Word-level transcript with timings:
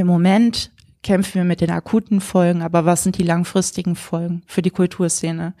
im 0.00 0.06
Moment 0.06 0.72
kämpfen 1.02 1.34
wir 1.34 1.44
mit 1.44 1.60
den 1.60 1.70
akuten 1.70 2.20
Folgen, 2.20 2.62
aber 2.62 2.84
was 2.84 3.04
sind 3.04 3.16
die 3.18 3.22
langfristigen 3.22 3.96
Folgen 3.96 4.42
für 4.46 4.62
die 4.62 4.70
Kulturszene? 4.70 5.54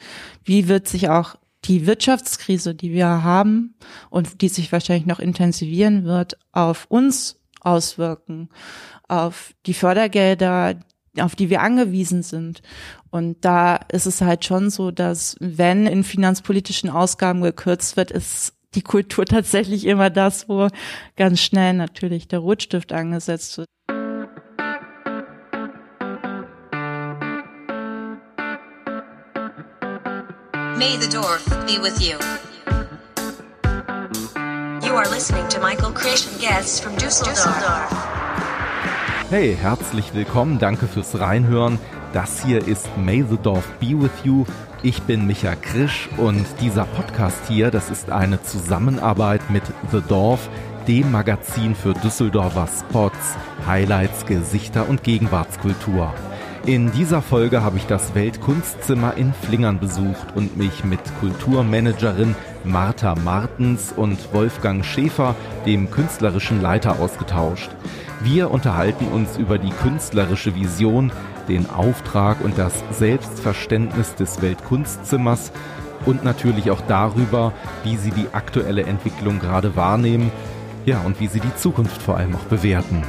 Wie 0.44 0.68
wird 0.68 0.88
sich 0.88 1.08
auch 1.08 1.36
die 1.64 1.86
Wirtschaftskrise, 1.86 2.74
die 2.74 2.92
wir 2.92 3.06
haben 3.06 3.74
und 4.08 4.40
die 4.42 4.48
sich 4.48 4.72
wahrscheinlich 4.72 5.06
noch 5.06 5.20
intensivieren 5.20 6.04
wird, 6.04 6.38
auf 6.52 6.86
uns 6.88 7.38
auswirken, 7.60 8.48
auf 9.08 9.52
die 9.66 9.74
Fördergelder, 9.74 10.80
auf 11.18 11.36
die 11.36 11.50
wir 11.50 11.60
angewiesen 11.60 12.22
sind. 12.22 12.62
Und 13.10 13.44
da 13.44 13.76
ist 13.76 14.06
es 14.06 14.20
halt 14.20 14.44
schon 14.44 14.70
so, 14.70 14.90
dass 14.90 15.36
wenn 15.40 15.86
in 15.86 16.04
finanzpolitischen 16.04 16.88
Ausgaben 16.88 17.42
gekürzt 17.42 17.96
wird, 17.96 18.10
ist 18.10 18.54
die 18.74 18.82
Kultur 18.82 19.24
tatsächlich 19.26 19.86
immer 19.86 20.10
das, 20.10 20.48
wo 20.48 20.68
ganz 21.16 21.40
schnell 21.40 21.74
natürlich 21.74 22.28
der 22.28 22.38
Rotstift 22.38 22.92
angesetzt 22.92 23.58
wird. 23.58 23.66
May 30.80 30.96
the 30.96 31.10
Dorf 31.10 31.44
be 31.66 31.78
with 31.78 32.00
you. 32.00 32.16
You 34.82 34.94
are 34.94 35.06
listening 35.10 35.46
to 35.48 35.60
Michael 35.60 35.92
Creation 35.92 36.32
Guests 36.40 36.80
from 36.80 36.96
Düsseldorf. 36.96 37.90
Hey, 39.28 39.54
herzlich 39.54 40.14
willkommen, 40.14 40.58
danke 40.58 40.86
fürs 40.86 41.20
Reinhören. 41.20 41.78
Das 42.14 42.42
hier 42.42 42.66
ist 42.66 42.88
May 42.96 43.22
the 43.28 43.36
Dorf 43.36 43.68
be 43.78 43.88
with 43.88 44.24
you. 44.24 44.46
Ich 44.82 45.02
bin 45.02 45.26
Micha 45.26 45.54
Krisch 45.54 46.08
und 46.16 46.46
dieser 46.62 46.86
Podcast 46.86 47.42
hier, 47.46 47.70
das 47.70 47.90
ist 47.90 48.08
eine 48.08 48.42
Zusammenarbeit 48.42 49.50
mit 49.50 49.64
The 49.92 50.00
Dorf, 50.00 50.48
dem 50.88 51.12
Magazin 51.12 51.74
für 51.74 51.92
Düsseldorfer 51.92 52.66
Spots, 52.66 53.36
Highlights, 53.66 54.24
Gesichter 54.24 54.88
und 54.88 55.02
Gegenwartskultur. 55.02 56.14
In 56.66 56.92
dieser 56.92 57.22
Folge 57.22 57.62
habe 57.62 57.78
ich 57.78 57.86
das 57.86 58.14
Weltkunstzimmer 58.14 59.16
in 59.16 59.32
Flingern 59.32 59.80
besucht 59.80 60.26
und 60.34 60.58
mich 60.58 60.84
mit 60.84 61.00
Kulturmanagerin 61.18 62.36
Martha 62.64 63.14
Martens 63.14 63.94
und 63.96 64.18
Wolfgang 64.34 64.84
Schäfer, 64.84 65.34
dem 65.64 65.90
künstlerischen 65.90 66.60
Leiter, 66.60 67.00
ausgetauscht. 67.00 67.70
Wir 68.20 68.50
unterhalten 68.50 69.06
uns 69.06 69.38
über 69.38 69.56
die 69.56 69.70
künstlerische 69.70 70.54
Vision, 70.54 71.10
den 71.48 71.68
Auftrag 71.70 72.44
und 72.44 72.58
das 72.58 72.74
Selbstverständnis 72.90 74.14
des 74.16 74.42
Weltkunstzimmers 74.42 75.52
und 76.04 76.24
natürlich 76.24 76.70
auch 76.70 76.82
darüber, 76.86 77.54
wie 77.84 77.96
sie 77.96 78.10
die 78.10 78.26
aktuelle 78.32 78.82
Entwicklung 78.82 79.38
gerade 79.38 79.76
wahrnehmen, 79.76 80.30
ja, 80.84 81.00
und 81.00 81.20
wie 81.20 81.26
sie 81.26 81.40
die 81.40 81.56
Zukunft 81.56 82.02
vor 82.02 82.18
allem 82.18 82.34
auch 82.36 82.44
bewerten. 82.44 83.02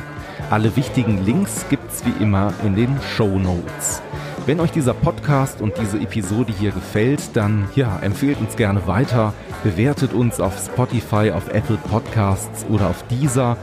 Alle 0.49 0.75
wichtigen 0.75 1.23
Links 1.25 1.65
gibt's 1.69 2.03
wie 2.05 2.23
immer 2.23 2.53
in 2.65 2.75
den 2.75 2.97
Show 3.15 3.39
Notes. 3.39 4.01
Wenn 4.45 4.59
euch 4.59 4.71
dieser 4.71 4.93
Podcast 4.93 5.61
und 5.61 5.77
diese 5.77 5.99
Episode 5.99 6.51
hier 6.57 6.71
gefällt, 6.71 7.21
dann 7.35 7.69
ja, 7.75 7.99
empfehlt 7.99 8.39
uns 8.39 8.55
gerne 8.55 8.87
weiter, 8.87 9.33
bewertet 9.63 10.13
uns 10.13 10.39
auf 10.39 10.57
Spotify, 10.57 11.31
auf 11.31 11.47
Apple 11.49 11.77
Podcasts 11.77 12.65
oder 12.69 12.87
auf 12.87 13.03
Deezer. 13.03 13.57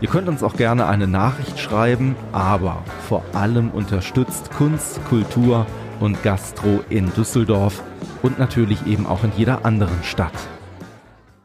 Ihr 0.00 0.08
könnt 0.08 0.28
uns 0.28 0.42
auch 0.42 0.54
gerne 0.54 0.86
eine 0.86 1.06
Nachricht 1.06 1.58
schreiben, 1.58 2.16
aber 2.32 2.84
vor 3.08 3.22
allem 3.32 3.70
unterstützt 3.70 4.50
Kunst, 4.52 5.04
Kultur 5.06 5.66
und 5.98 6.22
Gastro 6.22 6.84
in 6.88 7.12
Düsseldorf 7.12 7.82
und 8.22 8.38
natürlich 8.38 8.86
eben 8.86 9.06
auch 9.06 9.24
in 9.24 9.32
jeder 9.36 9.64
anderen 9.64 10.02
Stadt. 10.04 10.32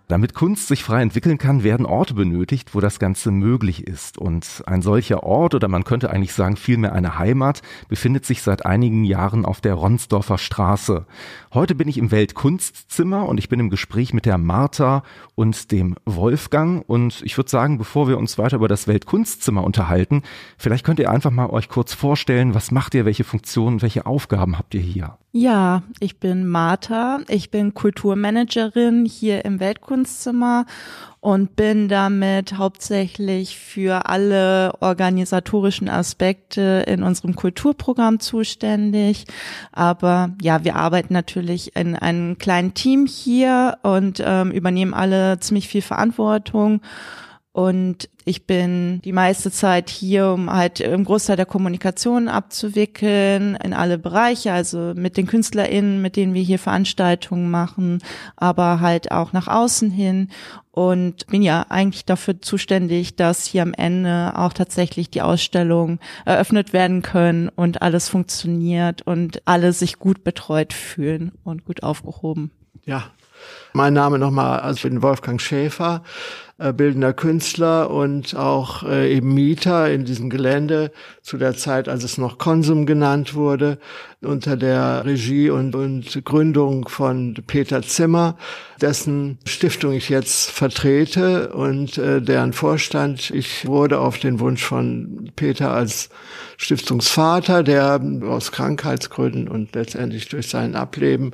Damit 0.08 0.36
Kunst 0.36 0.68
sich 0.68 0.84
frei 0.84 1.02
entwickeln 1.02 1.40
kann, 1.40 1.64
werden 1.64 1.88
Orte 1.88 2.14
benötigt, 2.14 2.76
wo 2.76 2.80
das 2.80 3.00
Ganze 3.00 3.32
möglich 3.32 3.88
ist. 3.88 4.20
Und 4.20 4.62
ein 4.68 4.84
solcher 4.84 5.24
Ort, 5.24 5.56
oder 5.56 5.68
man 5.68 5.84
könnte 5.84 6.12
eigentlich 6.12 6.34
sagen 6.34 6.58
vielmehr 6.58 6.94
eine 6.94 7.18
Heimat, 7.18 7.64
befindet 7.88 8.24
sich 8.24 8.44
seit 8.44 8.68
einigen 8.68 9.04
Jahren 9.04 9.46
auf 9.46 9.62
der 9.62 9.74
Ronsdorfer 9.74 10.38
Straße. 10.38 11.08
Heute 11.56 11.74
bin 11.74 11.88
ich 11.88 11.98
im 11.98 12.12
Weltkunstzimmer 12.12 13.28
und 13.28 13.40
ich 13.40 13.50
bin 13.50 13.60
im 13.60 13.72
Gespräch 13.72 14.14
mit 14.14 14.28
der 14.28 14.38
Martha 14.38 15.02
und 15.34 15.72
dem 15.72 15.96
Wolfgang. 16.06 16.84
Und 16.88 17.24
ich 17.24 17.36
würde 17.36 17.50
sagen, 17.50 17.80
bevor 17.80 18.08
wir 18.08 18.20
uns 18.20 18.38
weiter 18.38 18.58
über 18.58 18.68
das 18.68 18.88
Weltkunstzimmer 18.88 19.64
unterhalten, 19.64 20.22
vielleicht 20.56 20.86
könnt 20.86 21.00
ihr 21.00 21.10
einfach 21.10 21.32
mal 21.32 21.50
euch 21.50 21.68
kurz 21.68 21.96
vorstellen, 21.96 22.54
was 22.54 22.70
macht 22.70 22.94
ihr, 22.94 23.06
welche 23.06 23.24
Funktionen, 23.24 23.82
welche 23.82 24.06
Aufgaben 24.06 24.60
habt 24.60 24.76
ihr 24.76 24.82
hier? 24.82 25.18
Ja, 25.38 25.84
ich 26.00 26.22
bin 26.22 26.48
Martha. 26.48 27.20
Ich 27.28 27.52
bin 27.52 27.74
Kulturmanagerin 27.74 29.04
hier 29.04 29.44
im 29.44 29.60
Weltkunstzimmer 29.60 30.66
und 31.20 31.58
bin 31.58 31.90
damit 31.90 32.58
hauptsächlich 32.58 33.60
für 33.60 34.06
alle 34.08 34.76
organisatorischen 34.80 35.90
Aspekte 35.90 36.86
in 36.88 37.04
unserem 37.04 37.36
Kulturprogramm 37.36 38.22
zuständig. 38.22 39.26
Aber 39.74 40.30
ja, 40.42 40.64
wir 40.64 40.78
arbeiten 40.78 41.14
natürlich 41.14 41.76
in 41.76 41.98
einem 41.98 42.38
kleinen 42.38 42.74
Team 42.74 43.06
hier 43.06 43.78
und 43.84 44.24
ähm, 44.26 44.52
übernehmen 44.52 44.94
alle 44.94 45.42
ziemlich 45.42 45.68
viel 45.68 45.82
Verantwortung. 45.82 46.80
Und 47.56 48.10
ich 48.26 48.46
bin 48.46 49.02
die 49.06 49.14
meiste 49.14 49.50
Zeit 49.50 49.90
hier, 49.90 50.28
um 50.32 50.52
halt 50.52 50.82
im 50.82 51.06
Großteil 51.06 51.38
der 51.38 51.46
Kommunikation 51.46 52.28
abzuwickeln 52.28 53.56
in 53.64 53.74
alle 53.74 53.98
Bereiche, 53.98 54.52
also 54.52 54.92
mit 54.94 55.16
den 55.16 55.26
KünstlerInnen, 55.26 56.02
mit 56.02 56.18
denen 56.18 56.34
wir 56.34 56.42
hier 56.42 56.60
Veranstaltungen 56.60 57.50
machen, 57.50 58.00
aber 58.36 58.82
halt 58.82 59.10
auch 59.14 59.32
nach 59.32 59.48
außen 59.48 59.90
hin. 59.90 60.32
Und 60.72 61.28
bin 61.28 61.42
ja 61.42 61.66
eigentlich 61.70 62.04
dafür 62.04 62.42
zuständig, 62.42 63.16
dass 63.16 63.46
hier 63.46 63.62
am 63.62 63.74
Ende 63.74 64.34
auch 64.36 64.52
tatsächlich 64.52 65.10
die 65.10 65.22
Ausstellungen 65.22 66.02
eröffnet 66.26 66.74
werden 66.74 67.04
können 67.04 67.48
und 67.48 67.82
alles 67.82 68.10
funktioniert 68.10 69.04
und 69.04 69.42
alle 69.46 69.72
sich 69.72 69.98
gut 69.98 70.26
betreut 70.26 70.74
fühlen 70.74 71.32
und 71.46 71.64
gut 71.64 71.84
aufgehoben. 71.84 72.52
Ja, 72.84 73.06
mein 73.72 73.94
Name 73.94 74.20
nochmal, 74.20 74.60
also 74.60 74.76
ich 74.76 74.84
bin 74.84 75.02
Wolfgang 75.02 75.40
Schäfer, 75.40 76.04
äh, 76.58 76.72
bildender 76.72 77.12
Künstler 77.12 77.92
und 77.92 78.36
auch 78.36 78.84
äh, 78.84 79.14
eben 79.14 79.34
Mieter 79.34 79.92
in 79.92 80.06
diesem 80.06 80.30
Gelände 80.30 80.92
zu 81.22 81.38
der 81.38 81.56
Zeit, 81.56 81.90
als 81.90 82.04
es 82.04 82.18
noch 82.18 82.38
Konsum 82.38 82.86
genannt 82.86 83.34
wurde, 83.34 83.78
unter 84.22 84.56
der 84.56 85.04
Regie 85.06 85.50
und, 85.50 85.76
und 85.76 86.24
Gründung 86.24 86.88
von 86.88 87.36
Peter 87.46 87.82
Zimmer, 87.82 88.38
dessen 88.82 89.38
Stiftung 89.46 89.94
ich 89.94 90.10
jetzt 90.10 90.50
vertrete 90.52 91.54
und 91.54 91.98
äh, 91.98 92.22
deren 92.22 92.54
Vorstand. 92.54 93.32
Ich 93.32 93.66
wurde 93.66 94.00
auf 94.00 94.18
den 94.18 94.40
Wunsch 94.40 94.64
von 94.64 95.32
Peter 95.36 95.72
als 95.72 96.10
Stiftungsvater, 96.58 97.64
der 97.64 98.02
aus 98.24 98.52
Krankheitsgründen 98.52 99.48
und 99.48 99.76
letztendlich 99.76 100.30
durch 100.30 100.48
sein 100.48 100.76
Ableben 100.76 101.32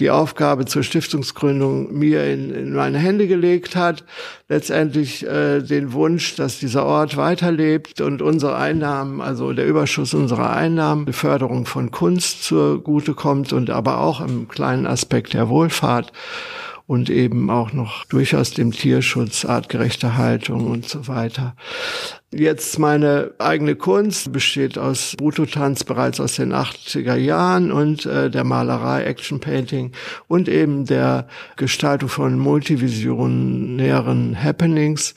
die 0.00 0.10
Aufgabe 0.10 0.66
zur 0.66 0.82
Stiftungsgründung 0.82 1.92
mir 1.96 2.24
in, 2.26 2.54
in 2.54 2.74
meine 2.74 2.98
Hände 2.98 3.26
gelegt 3.26 3.74
hat. 3.74 4.04
Letztendlich 4.50 5.24
äh, 5.24 5.60
den 5.60 5.92
Wunsch, 5.92 6.34
dass 6.34 6.58
dieser 6.58 6.84
Ort 6.84 7.16
weiterlebt 7.16 8.00
und 8.00 8.20
unsere 8.20 8.56
Einnahmen, 8.56 9.20
also 9.20 9.52
der 9.52 9.64
Überschuss 9.64 10.12
unserer 10.12 10.50
Einnahmen, 10.50 11.06
die 11.06 11.12
Förderung 11.12 11.66
von 11.66 11.92
Kunst 11.92 12.42
zugute 12.42 13.14
kommt 13.14 13.52
und 13.52 13.70
aber 13.70 14.00
auch 14.00 14.20
im 14.20 14.48
kleinen 14.48 14.88
Aspekt 14.88 15.34
der 15.34 15.48
Wohlfahrt 15.48 16.12
und 16.90 17.08
eben 17.08 17.50
auch 17.50 17.72
noch 17.72 18.04
durchaus 18.06 18.50
dem 18.50 18.72
Tierschutz, 18.72 19.44
artgerechte 19.44 20.16
Haltung 20.16 20.66
und 20.66 20.88
so 20.88 21.06
weiter. 21.06 21.54
Jetzt 22.32 22.80
meine 22.80 23.30
eigene 23.38 23.76
Kunst 23.76 24.32
besteht 24.32 24.76
aus 24.76 25.14
Brutotanz 25.16 25.84
bereits 25.84 26.18
aus 26.18 26.34
den 26.34 26.52
80er 26.52 27.14
Jahren 27.14 27.70
und 27.70 28.06
äh, 28.06 28.28
der 28.28 28.42
Malerei, 28.42 29.04
Action 29.04 29.38
Painting 29.38 29.92
und 30.26 30.48
eben 30.48 30.84
der 30.84 31.28
Gestaltung 31.54 32.08
von 32.08 32.36
multivisionären 32.40 34.36
Happenings. 34.42 35.14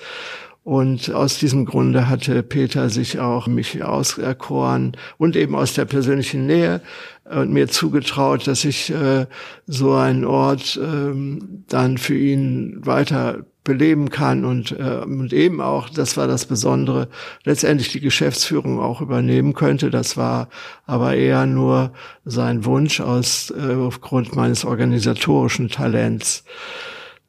Und 0.63 1.11
aus 1.11 1.39
diesem 1.39 1.65
Grunde 1.65 2.07
hatte 2.07 2.41
Peter 2.41 2.89
sich 2.89 3.19
auch 3.19 3.47
mich 3.47 3.83
auserkoren 3.83 4.95
und 5.17 5.35
eben 5.35 5.55
aus 5.55 5.73
der 5.73 5.83
persönlichen 5.83 6.45
Nähe 6.45 6.81
und 7.25 7.51
mir 7.51 7.67
zugetraut, 7.67 8.47
dass 8.47 8.63
ich 8.63 8.89
äh, 8.89 9.25
so 9.67 9.93
einen 9.93 10.23
Ort 10.23 10.79
ähm, 10.81 11.65
dann 11.67 11.97
für 11.97 12.17
ihn 12.17 12.79
weiter 12.85 13.45
beleben 13.63 14.09
kann 14.09 14.43
und, 14.45 14.71
äh, 14.71 15.01
und 15.03 15.31
eben 15.31 15.61
auch, 15.61 15.89
das 15.89 16.17
war 16.17 16.27
das 16.27 16.45
Besondere, 16.45 17.07
letztendlich 17.45 17.89
die 17.89 18.01
Geschäftsführung 18.01 18.79
auch 18.79 19.01
übernehmen 19.01 19.53
könnte. 19.53 19.89
Das 19.89 20.17
war 20.17 20.49
aber 20.85 21.15
eher 21.15 21.45
nur 21.45 21.93
sein 22.25 22.65
Wunsch 22.65 22.99
aus 22.99 23.51
äh, 23.51 23.75
aufgrund 23.75 24.35
meines 24.35 24.65
organisatorischen 24.65 25.69
Talents. 25.69 26.43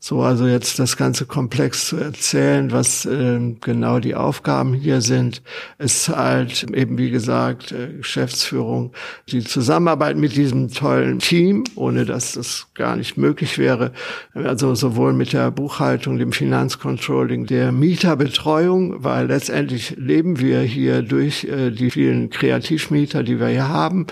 So 0.07 0.21
also 0.21 0.47
jetzt 0.47 0.79
das 0.79 0.99
ganze 0.99 1.25
Komplex 1.25 1.87
zu 1.87 1.97
erzählen, 1.97 2.71
was 2.73 3.07
äh, 3.07 3.41
genau 3.63 4.01
die 4.01 4.15
Aufgaben 4.15 4.75
hier 4.75 5.01
sind, 5.01 5.41
ist 5.79 6.11
halt 6.11 6.63
eben 6.75 6.99
wie 6.99 7.09
gesagt 7.09 7.73
äh, 7.73 7.89
Geschäftsführung, 7.97 8.93
die 9.31 9.43
Zusammenarbeit 9.43 10.19
mit 10.19 10.37
diesem 10.37 10.71
tollen 10.71 11.21
Team, 11.21 11.65
ohne 11.75 12.05
dass 12.05 12.33
das 12.33 12.67
gar 12.75 12.97
nicht 12.97 13.17
möglich 13.17 13.57
wäre, 13.57 13.93
also 14.35 14.75
sowohl 14.75 15.15
mit 15.15 15.33
der 15.33 15.51
Buchhaltung, 15.51 16.19
dem 16.19 16.33
Finanzcontrolling, 16.33 17.47
der 17.47 17.73
Mieterbetreuung, 17.73 19.03
weil 19.03 19.29
letztendlich 19.29 19.97
leben 19.97 20.39
wir 20.39 20.61
hier 20.61 21.01
durch 21.01 21.45
äh, 21.45 21.71
die 21.71 21.91
vielen 21.91 22.29
Kreativmieter, 22.29 23.23
die 23.23 23.41
wir 23.41 23.49
hier 23.49 23.71
haben. 23.71 24.07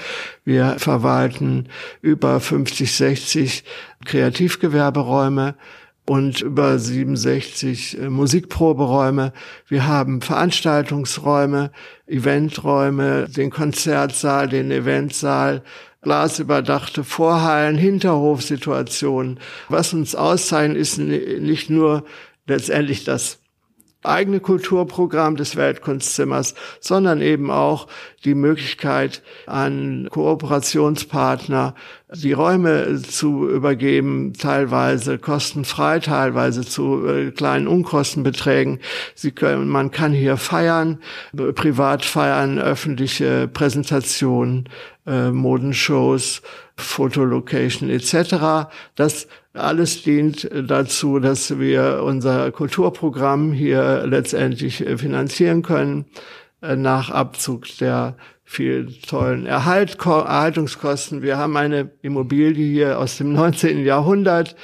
Wir 0.46 0.76
verwalten 0.78 1.68
über 2.00 2.40
50, 2.40 2.90
60 2.90 3.64
Kreativgewerberäume 4.06 5.54
und 6.06 6.40
über 6.40 6.78
67 6.78 7.98
äh, 7.98 8.10
Musikproberäume. 8.10 9.32
Wir 9.68 9.86
haben 9.86 10.20
Veranstaltungsräume, 10.20 11.70
Eventräume, 12.06 13.28
den 13.28 13.50
Konzertsaal, 13.50 14.48
den 14.48 14.70
Eventsaal, 14.70 15.62
glasüberdachte 16.02 17.04
Vorhallen, 17.04 17.76
Hinterhofsituationen. 17.76 19.38
Was 19.68 19.92
uns 19.92 20.14
auszeichnet, 20.14 20.76
ist 20.76 20.98
nicht 20.98 21.70
nur 21.70 22.04
letztendlich 22.46 23.04
das 23.04 23.41
eigene 24.02 24.40
Kulturprogramm 24.40 25.36
des 25.36 25.56
Weltkunstzimmers, 25.56 26.54
sondern 26.80 27.20
eben 27.20 27.50
auch 27.50 27.88
die 28.24 28.34
Möglichkeit 28.34 29.22
an 29.46 30.08
Kooperationspartner 30.10 31.74
die 32.14 32.32
Räume 32.32 33.00
zu 33.00 33.48
übergeben, 33.48 34.34
teilweise 34.34 35.18
kostenfrei, 35.18 35.98
teilweise 35.98 36.62
zu 36.62 37.06
äh, 37.06 37.30
kleinen 37.30 37.66
Unkostenbeträgen. 37.66 38.80
Sie 39.14 39.30
können, 39.30 39.68
man 39.68 39.90
kann 39.90 40.12
hier 40.12 40.36
feiern, 40.36 40.98
privat 41.54 42.04
feiern, 42.04 42.58
öffentliche 42.58 43.48
Präsentationen, 43.48 44.68
äh, 45.06 45.30
Modenshows, 45.30 46.42
Fotolocation 46.76 47.90
etc. 47.90 48.68
Das 48.94 49.26
alles 49.54 50.02
dient 50.02 50.48
dazu, 50.52 51.18
dass 51.18 51.58
wir 51.58 52.02
unser 52.04 52.50
Kulturprogramm 52.52 53.52
hier 53.52 54.06
letztendlich 54.06 54.86
äh, 54.86 54.96
finanzieren 54.96 55.62
können 55.62 56.06
äh, 56.62 56.76
nach 56.76 57.10
Abzug 57.10 57.66
der 57.78 58.16
viel 58.44 58.92
tollen 59.06 59.46
Erhalt, 59.46 59.98
Erhaltungskosten. 60.04 61.22
Wir 61.22 61.38
haben 61.38 61.56
eine 61.56 61.90
Immobilie 62.02 62.66
hier 62.66 62.98
aus 62.98 63.18
dem 63.18 63.32
19. 63.34 63.84
Jahrhundert 63.84 64.56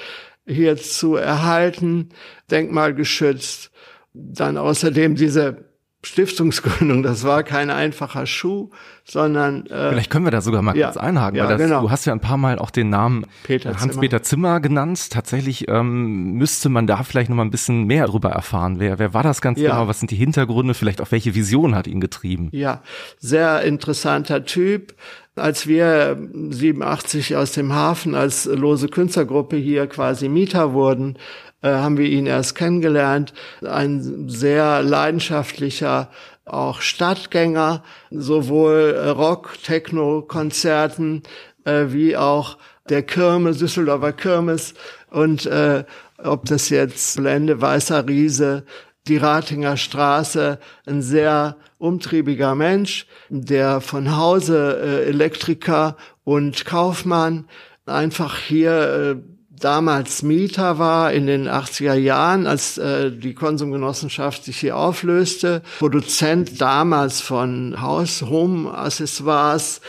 hier 0.46 0.76
zu 0.76 1.16
erhalten, 1.16 2.08
denkmalgeschützt. 2.50 3.70
Dann 4.14 4.56
außerdem 4.56 5.14
diese 5.14 5.67
Stiftungsgründung, 6.04 7.02
das 7.02 7.24
war 7.24 7.42
kein 7.42 7.70
einfacher 7.70 8.24
Schuh, 8.24 8.70
sondern 9.04 9.66
äh, 9.66 9.90
vielleicht 9.90 10.10
können 10.10 10.26
wir 10.26 10.30
da 10.30 10.40
sogar 10.40 10.62
mal 10.62 10.76
ja, 10.76 10.86
kurz 10.86 10.96
einhaken, 10.96 11.36
ja, 11.36 11.44
weil 11.44 11.58
das, 11.58 11.66
genau. 11.66 11.80
du 11.80 11.90
hast 11.90 12.04
ja 12.04 12.12
ein 12.12 12.20
paar 12.20 12.36
Mal 12.36 12.60
auch 12.60 12.70
den 12.70 12.88
Namen 12.88 13.26
Hans-Peter 13.48 14.22
Zimmer 14.22 14.60
genannt. 14.60 15.10
Tatsächlich 15.10 15.66
ähm, 15.66 16.34
müsste 16.34 16.68
man 16.68 16.86
da 16.86 17.02
vielleicht 17.02 17.30
noch 17.30 17.36
mal 17.36 17.44
ein 17.44 17.50
bisschen 17.50 17.84
mehr 17.84 18.06
darüber 18.06 18.30
erfahren. 18.30 18.78
Wer, 18.78 19.00
wer 19.00 19.12
war 19.12 19.24
das 19.24 19.40
ganz 19.40 19.58
ja. 19.58 19.70
genau? 19.70 19.88
Was 19.88 19.98
sind 19.98 20.12
die 20.12 20.16
Hintergründe? 20.16 20.74
Vielleicht 20.74 21.00
auch 21.00 21.10
welche 21.10 21.34
Vision 21.34 21.74
hat 21.74 21.88
ihn 21.88 22.00
getrieben? 22.00 22.48
Ja, 22.52 22.82
sehr 23.18 23.62
interessanter 23.62 24.44
Typ. 24.44 24.94
Als 25.34 25.66
wir 25.66 26.16
87 26.32 27.36
aus 27.36 27.52
dem 27.52 27.72
Hafen 27.72 28.14
als 28.14 28.44
lose 28.46 28.88
Künstlergruppe 28.88 29.56
hier 29.56 29.86
quasi 29.86 30.28
Mieter 30.28 30.72
wurden, 30.72 31.16
äh, 31.62 31.68
haben 31.70 31.96
wir 31.98 32.06
ihn 32.06 32.26
erst 32.26 32.54
kennengelernt. 32.54 33.32
Ein 33.62 34.28
sehr 34.28 34.82
leidenschaftlicher 34.82 36.10
auch 36.44 36.80
Stadtgänger, 36.80 37.82
sowohl 38.10 38.96
Rock, 39.16 39.58
Techno, 39.62 40.22
Konzerten 40.22 41.22
äh, 41.64 41.86
wie 41.88 42.16
auch 42.16 42.58
der 42.88 43.02
Kirmes, 43.02 43.58
Düsseldorfer 43.58 44.12
Kirmes 44.12 44.74
und 45.10 45.46
äh, 45.46 45.84
ob 46.22 46.46
das 46.46 46.70
jetzt 46.70 47.16
Blende, 47.16 47.60
Weißer 47.60 48.08
Riese, 48.08 48.64
die 49.06 49.18
Ratinger 49.18 49.76
Straße, 49.76 50.58
ein 50.86 51.02
sehr 51.02 51.56
umtriebiger 51.78 52.54
Mensch, 52.54 53.06
der 53.28 53.80
von 53.80 54.16
Hause 54.16 54.80
äh, 54.82 55.08
Elektriker 55.08 55.96
und 56.24 56.64
Kaufmann 56.64 57.46
einfach 57.86 58.38
hier 58.38 59.16
äh, 59.16 59.37
damals 59.58 60.22
Mieter 60.22 60.78
war 60.78 61.12
in 61.12 61.26
den 61.26 61.48
80er 61.48 61.94
Jahren, 61.94 62.46
als 62.46 62.78
äh, 62.78 63.10
die 63.10 63.34
Konsumgenossenschaft 63.34 64.44
sich 64.44 64.58
hier 64.58 64.76
auflöste, 64.76 65.62
Produzent 65.78 66.60
damals 66.60 67.20
von 67.20 67.80
Haus-Home-Accessoires, 67.80 69.80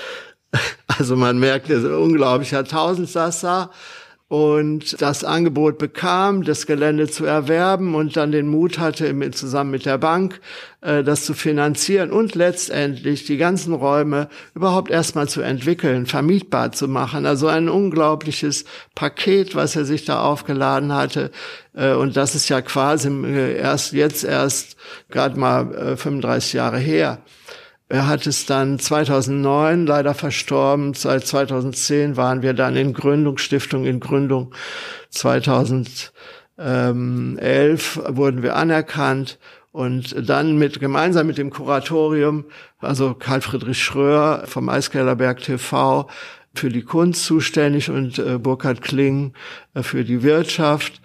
also 0.87 1.15
man 1.15 1.39
merkt, 1.39 1.69
er 1.69 1.77
ist 1.77 1.85
ein 1.85 1.93
unglaublicher 1.93 2.63
Tausendsasser 2.63 3.69
und 4.29 5.01
das 5.01 5.23
Angebot 5.23 5.79
bekam, 5.79 6.43
das 6.43 6.67
Gelände 6.67 7.09
zu 7.09 7.25
erwerben 7.25 7.95
und 7.95 8.15
dann 8.15 8.31
den 8.31 8.47
Mut 8.47 8.77
hatte, 8.77 9.31
zusammen 9.31 9.71
mit 9.71 9.87
der 9.87 9.97
Bank 9.97 10.39
äh, 10.81 11.03
das 11.03 11.25
zu 11.25 11.33
finanzieren 11.33 12.11
und 12.11 12.35
letztendlich 12.35 13.25
die 13.25 13.37
ganzen 13.37 13.73
Räume 13.73 14.29
überhaupt 14.53 14.91
erstmal 14.91 15.27
zu 15.27 15.41
entwickeln, 15.41 16.05
vermietbar 16.05 16.71
zu 16.71 16.87
machen. 16.87 17.25
Also 17.25 17.47
ein 17.47 17.69
unglaubliches 17.69 18.65
Paket, 18.93 19.55
was 19.55 19.75
er 19.75 19.85
sich 19.85 20.05
da 20.05 20.21
aufgeladen 20.21 20.93
hatte. 20.93 21.31
Äh, 21.73 21.93
und 21.93 22.15
das 22.15 22.35
ist 22.35 22.49
ja 22.49 22.61
quasi 22.61 23.09
äh, 23.09 23.57
erst 23.57 23.93
jetzt 23.93 24.23
erst 24.23 24.77
gerade 25.09 25.39
mal 25.39 25.97
35 25.97 26.53
Jahre 26.53 26.77
her. 26.77 27.23
Er 27.91 28.07
hat 28.07 28.27
es 28.27 28.45
dann 28.45 28.77
2009 28.77 29.87
leider 29.87 30.13
verstorben. 30.13 30.93
Seit 30.93 31.25
2010 31.25 32.17
waren 32.17 32.43
wir 32.43 32.53
dann 32.53 32.75
in 32.75 32.93
Gründung, 32.93 33.39
Stiftung 33.39 33.85
in 33.85 33.99
Gründung. 33.99 34.53
2011 35.09 36.11
wurden 38.09 38.43
wir 38.43 38.55
anerkannt 38.55 39.39
und 39.71 40.29
dann 40.29 40.57
mit, 40.57 40.79
gemeinsam 40.79 41.25
mit 41.25 41.39
dem 41.39 41.49
Kuratorium, 41.49 42.45
also 42.79 43.15
Karl 43.15 43.41
Friedrich 43.41 43.83
Schröer 43.83 44.43
vom 44.45 44.69
Eiskellerberg 44.69 45.41
TV, 45.41 46.07
für 46.53 46.69
die 46.69 46.83
Kunst 46.83 47.25
zuständig 47.25 47.89
und 47.89 48.19
äh, 48.19 48.37
Burkhard 48.37 48.81
Kling 48.81 49.33
äh, 49.73 49.83
für 49.83 50.03
die 50.03 50.23
Wirtschaft 50.23 51.01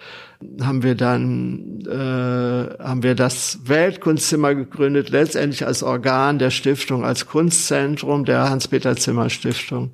haben 0.61 0.83
wir 0.83 0.95
dann 0.95 1.81
äh, 1.87 2.83
haben 2.83 3.03
wir 3.03 3.15
das 3.15 3.61
Weltkunstzimmer 3.65 4.55
gegründet, 4.55 5.11
letztendlich 5.11 5.67
als 5.67 5.83
Organ 5.83 6.39
der 6.39 6.51
Stiftung, 6.51 7.05
als 7.05 7.27
Kunstzentrum 7.27 8.25
der 8.25 8.51
Hans-Peter 8.51 8.97
Zimmer 8.97 9.31
Stiftung 9.31 9.93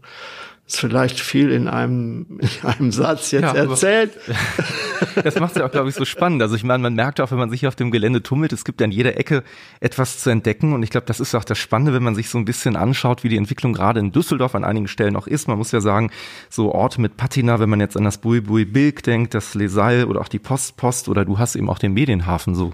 ist 0.70 0.80
vielleicht 0.80 1.18
viel 1.18 1.50
in 1.50 1.66
einem, 1.68 2.38
in 2.38 2.68
einem 2.68 2.92
Satz 2.92 3.32
jetzt 3.32 3.42
ja, 3.42 3.54
erzählt. 3.54 4.12
das 5.24 5.38
macht 5.40 5.52
es 5.52 5.58
ja 5.58 5.66
auch, 5.66 5.72
glaube 5.72 5.88
ich, 5.88 5.96
so 5.96 6.04
spannend. 6.04 6.42
Also 6.42 6.54
ich 6.54 6.62
meine, 6.62 6.80
man 6.82 6.94
merkt 6.94 7.20
auch, 7.20 7.32
wenn 7.32 7.38
man 7.38 7.50
sich 7.50 7.66
auf 7.66 7.74
dem 7.74 7.90
Gelände 7.90 8.22
tummelt, 8.22 8.52
es 8.52 8.64
gibt 8.64 8.80
an 8.80 8.92
jeder 8.92 9.18
Ecke 9.18 9.42
etwas 9.80 10.20
zu 10.20 10.30
entdecken. 10.30 10.72
Und 10.72 10.84
ich 10.84 10.90
glaube, 10.90 11.06
das 11.06 11.18
ist 11.18 11.34
auch 11.34 11.42
das 11.42 11.58
Spannende, 11.58 11.92
wenn 11.92 12.04
man 12.04 12.14
sich 12.14 12.28
so 12.28 12.38
ein 12.38 12.44
bisschen 12.44 12.76
anschaut, 12.76 13.24
wie 13.24 13.28
die 13.28 13.36
Entwicklung 13.36 13.72
gerade 13.72 13.98
in 13.98 14.12
Düsseldorf 14.12 14.54
an 14.54 14.62
einigen 14.62 14.86
Stellen 14.86 15.16
auch 15.16 15.26
ist. 15.26 15.48
Man 15.48 15.58
muss 15.58 15.72
ja 15.72 15.80
sagen, 15.80 16.10
so 16.48 16.72
Orte 16.72 17.00
mit 17.00 17.16
Patina, 17.16 17.58
wenn 17.58 17.68
man 17.68 17.80
jetzt 17.80 17.96
an 17.96 18.04
das 18.04 18.18
Bui 18.18 18.40
Bui 18.40 18.64
Bilk 18.64 19.02
denkt, 19.02 19.34
das 19.34 19.54
Lesal 19.54 20.04
oder 20.04 20.20
auch 20.20 20.28
die 20.28 20.38
Post 20.38 20.76
Post 20.76 21.08
oder 21.08 21.24
du 21.24 21.38
hast 21.38 21.56
eben 21.56 21.68
auch 21.68 21.78
den 21.78 21.94
Medienhafen 21.94 22.54
so 22.54 22.72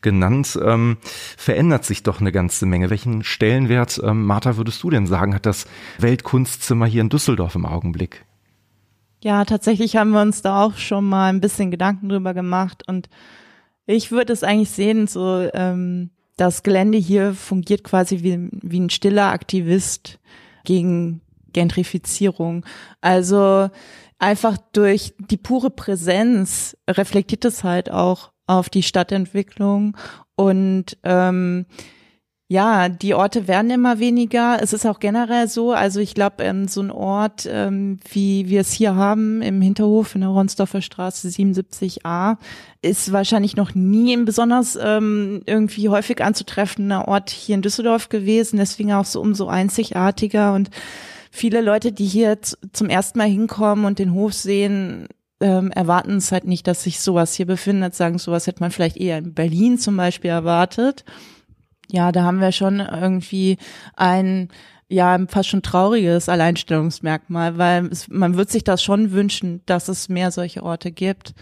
genannt, 0.00 0.58
ähm, 0.62 0.96
verändert 1.36 1.84
sich 1.84 2.02
doch 2.02 2.20
eine 2.20 2.32
ganze 2.32 2.66
Menge. 2.66 2.90
Welchen 2.90 3.22
Stellenwert, 3.22 4.00
ähm, 4.02 4.24
Martha, 4.24 4.56
würdest 4.56 4.82
du 4.82 4.90
denn 4.90 5.06
sagen, 5.06 5.34
hat 5.34 5.46
das 5.46 5.66
Weltkunstzimmer 5.98 6.86
hier 6.86 7.02
in 7.02 7.08
Düsseldorf 7.08 7.35
Düsseldorf 7.36 7.54
im 7.54 7.66
Augenblick? 7.66 8.24
Ja, 9.22 9.44
tatsächlich 9.44 9.96
haben 9.96 10.10
wir 10.10 10.22
uns 10.22 10.42
da 10.42 10.64
auch 10.64 10.76
schon 10.76 11.08
mal 11.08 11.28
ein 11.28 11.40
bisschen 11.40 11.70
Gedanken 11.70 12.08
drüber 12.08 12.34
gemacht 12.34 12.82
und 12.86 13.08
ich 13.86 14.10
würde 14.10 14.32
es 14.32 14.42
eigentlich 14.42 14.70
sehen, 14.70 15.06
so 15.06 15.48
ähm, 15.52 16.10
das 16.36 16.62
Gelände 16.62 16.98
hier 16.98 17.34
fungiert 17.34 17.84
quasi 17.84 18.22
wie, 18.22 18.48
wie 18.50 18.80
ein 18.80 18.90
stiller 18.90 19.30
Aktivist 19.30 20.18
gegen 20.64 21.20
Gentrifizierung. 21.52 22.64
Also 23.00 23.70
einfach 24.18 24.58
durch 24.72 25.14
die 25.18 25.36
pure 25.36 25.70
Präsenz 25.70 26.76
reflektiert 26.88 27.44
es 27.44 27.64
halt 27.64 27.90
auch 27.90 28.32
auf 28.46 28.70
die 28.70 28.82
Stadtentwicklung 28.82 29.96
und 30.34 30.96
ähm, 31.04 31.66
ja, 32.48 32.88
die 32.88 33.14
Orte 33.14 33.48
werden 33.48 33.72
immer 33.72 33.98
weniger. 33.98 34.58
Es 34.62 34.72
ist 34.72 34.86
auch 34.86 35.00
generell 35.00 35.48
so. 35.48 35.72
Also 35.72 35.98
ich 35.98 36.14
glaube, 36.14 36.44
ähm, 36.44 36.68
so 36.68 36.80
ein 36.80 36.92
Ort, 36.92 37.48
ähm, 37.50 37.98
wie 38.08 38.48
wir 38.48 38.60
es 38.60 38.70
hier 38.70 38.94
haben 38.94 39.42
im 39.42 39.60
Hinterhof 39.60 40.14
in 40.14 40.20
der 40.20 40.30
Ronsdorfer 40.30 40.80
Straße 40.80 41.26
77a, 41.26 42.36
ist 42.82 43.10
wahrscheinlich 43.10 43.56
noch 43.56 43.74
nie 43.74 44.12
ein 44.16 44.26
besonders 44.26 44.78
ähm, 44.80 45.42
irgendwie 45.46 45.88
häufig 45.88 46.22
anzutreffender 46.22 47.08
Ort 47.08 47.30
hier 47.30 47.56
in 47.56 47.62
Düsseldorf 47.62 48.10
gewesen. 48.10 48.58
Deswegen 48.58 48.92
auch 48.92 49.06
so 49.06 49.20
umso 49.20 49.48
einzigartiger. 49.48 50.54
Und 50.54 50.70
viele 51.32 51.60
Leute, 51.62 51.90
die 51.90 52.06
hier 52.06 52.38
zum 52.40 52.88
ersten 52.88 53.18
Mal 53.18 53.28
hinkommen 53.28 53.84
und 53.84 53.98
den 53.98 54.14
Hof 54.14 54.34
sehen, 54.34 55.08
ähm, 55.40 55.72
erwarten 55.72 56.18
es 56.18 56.30
halt 56.30 56.44
nicht, 56.44 56.68
dass 56.68 56.84
sich 56.84 57.00
sowas 57.00 57.34
hier 57.34 57.46
befindet, 57.46 57.96
sagen, 57.96 58.18
sowas 58.18 58.46
hätte 58.46 58.60
man 58.60 58.70
vielleicht 58.70 58.98
eher 58.98 59.18
in 59.18 59.34
Berlin 59.34 59.78
zum 59.78 59.96
Beispiel 59.96 60.30
erwartet. 60.30 61.04
Ja, 61.96 62.12
da 62.12 62.24
haben 62.24 62.42
wir 62.42 62.52
schon 62.52 62.80
irgendwie 62.80 63.56
ein 63.94 64.50
ja 64.86 65.18
fast 65.28 65.48
schon 65.48 65.62
trauriges 65.62 66.28
Alleinstellungsmerkmal, 66.28 67.56
weil 67.56 67.86
es, 67.86 68.08
man 68.08 68.36
wird 68.36 68.50
sich 68.50 68.64
das 68.64 68.82
schon 68.82 69.12
wünschen, 69.12 69.62
dass 69.64 69.88
es 69.88 70.10
mehr 70.10 70.30
solche 70.30 70.62
Orte 70.62 70.92
gibt. 70.92 71.32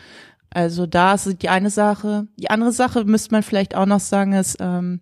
Also 0.50 0.86
da 0.86 1.14
ist 1.14 1.42
die 1.42 1.48
eine 1.48 1.70
Sache. 1.70 2.28
Die 2.36 2.50
andere 2.50 2.70
Sache 2.70 3.04
müsste 3.04 3.32
man 3.32 3.42
vielleicht 3.42 3.74
auch 3.74 3.84
noch 3.84 3.98
sagen, 3.98 4.32
ist 4.32 4.58
ähm, 4.60 5.00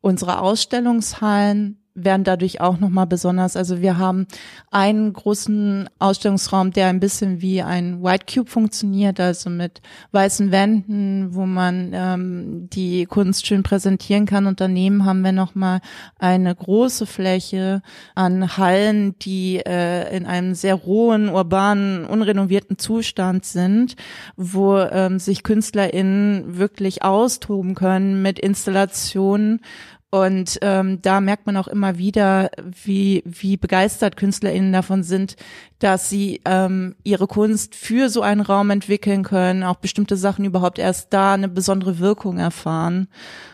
unsere 0.00 0.40
Ausstellungshallen 0.40 1.79
werden 1.94 2.24
dadurch 2.24 2.60
auch 2.60 2.78
nochmal 2.78 3.06
besonders. 3.06 3.56
Also 3.56 3.80
wir 3.80 3.98
haben 3.98 4.26
einen 4.70 5.12
großen 5.12 5.88
Ausstellungsraum, 5.98 6.72
der 6.72 6.86
ein 6.86 7.00
bisschen 7.00 7.40
wie 7.40 7.62
ein 7.62 8.02
White 8.02 8.26
Cube 8.32 8.48
funktioniert, 8.48 9.18
also 9.20 9.50
mit 9.50 9.80
weißen 10.12 10.52
Wänden, 10.52 11.34
wo 11.34 11.46
man 11.46 11.90
ähm, 11.92 12.68
die 12.70 13.06
Kunst 13.06 13.46
schön 13.46 13.62
präsentieren 13.62 14.26
kann. 14.26 14.46
Und 14.46 14.60
daneben 14.60 15.04
haben 15.04 15.22
wir 15.22 15.32
nochmal 15.32 15.80
eine 16.18 16.54
große 16.54 17.06
Fläche 17.06 17.82
an 18.14 18.56
Hallen, 18.56 19.18
die 19.18 19.58
äh, 19.58 20.16
in 20.16 20.26
einem 20.26 20.54
sehr 20.54 20.74
rohen, 20.74 21.28
urbanen, 21.28 22.04
unrenovierten 22.04 22.78
Zustand 22.78 23.44
sind, 23.44 23.96
wo 24.36 24.78
ähm, 24.78 25.18
sich 25.18 25.42
KünstlerInnen 25.42 26.58
wirklich 26.58 27.02
austoben 27.02 27.74
können 27.74 28.22
mit 28.22 28.38
Installationen 28.38 29.60
und 30.10 30.58
ähm, 30.62 31.00
da 31.02 31.20
merkt 31.20 31.46
man 31.46 31.56
auch 31.56 31.68
immer 31.68 31.96
wieder, 31.96 32.50
wie, 32.82 33.22
wie 33.24 33.56
begeistert 33.56 34.16
KünstlerInnen 34.16 34.72
davon 34.72 35.04
sind, 35.04 35.36
dass 35.78 36.10
sie 36.10 36.40
ähm, 36.44 36.96
ihre 37.04 37.28
Kunst 37.28 37.76
für 37.76 38.08
so 38.08 38.20
einen 38.20 38.40
Raum 38.40 38.70
entwickeln 38.70 39.22
können, 39.22 39.62
auch 39.62 39.76
bestimmte 39.76 40.16
Sachen 40.16 40.44
überhaupt 40.44 40.80
erst 40.80 41.12
da 41.12 41.34
eine 41.34 41.48
besondere 41.48 42.00
Wirkung 42.00 42.38
erfahren. 42.38 43.06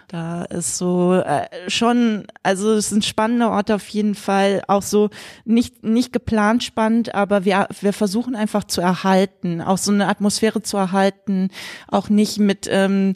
Da 0.09 0.45
ist 0.45 0.79
so 0.79 1.15
äh, 1.15 1.47
schon, 1.69 2.27
also 2.43 2.73
es 2.73 2.87
ist 2.87 2.93
ein 2.93 3.03
spannender 3.03 3.51
Ort 3.51 3.71
auf 3.71 3.87
jeden 3.89 4.15
Fall, 4.15 4.63
auch 4.67 4.83
so 4.83 5.11
nicht 5.45 5.83
nicht 5.85 6.13
geplant 6.13 6.63
spannend, 6.63 7.15
aber 7.15 7.45
wir 7.45 7.67
wir 7.81 7.93
versuchen 7.93 8.37
einfach 8.37 8.65
zu 8.65 8.81
erhalten, 8.81 9.61
auch 9.61 9.79
so 9.79 9.93
eine 9.93 10.07
Atmosphäre 10.07 10.63
zu 10.63 10.77
erhalten, 10.77 11.51
auch 11.89 12.09
nicht 12.09 12.39
mit 12.39 12.69
ähm, 12.71 13.15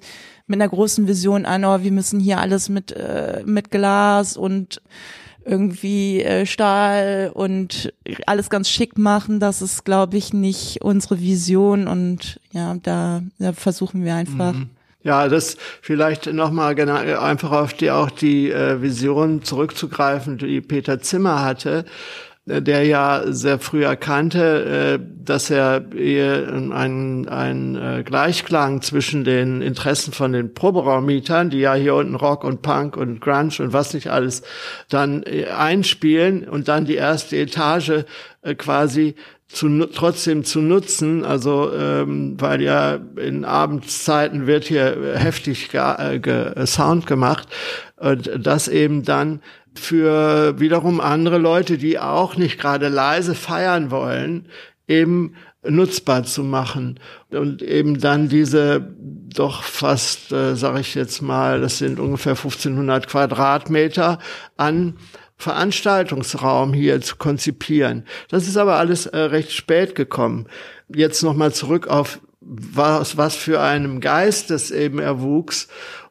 mit 0.50 0.60
einer 0.60 0.68
großen 0.68 1.06
Vision 1.06 1.46
an, 1.46 1.64
oh, 1.64 1.82
wir 1.82 1.92
müssen 1.92 2.18
hier 2.18 2.38
alles 2.40 2.68
mit, 2.68 2.90
äh, 2.90 3.42
mit 3.46 3.70
Glas 3.70 4.36
und 4.36 4.82
irgendwie 5.44 6.22
äh, 6.22 6.44
Stahl 6.44 7.30
und 7.32 7.92
alles 8.26 8.50
ganz 8.50 8.68
schick 8.68 8.98
machen. 8.98 9.38
Das 9.38 9.62
ist, 9.62 9.84
glaube 9.84 10.16
ich, 10.16 10.32
nicht 10.32 10.82
unsere 10.82 11.20
Vision 11.20 11.86
und 11.86 12.40
ja, 12.52 12.76
da, 12.82 13.22
da 13.38 13.52
versuchen 13.52 14.04
wir 14.04 14.16
einfach. 14.16 14.52
Mhm. 14.52 14.70
Ja, 15.02 15.28
das 15.28 15.56
vielleicht 15.80 16.30
nochmal 16.30 16.74
genau, 16.74 16.96
einfach 16.96 17.52
auf 17.52 17.72
die 17.72 17.90
auch 17.90 18.10
die 18.10 18.50
äh, 18.50 18.82
Vision 18.82 19.42
zurückzugreifen, 19.42 20.36
die 20.36 20.60
Peter 20.60 21.00
Zimmer 21.00 21.42
hatte 21.42 21.86
der 22.58 22.84
ja 22.84 23.22
sehr 23.26 23.58
früh 23.58 23.84
erkannte, 23.84 24.98
äh, 25.00 25.24
dass 25.24 25.50
er 25.50 25.84
einen, 25.92 27.28
einen 27.28 27.76
äh, 27.76 28.02
Gleichklang 28.02 28.82
zwischen 28.82 29.24
den 29.24 29.62
Interessen 29.62 30.12
von 30.12 30.32
den 30.32 30.54
Proberaummietern, 30.54 31.50
die 31.50 31.60
ja 31.60 31.74
hier 31.74 31.94
unten 31.94 32.14
Rock 32.14 32.44
und 32.44 32.62
Punk 32.62 32.96
und 32.96 33.20
Grunge 33.20 33.54
und 33.60 33.72
was 33.72 33.94
nicht 33.94 34.08
alles 34.08 34.42
dann 34.88 35.22
äh, 35.22 35.46
einspielen 35.46 36.48
und 36.48 36.68
dann 36.68 36.84
die 36.84 36.96
erste 36.96 37.36
Etage 37.36 38.04
quasi 38.56 39.14
zu, 39.52 39.86
trotzdem 39.86 40.44
zu 40.44 40.60
nutzen, 40.60 41.24
also 41.24 41.72
ähm, 41.74 42.36
weil 42.38 42.62
ja 42.62 43.00
in 43.16 43.44
Abendszeiten 43.44 44.46
wird 44.46 44.64
hier 44.64 45.14
heftig 45.16 45.70
ge, 45.70 46.18
ge, 46.20 46.66
Sound 46.66 47.06
gemacht. 47.06 47.48
Und 47.96 48.30
das 48.38 48.68
eben 48.68 49.04
dann 49.04 49.40
für 49.80 50.60
wiederum 50.60 51.00
andere 51.00 51.38
Leute, 51.38 51.78
die 51.78 51.98
auch 51.98 52.36
nicht 52.36 52.60
gerade 52.60 52.88
leise 52.88 53.34
feiern 53.34 53.90
wollen, 53.90 54.46
eben 54.86 55.34
nutzbar 55.62 56.24
zu 56.24 56.42
machen 56.42 56.98
und 57.30 57.62
eben 57.62 58.00
dann 58.00 58.28
diese 58.28 58.94
doch 59.00 59.62
fast, 59.62 60.32
äh, 60.32 60.56
sage 60.56 60.80
ich 60.80 60.94
jetzt 60.94 61.20
mal, 61.20 61.60
das 61.60 61.78
sind 61.78 62.00
ungefähr 62.00 62.32
1500 62.32 63.06
Quadratmeter 63.06 64.18
an 64.56 64.96
Veranstaltungsraum 65.36 66.72
hier 66.74 67.00
zu 67.00 67.16
konzipieren. 67.16 68.04
Das 68.28 68.46
ist 68.46 68.56
aber 68.56 68.76
alles 68.76 69.06
äh, 69.06 69.18
recht 69.18 69.52
spät 69.52 69.94
gekommen. 69.94 70.46
Jetzt 70.88 71.22
nochmal 71.22 71.52
zurück 71.52 71.88
auf 71.88 72.20
was, 72.40 73.16
was 73.16 73.36
für 73.36 73.60
einem 73.60 74.00
Geist 74.00 74.50
das 74.50 74.70
eben 74.70 74.98
erwuchs 74.98 75.68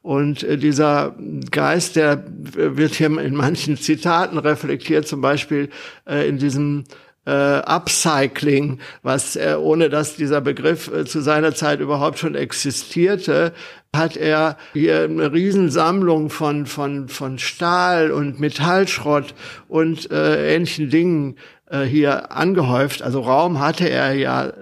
und 0.09 0.41
äh, 0.41 0.57
dieser 0.57 1.13
Geist, 1.51 1.95
der 1.95 2.23
wird 2.27 2.95
hier 2.95 3.15
in 3.19 3.35
manchen 3.35 3.77
Zitaten 3.77 4.39
reflektiert, 4.39 5.07
zum 5.07 5.21
Beispiel 5.21 5.69
äh, 6.07 6.27
in 6.27 6.39
diesem 6.39 6.85
äh, 7.27 7.31
Upcycling, 7.31 8.79
was 9.03 9.35
äh, 9.35 9.55
ohne 9.59 9.87
dass 9.89 10.15
dieser 10.15 10.41
Begriff 10.41 10.91
äh, 10.91 11.05
zu 11.05 11.21
seiner 11.21 11.53
Zeit 11.53 11.79
überhaupt 11.79 12.17
schon 12.17 12.33
existierte, 12.33 13.53
hat 13.95 14.17
er 14.17 14.57
hier 14.73 15.03
eine 15.03 15.31
Riesensammlung 15.31 16.31
von 16.31 16.65
von 16.65 17.07
von 17.07 17.37
Stahl 17.37 18.09
und 18.09 18.39
Metallschrott 18.39 19.35
und 19.67 20.09
äh, 20.09 20.55
ähnlichen 20.55 20.89
Dingen 20.89 21.35
äh, 21.69 21.81
hier 21.83 22.31
angehäuft. 22.31 23.03
Also 23.03 23.21
Raum 23.21 23.59
hatte 23.59 23.87
er 23.87 24.13
ja 24.13 24.53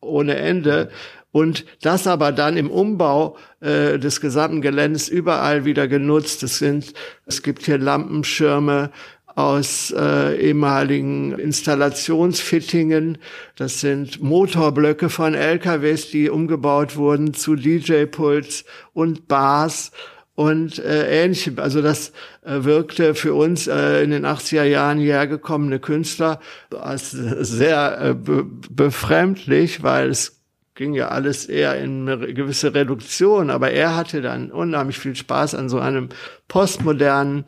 ohne 0.00 0.36
Ende 0.36 0.90
und 1.34 1.64
das 1.82 2.06
aber 2.06 2.30
dann 2.30 2.56
im 2.56 2.70
Umbau 2.70 3.36
äh, 3.58 3.98
des 3.98 4.20
gesamten 4.20 4.62
Geländes 4.62 5.08
überall 5.08 5.64
wieder 5.64 5.88
genutzt. 5.88 6.44
Es 6.44 6.60
sind, 6.60 6.94
es 7.26 7.42
gibt 7.42 7.64
hier 7.64 7.76
Lampenschirme 7.76 8.92
aus 9.34 9.92
äh, 9.98 10.36
ehemaligen 10.36 11.36
Installationsfittingen. 11.36 13.18
Das 13.56 13.80
sind 13.80 14.22
Motorblöcke 14.22 15.10
von 15.10 15.34
LKWs, 15.34 16.08
die 16.12 16.30
umgebaut 16.30 16.94
wurden 16.94 17.34
zu 17.34 17.56
DJ-Puls 17.56 18.64
und 18.92 19.26
Bars 19.26 19.90
und 20.36 20.78
äh, 20.78 21.24
ähnlichem. 21.24 21.58
Also 21.58 21.82
das 21.82 22.12
äh, 22.42 22.62
wirkte 22.62 23.16
für 23.16 23.34
uns 23.34 23.66
äh, 23.66 24.04
in 24.04 24.12
den 24.12 24.24
80er 24.24 24.62
Jahren 24.62 24.98
hierher 24.98 25.26
gekommene 25.26 25.80
Künstler 25.80 26.38
als 26.70 27.10
sehr 27.10 28.00
äh, 28.00 28.14
be 28.14 28.44
befremdlich, 28.70 29.82
weil 29.82 30.10
es 30.10 30.43
ging 30.74 30.94
ja 30.94 31.08
alles 31.08 31.46
eher 31.46 31.78
in 31.78 32.08
eine 32.08 32.34
gewisse 32.34 32.74
Reduktion, 32.74 33.50
aber 33.50 33.70
er 33.70 33.96
hatte 33.96 34.22
dann 34.22 34.50
unheimlich 34.50 34.98
viel 34.98 35.14
Spaß 35.14 35.54
an 35.54 35.68
so 35.68 35.78
einem 35.78 36.08
postmodernen 36.48 37.44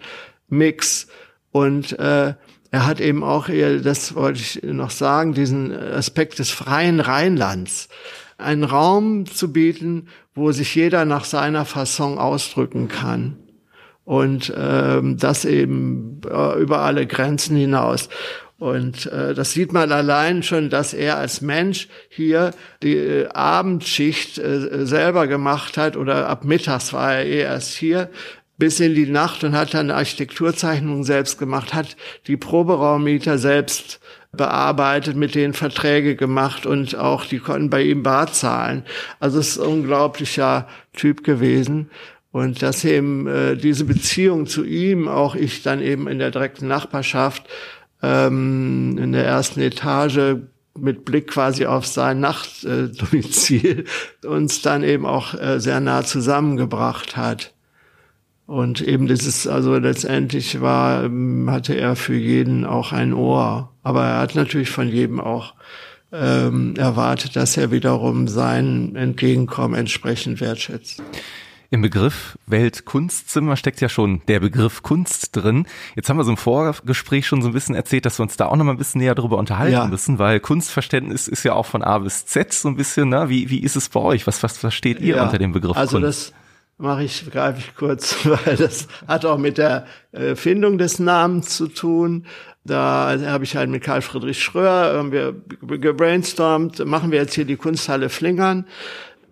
Mix 0.49 1.09
und 1.51 1.99
äh, 1.99 2.35
er 2.71 2.87
hat 2.87 3.01
eben 3.01 3.25
auch, 3.25 3.49
das 3.49 4.15
wollte 4.15 4.41
ich 4.41 4.63
noch 4.63 4.91
sagen, 4.91 5.33
diesen 5.35 5.73
Aspekt 5.73 6.39
des 6.39 6.51
freien 6.51 7.01
Rheinlands, 7.01 7.89
einen 8.39 8.65
Raum 8.65 9.27
zu 9.27 9.53
bieten, 9.53 10.09
wo 10.35 10.53
sich 10.53 10.75
jeder 10.75 11.05
nach 11.05 11.25
seiner 11.25 11.65
Fasson 11.65 12.19
ausdrücken 12.19 12.89
kann 12.89 13.39
und 14.05 14.53
ähm, 14.57 15.17
das 15.17 15.45
eben 15.45 16.21
äh, 16.31 16.61
über 16.61 16.81
alle 16.81 17.07
Grenzen 17.07 17.57
hinaus. 17.57 18.09
Und 18.59 19.07
äh, 19.07 19.35
das 19.35 19.53
sieht 19.53 19.73
man 19.73 19.93
allein 19.93 20.43
schon, 20.43 20.71
dass 20.71 20.95
er 20.95 21.19
als 21.19 21.43
Mensch 21.43 21.89
hier 22.09 22.53
die 22.83 22.97
äh, 22.97 23.29
Abendschicht 23.29 24.39
äh, 24.39 24.87
selber 24.87 25.27
gemacht 25.27 25.77
hat 25.77 25.97
oder 25.97 26.29
ab 26.29 26.45
mittags 26.45 26.95
war 26.95 27.17
er 27.17 27.27
eh 27.27 27.41
erst 27.41 27.75
hier 27.75 28.09
bis 28.59 28.81
in 28.81 28.95
die 28.95 29.07
Nacht 29.07 29.45
und 29.45 29.55
hat 29.55 29.75
dann 29.75 29.91
Architekturzeichnungen 29.91 31.05
selbst 31.05 31.39
gemacht, 31.39 31.75
hat 31.75 31.97
die 32.27 32.39
Proberaummieter 32.39 33.37
selbst 33.37 34.01
bearbeitet, 34.33 35.17
mit 35.17 35.35
denen 35.35 35.53
Verträge 35.55 36.17
gemacht 36.17 36.67
und 36.67 36.97
auch 36.97 37.25
die 37.25 37.39
konnten 37.39 37.71
bei 37.71 37.83
ihm 37.83 38.03
Bar 38.03 38.33
zahlen. 38.33 38.85
Also 39.21 39.39
es 39.39 39.51
ist 39.51 39.59
ein 39.59 39.67
unglaublicher 39.67 40.67
Typ 40.95 41.25
gewesen. 41.25 41.91
Und 42.33 42.61
dass 42.61 42.85
eben 42.85 43.27
äh, 43.27 43.57
diese 43.57 43.85
Beziehung 43.85 44.47
zu 44.47 44.65
ihm, 44.65 45.09
auch 45.09 45.35
ich 45.35 45.63
dann 45.63 45.81
eben 45.81 46.07
in 46.07 46.19
der 46.19 46.31
direkten 46.31 46.69
Nachbarschaft, 46.69 47.45
ähm, 48.03 48.99
in 48.99 49.13
der 49.13 49.25
ersten 49.25 49.61
Etage 49.61 50.37
mit 50.79 51.05
Blick 51.05 51.29
quasi 51.29 51.67
auf 51.67 51.87
sein 51.87 52.21
Nachtdomizil 52.21 53.85
äh, 54.23 54.27
uns 54.27 54.63
dann 54.63 54.83
eben 54.85 55.07
auch 55.07 55.35
äh, 55.35 55.59
sehr 55.59 55.81
nah 55.81 56.05
zusammengebracht 56.05 57.17
hat. 57.17 57.53
Und 58.47 58.81
eben 58.81 59.09
dieses, 59.09 59.49
also 59.49 59.77
letztendlich 59.77 60.61
war, 60.61 61.05
ähm, 61.05 61.51
hatte 61.51 61.75
er 61.75 61.97
für 61.97 62.15
jeden 62.15 62.65
auch 62.65 62.93
ein 62.93 63.13
Ohr. 63.13 63.73
Aber 63.83 64.05
er 64.05 64.19
hat 64.19 64.35
natürlich 64.35 64.71
von 64.71 64.89
jedem 64.89 65.21
auch 65.21 65.55
ähm, 66.13 66.75
erwartet, 66.77 67.35
dass 67.35 67.57
er 67.57 67.73
wiederum 67.73 68.29
sein 68.29 68.95
Entgegenkommen 68.95 69.75
entsprechend 69.75 70.41
wertschätzt. 70.41 71.03
Im 71.71 71.83
Begriff 71.83 72.39
Weltkunstzimmer 72.47 73.57
steckt 73.57 73.81
ja 73.81 73.89
schon 73.89 74.23
der 74.29 74.41
Begriff 74.41 74.83
Kunst 74.83 75.35
drin. 75.35 75.67
Jetzt 75.97 76.09
haben 76.09 76.17
wir 76.17 76.25
so 76.25 76.31
im 76.31 76.37
Vorgespräch 76.37 77.27
schon 77.27 77.43
so 77.43 77.49
ein 77.49 77.55
bisschen 77.55 77.75
erzählt, 77.75 78.07
dass 78.07 78.19
wir 78.19 78.23
uns 78.23 78.37
da 78.37 78.47
auch 78.47 78.57
noch 78.57 78.65
mal 78.65 78.73
ein 78.73 78.79
bisschen 78.79 79.01
näher 79.01 79.15
darüber 79.15 79.37
unterhalten 79.37 79.73
ja. 79.73 79.87
müssen, 79.87 80.19
weil 80.19 80.39
Kunstverständnis 80.39 81.27
ist 81.27 81.43
ja 81.43 81.55
auch 81.55 81.67
von 81.67 81.83
A 81.83 81.99
bis 81.99 82.27
Z 82.27 82.53
so 82.53 82.69
ein 82.69 82.77
bisschen. 82.77 83.09
Ne? 83.09 83.29
Wie, 83.29 83.51
wie 83.51 83.61
ist 83.61 83.75
es 83.75 83.89
bei 83.89 84.01
euch? 84.01 84.27
Was, 84.27 84.43
was 84.43 84.59
versteht 84.59 85.01
ihr 85.01 85.17
ja, 85.17 85.25
unter 85.25 85.39
dem 85.39 85.53
Begriff 85.53 85.77
also 85.77 85.99
Kunst? 85.99 86.33
Das 86.33 86.33
mache 86.79 87.03
ich, 87.03 87.29
greife 87.31 87.59
ich 87.59 87.75
kurz, 87.75 88.17
weil 88.25 88.57
das 88.57 88.87
hat 89.09 89.25
auch 89.25 89.39
mit 89.39 89.59
der 89.59 89.87
Findung 90.35 90.79
des 90.79 90.99
Namens 91.01 91.57
zu 91.57 91.67
tun. 91.67 92.27
Da 92.65 93.19
habe 93.27 93.45
ich 93.45 93.57
halt 93.57 93.71
mit 93.71 93.83
Karl 93.83 94.03
Friedrich 94.03 94.43
Schröer 94.43 94.97
haben 94.97 95.13
wir 95.13 95.35
gebrainstormt, 95.63 96.85
machen 96.85 97.13
wir 97.13 97.21
jetzt 97.21 97.35
hier 97.35 97.45
die 97.45 97.57
Kunsthalle 97.57 98.09
Flingern 98.09 98.67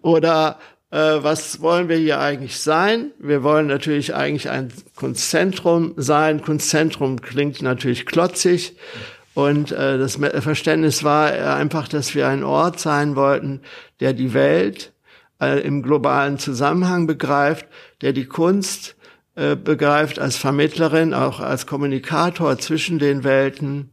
oder 0.03 0.59
äh, 0.61 0.74
was 0.97 1.61
wollen 1.61 1.89
wir 1.89 1.97
hier 1.97 2.21
eigentlich 2.21 2.59
sein? 2.59 3.11
Wir 3.19 3.43
wollen 3.43 3.67
natürlich 3.67 4.15
eigentlich 4.15 4.49
ein 4.49 4.73
Kunstzentrum 4.95 5.95
sein. 5.97 6.41
Kunstzentrum 6.41 7.21
klingt 7.21 7.63
natürlich 7.63 8.07
klotzig. 8.07 8.77
Und 9.35 9.73
äh, 9.73 9.99
das 9.99 10.17
Verständnis 10.17 11.03
war 11.03 11.33
einfach, 11.57 11.89
dass 11.89 12.15
wir 12.15 12.29
ein 12.29 12.45
Ort 12.45 12.79
sein 12.79 13.17
wollten, 13.17 13.61
der 13.99 14.13
die 14.13 14.33
Welt 14.33 14.93
äh, 15.41 15.61
im 15.61 15.83
globalen 15.83 16.39
Zusammenhang 16.39 17.07
begreift, 17.07 17.67
der 18.01 18.13
die 18.13 18.27
Kunst 18.27 18.95
äh, 19.35 19.57
begreift 19.57 20.21
als 20.21 20.37
Vermittlerin, 20.37 21.13
auch 21.13 21.41
als 21.41 21.67
Kommunikator 21.67 22.59
zwischen 22.59 23.01
den 23.01 23.25
Welten 23.25 23.91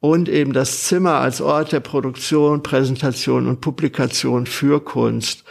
und 0.00 0.28
eben 0.28 0.52
das 0.52 0.84
Zimmer 0.84 1.14
als 1.14 1.40
Ort 1.40 1.72
der 1.72 1.80
Produktion, 1.80 2.62
Präsentation 2.62 3.46
und 3.48 3.62
Publikation 3.62 4.46
für 4.46 4.84
Kunst. 4.84 5.44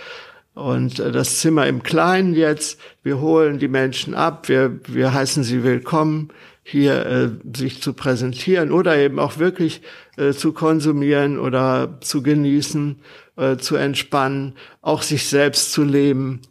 Und 0.57 0.99
äh, 0.99 1.11
das 1.11 1.37
Zimmer 1.37 1.67
im 1.67 1.83
Kleinen 1.83 2.33
jetzt, 2.33 2.79
wir 3.03 3.21
holen 3.21 3.59
die 3.59 3.67
Menschen 3.67 4.15
ab, 4.15 4.49
wir, 4.49 4.79
wir 4.87 5.13
heißen 5.13 5.43
sie 5.43 5.63
willkommen, 5.63 6.29
hier 6.63 7.05
äh, 7.05 7.29
sich 7.55 7.81
zu 7.81 7.93
präsentieren 7.93 8.71
oder 8.71 8.97
eben 8.97 9.19
auch 9.19 9.37
wirklich 9.37 9.83
äh, 10.17 10.33
zu 10.33 10.53
konsumieren 10.53 11.37
oder 11.37 11.99
zu 12.01 12.23
genießen, 12.23 12.99
äh, 13.35 13.57
zu 13.57 13.75
entspannen, 13.75 14.55
auch 14.81 15.03
sich 15.03 15.29
selbst 15.29 15.71
zu 15.71 15.83
leben. 15.83 16.41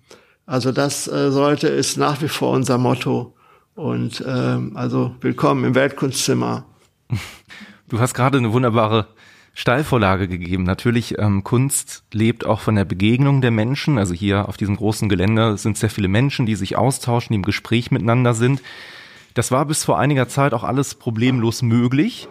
Also 0.47 0.71
das 0.71 1.09
äh, 1.09 1.33
sollte 1.33 1.67
ist 1.67 1.97
nach 1.97 2.23
wie 2.23 2.29
vor 2.29 2.53
unser 2.53 2.79
Motto. 2.79 3.35
Und 3.75 4.21
äh, 4.21 4.59
also 4.75 5.17
willkommen 5.21 5.65
im 5.65 5.75
Weltkunstzimmer. 5.75 6.65
Du 7.89 8.01
hast 8.01 8.15
gerade 8.15 8.39
eine 8.39 8.53
wunderbare 8.53 9.07
Steilvorlage 9.59 10.29
gegeben. 10.29 10.65
Natürlich, 10.65 11.19
ähm, 11.19 11.43
Kunst 11.43 12.05
lebt 12.13 12.45
auch 12.45 12.61
von 12.61 12.75
der 12.75 12.85
Begegnung 12.85 13.41
der 13.41 13.51
Menschen. 13.51 13.97
Also 13.97 14.13
hier 14.13 14.51
auf 14.51 14.59
diesem 14.59 14.77
großen 14.77 15.09
Gelände 15.09 15.57
sind 15.57 15.79
sehr 15.79 15.89
viele 15.89 16.09
Menschen, 16.09 16.45
die 16.45 16.55
sich 16.57 16.77
austauschen, 16.77 17.33
die 17.33 17.37
im 17.37 17.43
Gespräch 17.43 17.91
miteinander 17.91 18.35
sind. 18.35 18.61
Das 19.33 19.51
war 19.51 19.65
bis 19.65 19.83
vor 19.83 19.99
einiger 19.99 20.29
Zeit 20.29 20.53
auch 20.53 20.63
alles 20.63 20.95
problemlos 20.95 21.63
möglich. 21.63 22.29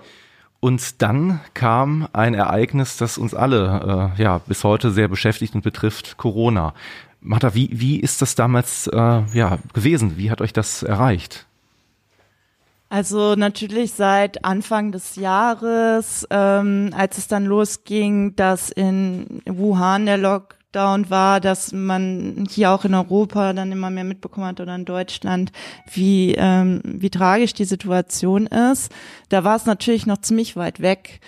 Und 0.60 1.02
dann 1.02 1.40
kam 1.56 2.08
ein 2.14 2.36
Ereignis, 2.36 2.96
das 2.98 3.18
uns 3.18 3.34
alle 3.34 4.14
äh, 4.16 4.22
ja 4.22 4.38
bis 4.38 4.64
heute 4.64 4.92
sehr 4.92 5.08
beschäftigt 5.08 5.56
und 5.56 5.64
betrifft, 5.64 6.18
Corona. 6.18 6.76
Martha, 7.22 7.56
wie, 7.56 7.70
wie 7.72 8.00
ist 8.00 8.22
das 8.22 8.36
damals 8.36 8.86
äh, 8.86 9.24
ja, 9.34 9.58
gewesen? 9.74 10.18
Wie 10.18 10.30
hat 10.30 10.42
euch 10.42 10.54
das 10.54 10.84
erreicht? 10.84 11.48
Also 12.90 13.36
natürlich 13.36 13.94
seit 13.94 14.46
Anfang 14.46 14.92
des 14.92 15.16
Jahres, 15.16 16.28
ähm, 16.30 16.92
als 16.96 17.18
es 17.18 17.28
dann 17.28 17.46
losging, 17.46 18.36
dass 18.36 18.70
in 18.70 19.42
Wuhan 19.48 20.06
der 20.06 20.18
Lockdown 20.18 21.10
war, 21.10 21.42
dass 21.42 21.72
man 21.72 22.46
hier 22.50 22.72
auch 22.72 22.86
in 22.86 22.94
Europa 22.94 23.54
dann 23.54 23.72
immer 23.72 23.90
mehr 23.90 24.04
mitbekommen 24.04 24.46
hat 24.46 24.62
oder 24.62 24.76
in 24.76 24.86
Deutschland, 24.86 25.52
wie, 25.92 26.36
ähm, 26.38 26.82
wie 26.84 27.10
tragisch 27.10 27.54
die 27.54 27.66
Situation 27.66 28.46
ist. 28.46 28.92
Da 29.30 29.44
war 29.44 29.56
es 29.56 29.66
natürlich 29.66 30.06
noch 30.06 30.20
ziemlich 30.20 30.56
weit 30.56 30.80
weg. 30.80 31.22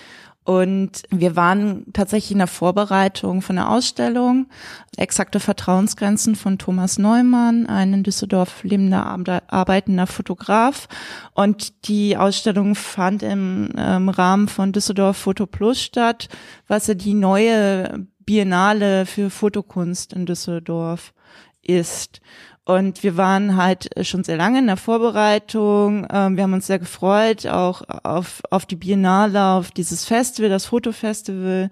Und 0.48 1.04
wir 1.10 1.36
waren 1.36 1.84
tatsächlich 1.92 2.32
in 2.32 2.38
der 2.38 2.48
Vorbereitung 2.48 3.42
von 3.42 3.58
der 3.58 3.70
Ausstellung 3.70 4.48
Exakte 4.96 5.42
Vertrauensgrenzen 5.42 6.38
von 6.38 6.58
Thomas 6.58 6.98
Neumann, 6.98 7.66
ein 7.66 7.92
in 7.92 8.04
Düsseldorf 8.04 8.64
lebender, 8.64 9.04
arbeitender 9.48 10.08
Fotograf. 10.08 10.88
Und 11.34 11.90
die 11.90 12.16
Ausstellung 12.16 12.76
fand 12.76 13.24
im 13.24 13.74
ähm, 13.78 14.08
Rahmen 14.08 14.48
von 14.48 14.72
Düsseldorf 14.72 15.18
Foto 15.18 15.48
Plus 15.48 15.82
statt, 15.82 16.30
was 16.70 16.88
ja 16.88 16.94
die 16.94 17.14
neue 17.14 18.08
Biennale 18.20 19.06
für 19.06 19.30
Fotokunst 19.30 20.14
in 20.14 20.26
Düsseldorf 20.26 21.14
ist. 21.62 22.22
Und 22.68 23.02
wir 23.02 23.16
waren 23.16 23.56
halt 23.56 23.90
schon 24.06 24.26
sehr 24.26 24.36
lange 24.36 24.60
in 24.60 24.68
der 24.68 24.76
Vorbereitung. 24.76 26.06
Ähm, 26.12 26.36
wir 26.36 26.44
haben 26.44 26.52
uns 26.52 26.68
sehr 26.68 26.80
gefreut, 26.80 27.48
auch 27.48 27.82
auf, 28.04 28.42
auf 28.50 28.66
die 28.66 28.76
Biennale, 28.76 29.42
auf 29.42 29.72
dieses 29.72 30.04
Festival, 30.04 30.50
das 30.50 30.66
Fotofestival. 30.66 31.70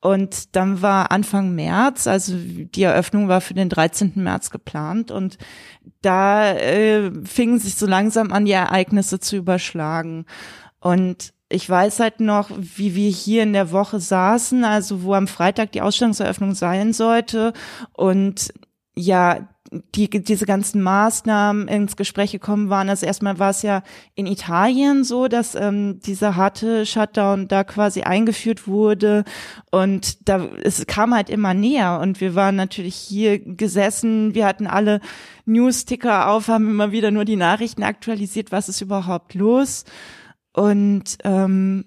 Und 0.00 0.56
dann 0.56 0.82
war 0.82 1.12
Anfang 1.12 1.54
März, 1.54 2.08
also 2.08 2.34
die 2.36 2.82
Eröffnung 2.82 3.28
war 3.28 3.40
für 3.40 3.54
den 3.54 3.68
13. 3.68 4.14
März 4.16 4.50
geplant 4.50 5.12
und 5.12 5.38
da 6.02 6.50
äh, 6.50 7.12
fingen 7.24 7.60
sich 7.60 7.76
so 7.76 7.86
langsam 7.86 8.32
an, 8.32 8.44
die 8.44 8.52
Ereignisse 8.52 9.20
zu 9.20 9.36
überschlagen. 9.36 10.26
Und 10.80 11.32
ich 11.48 11.70
weiß 11.70 12.00
halt 12.00 12.18
noch, 12.18 12.50
wie 12.58 12.96
wir 12.96 13.08
hier 13.08 13.44
in 13.44 13.52
der 13.52 13.70
Woche 13.70 14.00
saßen, 14.00 14.64
also 14.64 15.04
wo 15.04 15.14
am 15.14 15.28
Freitag 15.28 15.70
die 15.70 15.80
Ausstellungseröffnung 15.80 16.56
sein 16.56 16.92
sollte 16.92 17.52
und 17.92 18.52
ja, 18.96 19.48
die, 19.94 20.08
diese 20.08 20.46
ganzen 20.46 20.82
Maßnahmen 20.82 21.68
ins 21.68 21.96
Gespräch 21.96 22.32
gekommen 22.32 22.70
waren. 22.70 22.88
Also 22.88 23.06
erstmal 23.06 23.38
war 23.38 23.50
es 23.50 23.62
ja 23.62 23.82
in 24.14 24.26
Italien 24.26 25.04
so, 25.04 25.28
dass 25.28 25.54
ähm, 25.54 26.00
dieser 26.00 26.36
harte 26.36 26.86
Shutdown 26.86 27.48
da 27.48 27.64
quasi 27.64 28.02
eingeführt 28.02 28.66
wurde. 28.66 29.24
Und 29.70 30.28
da 30.28 30.46
es 30.62 30.86
kam 30.86 31.14
halt 31.14 31.30
immer 31.30 31.54
näher. 31.54 32.00
Und 32.00 32.20
wir 32.20 32.34
waren 32.34 32.56
natürlich 32.56 32.94
hier 32.94 33.38
gesessen, 33.38 34.34
wir 34.34 34.46
hatten 34.46 34.66
alle 34.66 35.00
News-Ticker 35.46 36.28
auf, 36.30 36.48
haben 36.48 36.68
immer 36.68 36.92
wieder 36.92 37.10
nur 37.10 37.24
die 37.24 37.36
Nachrichten 37.36 37.82
aktualisiert, 37.82 38.52
was 38.52 38.68
ist 38.68 38.80
überhaupt 38.80 39.34
los? 39.34 39.84
Und 40.52 41.18
ähm, 41.24 41.84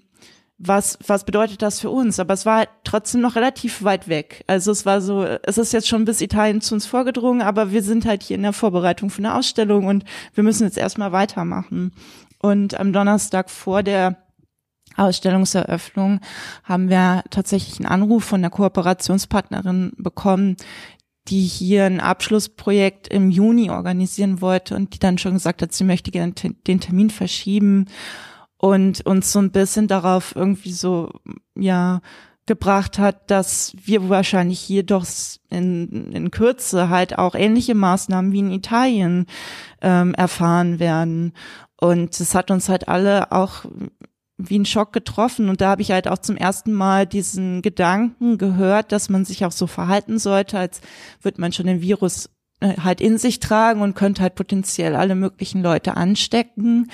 was, 0.60 0.98
was 1.06 1.24
bedeutet 1.24 1.62
das 1.62 1.80
für 1.80 1.89
uns? 1.89 2.20
Aber 2.20 2.34
es 2.34 2.46
war 2.46 2.58
halt 2.58 2.70
trotzdem 2.84 3.22
noch 3.22 3.36
relativ 3.36 3.84
weit 3.84 4.08
weg. 4.08 4.43
Also 4.48 4.72
es 4.72 4.86
war 4.86 5.02
so, 5.02 5.24
es 5.24 5.58
ist 5.58 5.74
jetzt 5.74 5.88
schon 5.88 6.06
bis 6.06 6.22
Italien 6.22 6.62
zu 6.62 6.74
uns 6.74 6.86
vorgedrungen, 6.86 7.41
aber 7.41 7.72
wir 7.72 7.84
sind 7.84 8.06
halt 8.06 8.24
hier 8.24 8.36
in 8.36 8.43
der 8.43 8.54
Vorbereitung 8.54 9.10
für 9.10 9.20
eine 9.20 9.36
Ausstellung 9.36 9.86
und 9.86 10.04
wir 10.34 10.43
müssen 10.43 10.63
jetzt 10.63 10.78
erstmal 10.78 11.12
weitermachen. 11.12 11.91
Und 12.39 12.80
am 12.80 12.91
Donnerstag 12.91 13.50
vor 13.50 13.84
der 13.84 14.17
Ausstellungseröffnung 14.96 16.22
haben 16.63 16.89
wir 16.89 17.24
tatsächlich 17.30 17.80
einen 17.80 17.91
Anruf 17.91 18.24
von 18.24 18.41
der 18.41 18.50
Kooperationspartnerin 18.50 19.93
bekommen, 19.98 20.58
die 21.28 21.41
hier 21.41 21.86
ein 21.86 22.00
Abschlussprojekt 22.00 23.08
im 23.10 23.30
Juni 23.30 23.70
organisieren 23.70 24.41
wollte 24.41 24.76
und 24.76 24.96
die 24.96 25.00
dann 25.00 25.17
schon 25.17 25.34
gesagt 25.34 25.62
hat, 25.62 25.74
sie 25.74 25.84
möchte 25.84 26.10
gerne 26.10 26.34
den 26.34 26.80
Termin 26.80 27.10
verschieben 27.10 27.86
und 28.58 29.06
uns 29.06 29.32
so 29.32 29.39
ein 29.39 29.52
bisschen 29.52 29.88
darauf 29.88 30.36
irgendwie 30.36 30.72
so, 30.72 31.12
ja, 31.56 32.02
gebracht 32.48 32.98
hat, 32.98 33.30
dass 33.30 33.76
wir 33.84 34.10
wahrscheinlich 34.10 34.60
hier 34.60 34.84
doch 34.84 35.06
in, 35.50 36.12
in 36.13 36.32
Kürze 36.32 36.89
halt 36.89 37.17
auch 37.17 37.36
ähnliche 37.36 37.76
Maßnahmen 37.76 38.32
wie 38.32 38.39
in 38.39 38.52
Italien 38.52 39.26
ähm, 39.82 40.13
erfahren 40.13 40.80
werden. 40.80 41.34
Und 41.80 42.20
es 42.20 42.34
hat 42.34 42.50
uns 42.50 42.70
halt 42.70 42.88
alle 42.88 43.32
auch 43.32 43.65
wie 44.38 44.58
ein 44.58 44.65
Schock 44.65 44.93
getroffen. 44.93 45.50
Und 45.50 45.62
da 45.62 45.70
habe 45.70 45.82
ich 45.82 45.91
halt 45.91 46.08
auch 46.08 46.20
zum 46.20 46.38
ersten 46.38 46.72
Mal 46.72 47.06
diesen 47.06 47.62
Gedanken 47.62 48.38
gehört, 48.38 48.91
dass 48.91 49.10
man 49.10 49.26
sich 49.26 49.46
auch 49.46 49.52
so 49.52 49.67
verhalten 49.67 50.17
sollte, 50.17 50.58
als 50.58 50.82
würde 51.22 51.41
man 51.41 51.52
schon 51.52 51.67
den 51.67 51.82
Virus 51.82 52.30
äh, 52.62 52.78
halt 52.78 53.02
in 53.02 53.17
sich 53.17 53.39
tragen 53.39 53.82
und 53.82 53.96
könnte 53.96 54.22
halt 54.22 54.36
potenziell 54.36 54.96
alle 54.96 55.15
möglichen 55.15 55.62
Leute 55.62 55.98
anstecken. 55.98 56.89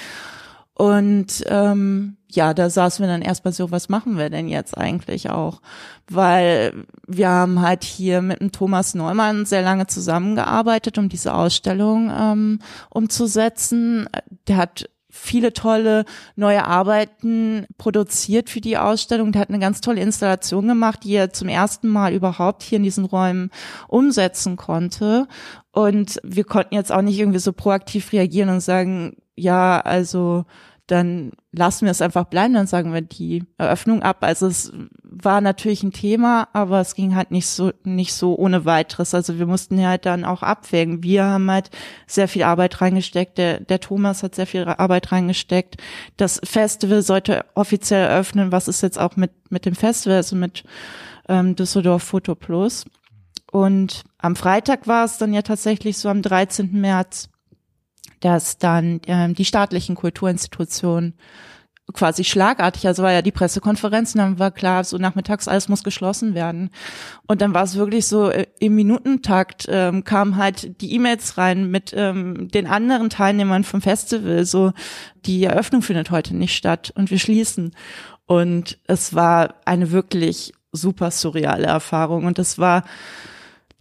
Und 0.76 1.44
ähm, 1.48 2.18
ja, 2.30 2.54
da 2.54 2.70
saßen 2.70 3.04
wir 3.04 3.12
dann 3.12 3.22
erstmal 3.22 3.54
so, 3.54 3.70
was 3.70 3.90
machen 3.90 4.18
wir 4.18 4.30
denn 4.30 4.48
jetzt 4.48 4.76
eigentlich 4.76 5.30
auch? 5.30 5.62
Weil 6.10 6.86
wir 7.08 7.30
haben 7.30 7.62
halt 7.62 7.84
hier 7.84 8.22
mit 8.22 8.40
dem 8.40 8.52
Thomas 8.52 8.96
Neumann 8.96 9.46
sehr 9.46 9.62
lange 9.62 9.86
zusammengearbeitet, 9.86 10.98
um 10.98 11.10
diese 11.10 11.34
Ausstellung 11.34 12.12
ähm, 12.12 12.60
umzusetzen. 12.90 14.10
Der 14.48 14.58
hat 14.58 14.90
viele 15.14 15.54
tolle 15.54 16.06
neue 16.36 16.66
Arbeiten 16.66 17.68
produziert 17.78 18.50
für 18.50 18.62
die 18.62 18.80
Ausstellung. 18.80 19.32
Der 19.32 19.42
hat 19.42 19.50
eine 19.50 19.60
ganz 19.60 19.80
tolle 19.80 20.02
Installation 20.02 20.68
gemacht, 20.68 21.04
die 21.04 21.14
er 21.14 21.32
zum 21.32 21.50
ersten 21.50 21.88
Mal 21.88 22.14
überhaupt 22.14 22.64
hier 22.64 22.78
in 22.78 22.84
diesen 22.84 23.06
Räumen 23.06 23.52
umsetzen 23.88 24.56
konnte. 24.56 25.28
Und 25.72 26.20
wir 26.24 26.46
konnten 26.46 26.74
jetzt 26.74 26.92
auch 26.92 27.04
nicht 27.04 27.20
irgendwie 27.20 27.40
so 27.40 27.54
proaktiv 27.54 28.12
reagieren 28.12 28.50
und 28.50 28.62
sagen, 28.62 29.18
ja, 29.36 29.80
also 29.80 30.46
dann 30.88 31.32
lassen 31.54 31.86
wir 31.86 31.92
es 31.92 32.02
einfach 32.02 32.26
bleiben, 32.26 32.54
dann 32.54 32.68
sagen 32.68 32.94
wir 32.94 33.02
die 33.02 33.46
Eröffnung 33.58 34.04
ab. 34.04 34.18
Also 34.20 34.48
es 34.48 34.74
war 35.02 35.40
natürlich 35.40 35.82
ein 35.82 35.94
Thema, 35.94 36.50
aber 36.52 36.82
es 36.82 36.94
ging 36.94 37.16
halt 37.16 37.32
nicht 37.32 37.48
so, 37.48 37.72
nicht 37.84 38.14
so 38.14 38.36
ohne 38.36 38.66
weiteres. 38.66 39.14
Also 39.14 39.40
wir 39.40 39.46
mussten 39.46 39.80
ja 39.80 39.90
halt 39.90 40.06
dann 40.06 40.26
auch 40.26 40.44
abwägen. 40.44 41.02
Wir 41.02 41.24
haben 41.24 41.50
halt 41.50 41.70
sehr 42.06 42.28
viel 42.28 42.44
Arbeit 42.44 42.82
reingesteckt. 42.82 43.38
Der, 43.38 43.62
der 43.62 43.80
Thomas 43.80 44.24
hat 44.24 44.36
sehr 44.36 44.48
viel 44.48 44.66
Arbeit 44.66 45.12
reingesteckt. 45.14 45.78
Das 46.18 46.42
Festival 46.44 47.02
sollte 47.02 47.46
offiziell 47.56 48.06
eröffnen. 48.06 48.52
Was 48.52 48.68
ist 48.68 48.82
jetzt 48.82 49.00
auch 49.00 49.16
mit, 49.16 49.32
mit 49.50 49.66
dem 49.66 49.76
Festival, 49.76 50.18
also 50.18 50.36
mit 50.36 50.66
ähm, 51.30 51.56
Düsseldorf 51.56 52.04
Photo 52.04 52.36
Plus? 52.36 52.84
Und 53.54 54.04
am 54.18 54.36
Freitag 54.36 54.88
war 54.88 55.06
es 55.06 55.18
dann 55.18 55.34
ja 55.34 55.44
tatsächlich 55.44 55.98
so 55.98 56.10
am 56.10 56.22
13. 56.22 56.72
März 56.74 57.30
dass 58.24 58.58
dann 58.58 59.02
ähm, 59.08 59.34
die 59.34 59.44
staatlichen 59.44 59.96
Kulturinstitutionen 59.96 61.16
quasi 61.92 62.24
schlagartig, 62.24 62.88
also 62.88 63.04
war 63.04 63.12
ja 63.12 63.22
die 63.22 63.34
Pressekonferenz, 63.34 64.16
und 64.16 64.20
dann 64.20 64.40
war 64.40 64.52
klar, 64.52 64.86
so 64.86 64.98
nachmittags 64.98 65.50
alles 65.50 65.68
muss 65.68 65.84
geschlossen 65.84 66.34
werden. 66.34 66.70
Und 67.28 67.42
dann 67.42 67.54
war 67.54 67.64
es 67.64 67.76
wirklich 67.76 68.08
so, 68.08 68.30
äh, 68.30 68.48
im 68.60 68.76
Minutentakt 68.76 69.66
ähm, 69.68 70.06
kamen 70.06 70.38
halt 70.38 70.80
die 70.82 70.94
E-Mails 70.94 71.38
rein 71.38 71.70
mit 71.70 71.94
ähm, 71.94 72.48
den 72.48 72.68
anderen 72.68 73.10
Teilnehmern 73.10 73.66
vom 73.66 73.82
Festival, 73.82 74.46
so 74.46 74.72
die 75.26 75.44
Eröffnung 75.44 75.82
findet 75.82 76.10
heute 76.10 76.34
nicht 76.34 76.56
statt 76.56 76.94
und 76.96 77.12
wir 77.12 77.20
schließen. 77.20 77.76
Und 78.26 78.80
es 78.88 79.14
war 79.14 79.56
eine 79.66 79.92
wirklich 79.92 80.54
super 80.72 81.12
surreale 81.12 81.68
Erfahrung 81.68 82.24
und 82.24 82.40
es 82.40 82.58
war 82.58 82.86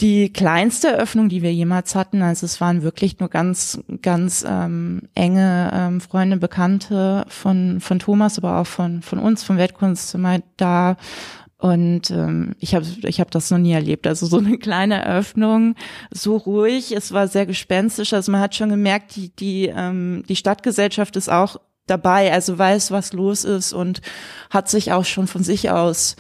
die 0.03 0.33
kleinste 0.33 0.89
Eröffnung, 0.89 1.29
die 1.29 1.43
wir 1.43 1.55
jemals 1.55 1.95
hatten. 1.95 2.23
Also 2.23 2.45
es 2.45 2.61
waren 2.61 2.83
wirklich 2.83 3.21
nur 3.21 3.29
ganz, 3.29 3.81
ganz 4.03 4.45
ähm, 4.47 5.09
enge 5.15 5.71
ähm, 5.73 6.01
Freunde, 6.01 6.37
Bekannte 6.37 7.25
von 7.29 7.81
von 7.81 8.01
Thomas, 8.01 8.37
aber 8.37 8.59
auch 8.59 8.67
von 8.67 9.01
von 9.03 9.21
uns, 9.21 9.45
vom 9.45 9.57
Weltkunstzimmer 9.57 10.41
da. 10.57 10.97
Und 11.57 12.11
ähm, 12.11 12.57
ich 12.59 12.75
habe 12.75 12.85
ich 13.05 13.21
hab 13.21 13.31
das 13.31 13.53
noch 13.53 13.59
nie 13.59 13.73
erlebt. 13.73 14.09
Also 14.09 14.27
so 14.27 14.39
eine 14.39 14.59
kleine 14.59 15.05
Eröffnung, 15.05 15.77
so 16.11 16.37
ruhig. 16.37 16.91
Es 16.91 17.13
war 17.13 17.29
sehr 17.29 17.47
gespenstisch. 17.47 18.13
Also 18.13 18.33
man 18.33 18.41
hat 18.41 18.57
schon 18.57 18.71
gemerkt, 18.71 19.15
die 19.15 19.29
die 19.35 19.73
ähm, 19.75 20.25
die 20.29 20.37
Stadtgesellschaft 20.37 21.15
ist 21.15 21.31
auch 21.31 21.59
dabei, 21.87 22.33
also 22.33 22.59
weiß, 22.59 22.91
was 22.91 23.13
los 23.13 23.45
ist 23.45 23.73
und 23.73 24.01
hat 24.51 24.69
sich 24.69 24.93
auch 24.93 25.05
schon 25.05 25.27
von 25.27 25.43
sich 25.43 25.71
aus 25.71 26.17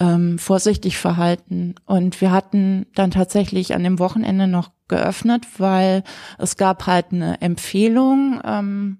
ähm, 0.00 0.38
vorsichtig 0.38 0.98
verhalten. 0.98 1.74
Und 1.86 2.20
wir 2.20 2.30
hatten 2.30 2.86
dann 2.94 3.10
tatsächlich 3.10 3.74
an 3.74 3.84
dem 3.84 3.98
Wochenende 3.98 4.46
noch 4.46 4.70
geöffnet, 4.88 5.46
weil 5.58 6.02
es 6.38 6.56
gab 6.56 6.86
halt 6.86 7.12
eine 7.12 7.40
Empfehlung, 7.40 8.40
ähm, 8.44 8.98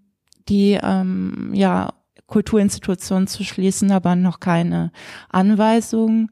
die 0.48 0.78
ähm, 0.82 1.50
ja 1.54 1.94
Kulturinstitutionen 2.26 3.26
zu 3.26 3.44
schließen, 3.44 3.90
aber 3.90 4.16
noch 4.16 4.40
keine 4.40 4.92
Anweisung. 5.28 6.30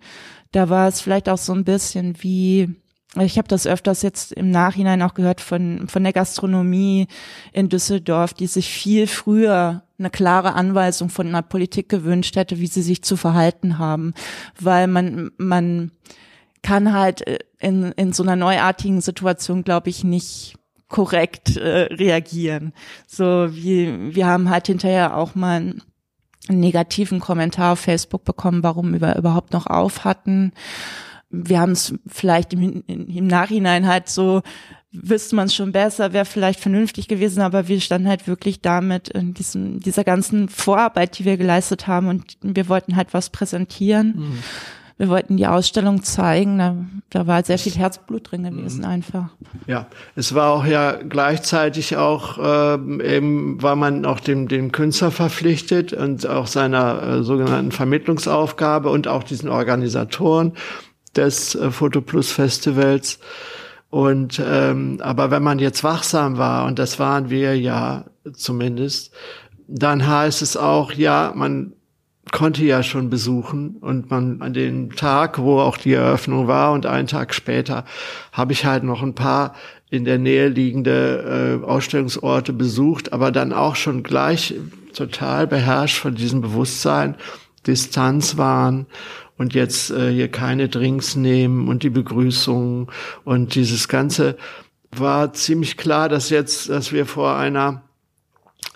Da 0.53 0.69
war 0.69 0.89
es 0.89 1.01
vielleicht 1.01 1.29
auch 1.29 1.39
so 1.39 1.53
ein 1.53 1.65
bisschen 1.65 2.23
wie 2.23 2.82
ich 3.21 3.37
habe 3.37 3.49
das 3.49 3.67
öfters 3.67 4.01
jetzt 4.03 4.33
im 4.33 4.51
Nachhinein 4.51 5.03
auch 5.03 5.13
gehört 5.13 5.43
von, 5.43 5.87
von 5.87 6.03
der 6.03 6.15
Gastronomie 6.15 7.09
in 7.53 7.69
Düsseldorf, 7.69 8.33
die 8.33 8.47
sich 8.47 8.71
viel 8.71 9.07
früher 9.07 9.83
eine 9.99 10.09
klare 10.09 10.55
Anweisung 10.55 11.11
von 11.11 11.29
einer 11.29 11.43
Politik 11.43 11.89
gewünscht 11.91 12.37
hätte, 12.37 12.59
wie 12.59 12.67
sie 12.67 12.83
sich 12.83 13.03
zu 13.03 13.17
verhalten 13.17 13.79
haben, 13.79 14.15
weil 14.59 14.87
man, 14.87 15.31
man 15.37 15.91
kann 16.63 16.95
halt 16.95 17.27
äh, 17.27 17.39
in, 17.59 17.93
in 17.93 18.13
so 18.13 18.23
einer 18.23 18.37
neuartigen 18.37 19.03
Situation, 19.03 19.63
glaube 19.63 19.91
ich, 19.91 20.05
nicht 20.05 20.55
korrekt 20.89 21.57
äh, 21.57 21.95
reagieren. 21.95 22.73
So 23.07 23.49
wie 23.51 24.15
wir 24.15 24.27
haben 24.27 24.49
halt 24.49 24.67
hinterher 24.69 25.17
auch 25.17 25.35
mal 25.35 25.57
einen 25.57 25.83
negativen 26.49 27.21
Kommentar 27.21 27.75
auf 27.75 27.81
Facebook 27.81 28.25
bekommen, 28.25 28.63
warum 28.63 28.99
wir 29.01 29.17
überhaupt 29.17 29.53
noch 29.53 29.67
auf 29.67 30.05
hatten 30.05 30.53
wir 31.33 31.61
haben 31.61 31.73
es 31.73 31.95
vielleicht 32.07 32.53
im, 32.53 32.85
im 32.87 33.27
Nachhinein 33.27 33.87
halt 33.87 34.09
so, 34.09 34.43
wüsste 34.93 35.35
man 35.35 35.47
es 35.47 35.55
schon 35.55 35.73
besser, 35.73 36.13
wäre 36.13 36.27
vielleicht 36.27 36.61
vernünftig 36.61 37.09
gewesen, 37.09 37.41
aber 37.41 37.67
wir 37.67 37.81
standen 37.81 38.09
halt 38.09 38.29
wirklich 38.29 38.61
damit 38.61 39.09
in 39.09 39.33
diesem, 39.33 39.81
dieser 39.81 40.05
ganzen 40.05 40.49
Vorarbeit, 40.49 41.19
die 41.19 41.25
wir 41.25 41.39
geleistet 41.39 41.87
haben 41.87 42.09
und 42.09 42.37
wir 42.43 42.69
wollten 42.69 42.95
halt 42.95 43.15
was 43.15 43.31
präsentieren. 43.31 44.15
Mhm. 44.17 44.39
Wir 44.99 45.09
wollten 45.09 45.39
die 45.39 45.47
Ausstellung 45.47 46.03
zeigen, 46.03 46.59
da, 46.59 46.77
da 47.09 47.27
war 47.27 47.43
sehr 47.43 47.59
viel 47.59 47.73
Herzblut 47.73 48.31
drin 48.31 48.45
gewesen 48.45 48.81
mhm. 48.81 48.87
einfach. 48.87 49.31
Ja, 49.67 49.87
es 50.15 50.35
war 50.35 50.53
auch 50.53 50.67
ja 50.67 50.93
gleichzeitig 50.93 51.97
auch 51.97 52.39
ähm, 52.41 53.01
eben 53.01 53.61
war 53.63 53.75
man 53.75 54.05
auch 54.05 54.21
dem 54.21 54.47
dem 54.47 54.71
Künstler 54.71 55.11
verpflichtet 55.11 55.95
und 55.95 56.27
auch 56.27 56.47
seiner 56.47 57.03
äh, 57.03 57.23
sogenannten 57.25 57.73
Vermittlungsaufgabe 57.73 58.91
und 58.91 59.09
auch 59.09 59.25
diesen 59.25 59.49
Organisatoren 59.49 60.53
des 61.17 61.55
äh, 61.55 61.71
Photo 61.71 62.01
Plus 62.01 62.33
Festivals. 62.33 63.19
Und 63.91 64.43
ähm, 64.45 64.99
aber 65.03 65.31
wenn 65.31 65.43
man 65.43 65.59
jetzt 65.59 65.85
wachsam 65.85 66.39
war, 66.39 66.67
und 66.67 66.79
das 66.79 66.99
waren 66.99 67.29
wir 67.29 67.59
ja 67.59 68.07
zumindest, 68.33 69.13
dann 69.69 70.07
heißt 70.07 70.41
es 70.43 70.57
auch, 70.57 70.93
ja, 70.93 71.33
man 71.35 71.75
konnte 72.31 72.65
ja 72.65 72.83
schon 72.83 73.11
besuchen 73.11 73.77
und 73.81 74.11
man 74.11 74.41
an 74.41 74.55
dem 74.55 74.95
Tag, 74.97 75.39
wo 75.39 75.61
auch 75.61 75.77
die 75.77 75.93
Eröffnung 75.93 76.47
war 76.47 76.73
und 76.73 76.87
einen 76.87 77.09
Tag 77.09 77.35
später, 77.35 77.85
habe 78.33 78.53
ich 78.53 78.65
halt 78.65 78.85
noch 78.85 79.03
ein 79.03 79.15
paar 79.15 79.55
in 79.91 80.07
der 80.07 80.19
Nähe 80.19 80.49
liegende 80.49 81.61
äh, 81.63 81.67
Ausstellungsorte 81.67 82.55
besucht, 82.55 83.13
aber 83.13 83.31
dann 83.31 83.53
auch 83.53 83.77
schon 83.77 84.03
gleich 84.03 84.55
total 84.95 85.47
beherrscht 85.47 85.99
von 85.99 86.15
diesem 86.15 86.41
Bewusstsein, 86.41 87.17
Distanz 87.67 88.39
waren 88.39 88.87
und 89.39 89.55
jetzt 89.55 89.91
äh, 89.91 90.13
hier 90.13 90.29
keine 90.29 90.69
Drinks 90.69 91.17
nehmen 91.17 91.69
und 91.69 91.83
die 91.83 91.91
Begrüßung 91.91 92.91
und 93.25 93.55
dieses 93.55 93.89
Ganze 93.89 94.37
war 94.95 95.33
ziemlich 95.33 95.77
klar, 95.77 96.09
dass 96.09 96.31
jetzt, 96.31 96.69
dass 96.69 96.93
wir 96.93 97.07
vor 97.07 97.37
einer 97.37 97.83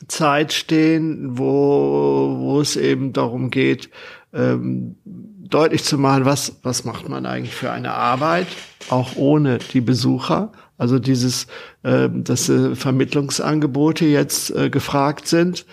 Zeit 0.09 0.53
stehen, 0.53 1.39
wo, 1.39 2.37
wo 2.39 2.61
es 2.61 2.77
eben 2.77 3.13
darum 3.13 3.51
geht, 3.51 3.91
ähm, 4.33 4.97
deutlich 5.05 5.85
zu 5.85 5.99
machen, 5.99 6.25
was, 6.25 6.57
was 6.63 6.85
macht 6.85 7.09
man 7.09 7.27
eigentlich 7.27 7.55
für 7.55 7.71
eine 7.71 7.93
Arbeit, 7.93 8.47
auch 8.91 9.17
ohne 9.17 9.59
die 9.59 9.81
Besucher. 9.81 10.53
Also 10.79 10.99
dieses, 10.99 11.47
äh, 11.83 12.09
dass 12.13 12.49
äh, 12.49 12.75
Vermittlungsangebote 12.75 14.05
jetzt 14.05 14.51
äh, 14.51 14.69
gefragt 14.69 15.29
sind 15.29 15.65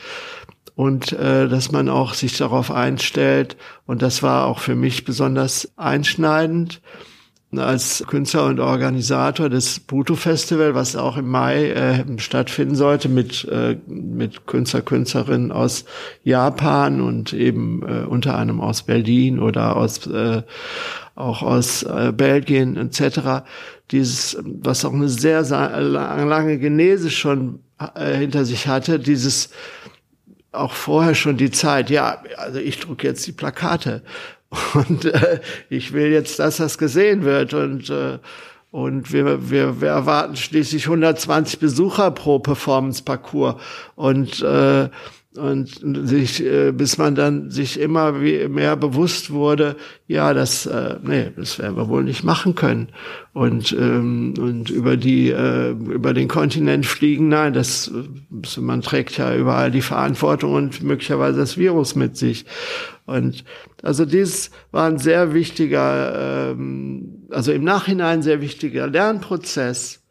und 0.76 1.12
äh, 1.14 1.48
dass 1.48 1.72
man 1.72 1.90
auch 1.90 2.14
sich 2.14 2.38
darauf 2.38 2.72
einstellt. 2.72 3.58
Und 3.86 4.02
das 4.02 4.24
war 4.24 4.46
auch 4.46 4.60
für 4.60 4.76
mich 4.76 5.06
besonders 5.06 5.72
einschneidend 5.78 6.82
als 7.56 8.04
Künstler 8.08 8.46
und 8.46 8.60
Organisator 8.60 9.50
des 9.50 9.80
Buto 9.80 10.16
Festival, 10.16 10.74
was 10.74 10.96
auch 10.96 11.18
im 11.18 11.30
Mai 11.30 11.70
äh, 11.70 12.04
stattfinden 12.18 12.76
sollte 12.76 13.10
mit 13.10 13.46
äh, 13.46 13.78
mit 13.88 14.48
Künstler 14.48 14.82
Künstlerinnen 14.82 15.52
aus 15.52 15.86
Japan 16.24 17.02
und 17.02 17.34
eben 17.34 17.84
äh, 17.84 18.06
unter 18.06 18.36
anderem 18.36 18.62
aus 18.62 18.84
Berlin 18.84 19.40
oder 19.40 19.76
aus 19.76 20.08
äh, 20.08 20.42
auch 21.16 21.44
aus 21.44 21.84
äh, 21.84 22.12
Belgien 22.16 22.76
etc. 22.76 23.46
Dieses, 23.92 24.38
was 24.44 24.86
auch 24.86 24.94
eine 24.94 25.10
sehr, 25.10 25.44
lange 25.44 26.58
Genese 26.58 27.12
schon 27.12 27.60
äh, 27.96 28.16
hinter 28.16 28.46
sich 28.46 28.68
hatte, 28.68 29.00
dieses 29.00 29.50
auch 30.54 30.74
vorher 30.74 31.16
schon 31.16 31.38
die 31.38 31.52
Zeit, 31.52 31.90
ja, 31.90 32.24
also 32.38 32.60
ich 32.60 32.80
drucke 32.80 33.08
jetzt 33.08 33.26
die 33.28 33.32
Plakate. 33.32 34.04
Und 34.74 35.06
äh, 35.06 35.40
ich 35.70 35.94
will 35.94 36.12
jetzt, 36.12 36.40
dass 36.40 36.58
das 36.58 36.78
gesehen 36.78 37.24
wird. 37.24 37.54
Und 37.54 37.90
äh, 37.90 38.20
und 38.74 39.14
wir, 39.14 39.52
wir, 39.52 39.82
wir 39.82 39.90
erwarten 39.90 40.36
schließlich 40.36 40.86
120 40.86 41.60
Besucher 41.60 42.10
pro 42.10 42.40
Performance-Parcours. 42.40 43.62
Und 43.96 44.42
äh, 44.42 44.90
und 45.38 46.08
sich, 46.08 46.44
äh, 46.44 46.72
bis 46.72 46.98
man 46.98 47.16
dann 47.16 47.50
sich 47.50 47.80
immer 47.80 48.22
wie 48.22 48.48
mehr 48.48 48.76
bewusst 48.76 49.32
wurde, 49.32 49.76
ja, 50.08 50.34
das, 50.34 50.66
äh, 50.66 50.98
nee, 51.02 51.32
das 51.36 51.60
werden 51.60 51.76
wir 51.76 51.88
wohl 51.90 52.04
nicht 52.04 52.24
machen 52.24 52.56
können. 52.56 52.90
Und 53.34 53.72
ähm, 53.74 54.36
und 54.38 54.70
über 54.70 54.96
die 54.96 55.32
äh, 55.32 55.72
über 55.72 56.14
den 56.14 56.28
Kontinent 56.28 56.86
fliegen, 56.86 57.30
nein, 57.30 57.54
das 57.54 57.92
man 58.60 58.82
trägt 58.82 59.18
ja 59.18 59.36
überall 59.36 59.72
die 59.72 59.82
Verantwortung 59.82 60.54
und 60.54 60.84
möglicherweise 60.84 61.40
das 61.40 61.58
Virus 61.58 61.96
mit 61.96 62.16
sich. 62.16 62.46
Und 63.06 63.44
also 63.82 64.06
dies 64.06 64.52
war 64.72 64.88
ein 64.88 65.00
sehr 65.00 65.34
wichtiger, 65.34 66.52
ähm, 66.52 67.26
also 67.32 67.52
im 67.52 67.64
Nachhinein 67.64 68.22
sehr 68.22 68.40
wichtiger 68.40 68.88
Lernprozess 68.88 70.03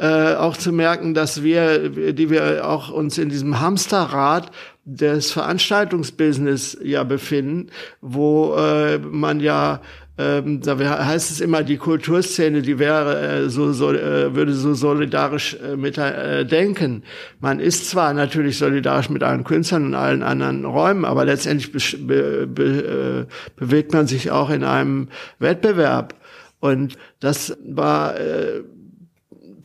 äh, 0.00 0.34
auch 0.34 0.56
zu 0.56 0.72
merken, 0.72 1.14
dass 1.14 1.42
wir, 1.42 2.12
die 2.12 2.30
wir 2.30 2.66
auch 2.68 2.90
uns 2.90 3.18
in 3.18 3.28
diesem 3.28 3.60
Hamsterrad 3.60 4.50
des 4.84 5.32
Veranstaltungsbusiness 5.32 6.78
ja 6.82 7.04
befinden, 7.04 7.68
wo 8.00 8.54
äh, 8.56 8.98
man 8.98 9.40
ja 9.40 9.80
ähm, 10.20 10.60
da 10.60 10.76
heißt 10.76 11.30
es 11.30 11.40
immer, 11.40 11.62
die 11.62 11.76
Kulturszene, 11.76 12.60
die 12.62 12.80
wäre 12.80 13.44
äh, 13.44 13.48
so, 13.48 13.72
so 13.72 13.92
äh, 13.92 14.34
würde 14.34 14.52
so 14.52 14.74
solidarisch 14.74 15.56
mit 15.76 15.96
denken. 15.96 17.04
Man 17.38 17.60
ist 17.60 17.88
zwar 17.88 18.12
natürlich 18.14 18.58
solidarisch 18.58 19.10
mit 19.10 19.22
allen 19.22 19.44
Künstlern 19.44 19.86
und 19.86 19.94
allen 19.94 20.24
anderen 20.24 20.64
Räumen, 20.64 21.04
aber 21.04 21.24
letztendlich 21.24 22.04
be 22.04 22.48
be 22.48 23.26
äh, 23.28 23.32
bewegt 23.56 23.92
man 23.92 24.08
sich 24.08 24.32
auch 24.32 24.50
in 24.50 24.64
einem 24.64 25.08
Wettbewerb. 25.38 26.14
Und 26.58 26.98
das 27.20 27.56
war 27.64 28.18
äh, 28.18 28.62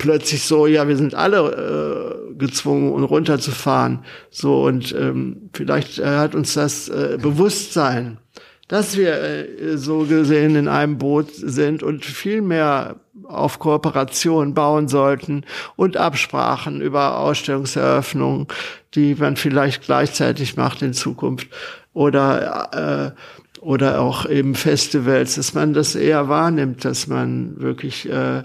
plötzlich 0.03 0.43
so, 0.43 0.67
ja, 0.67 0.87
wir 0.87 0.97
sind 0.97 1.15
alle 1.15 2.27
äh, 2.29 2.37
gezwungen, 2.37 2.91
und 2.91 3.03
runterzufahren. 3.05 4.03
So 4.29 4.63
und 4.65 4.93
ähm, 4.93 5.49
vielleicht 5.53 5.97
äh, 5.97 6.05
hat 6.05 6.35
uns 6.35 6.53
das 6.53 6.89
äh, 6.89 7.17
Bewusstsein 7.21 8.19
dass 8.67 8.97
wir 8.97 9.21
äh, 9.21 9.77
so 9.77 9.99
gesehen 9.99 10.55
in 10.55 10.67
einem 10.67 10.97
Boot 10.97 11.27
sind 11.31 11.83
und 11.83 12.05
viel 12.05 12.41
mehr 12.41 12.95
auf 13.25 13.59
Kooperation 13.59 14.53
bauen 14.53 14.87
sollten 14.87 15.45
und 15.75 15.97
Absprachen 15.97 16.81
über 16.81 17.19
Ausstellungseröffnungen, 17.19 18.47
die 18.95 19.15
man 19.15 19.35
vielleicht 19.35 19.83
gleichzeitig 19.83 20.57
macht 20.57 20.81
in 20.81 20.93
Zukunft 20.93 21.47
oder 21.93 23.13
äh, 23.13 23.19
oder 23.61 24.01
auch 24.01 24.25
eben 24.25 24.55
Festivals, 24.55 25.35
dass 25.35 25.53
man 25.53 25.73
das 25.73 25.95
eher 25.95 26.27
wahrnimmt, 26.27 26.83
dass 26.83 27.07
man 27.07 27.61
wirklich 27.61 28.09
äh, 28.09 28.43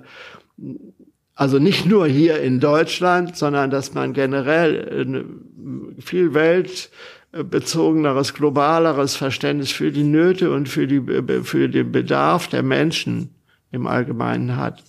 also 1.38 1.60
nicht 1.60 1.86
nur 1.86 2.08
hier 2.08 2.40
in 2.40 2.58
Deutschland, 2.58 3.36
sondern 3.36 3.70
dass 3.70 3.94
man 3.94 4.12
generell 4.12 5.24
viel 6.00 6.34
Welt 6.34 6.90
bezogeneres, 7.30 8.34
globaleres 8.34 9.14
Verständnis 9.14 9.70
für 9.70 9.92
die 9.92 10.02
Nöte 10.02 10.50
und 10.50 10.68
für, 10.68 10.88
die, 10.88 11.00
für 11.44 11.68
den 11.68 11.92
Bedarf 11.92 12.48
der 12.48 12.64
Menschen 12.64 13.36
im 13.70 13.86
Allgemeinen 13.86 14.56
hat. 14.56 14.82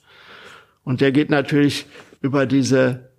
Und 0.83 1.01
der 1.01 1.11
geht 1.11 1.29
natürlich 1.29 1.85
über 2.19 2.47
diese, 2.47 3.11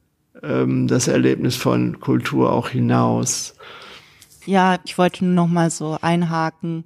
ähm, 0.43 0.88
das 0.88 1.07
Erlebnis 1.07 1.55
von 1.55 2.01
Kultur 2.01 2.53
auch 2.53 2.71
hinaus. 2.71 3.55
Ja, 4.45 4.81
ich 4.85 4.99
wollte 4.99 5.25
nur 5.25 5.35
noch 5.35 5.47
mal 5.47 5.71
so 5.71 5.99
einhaken, 6.03 6.85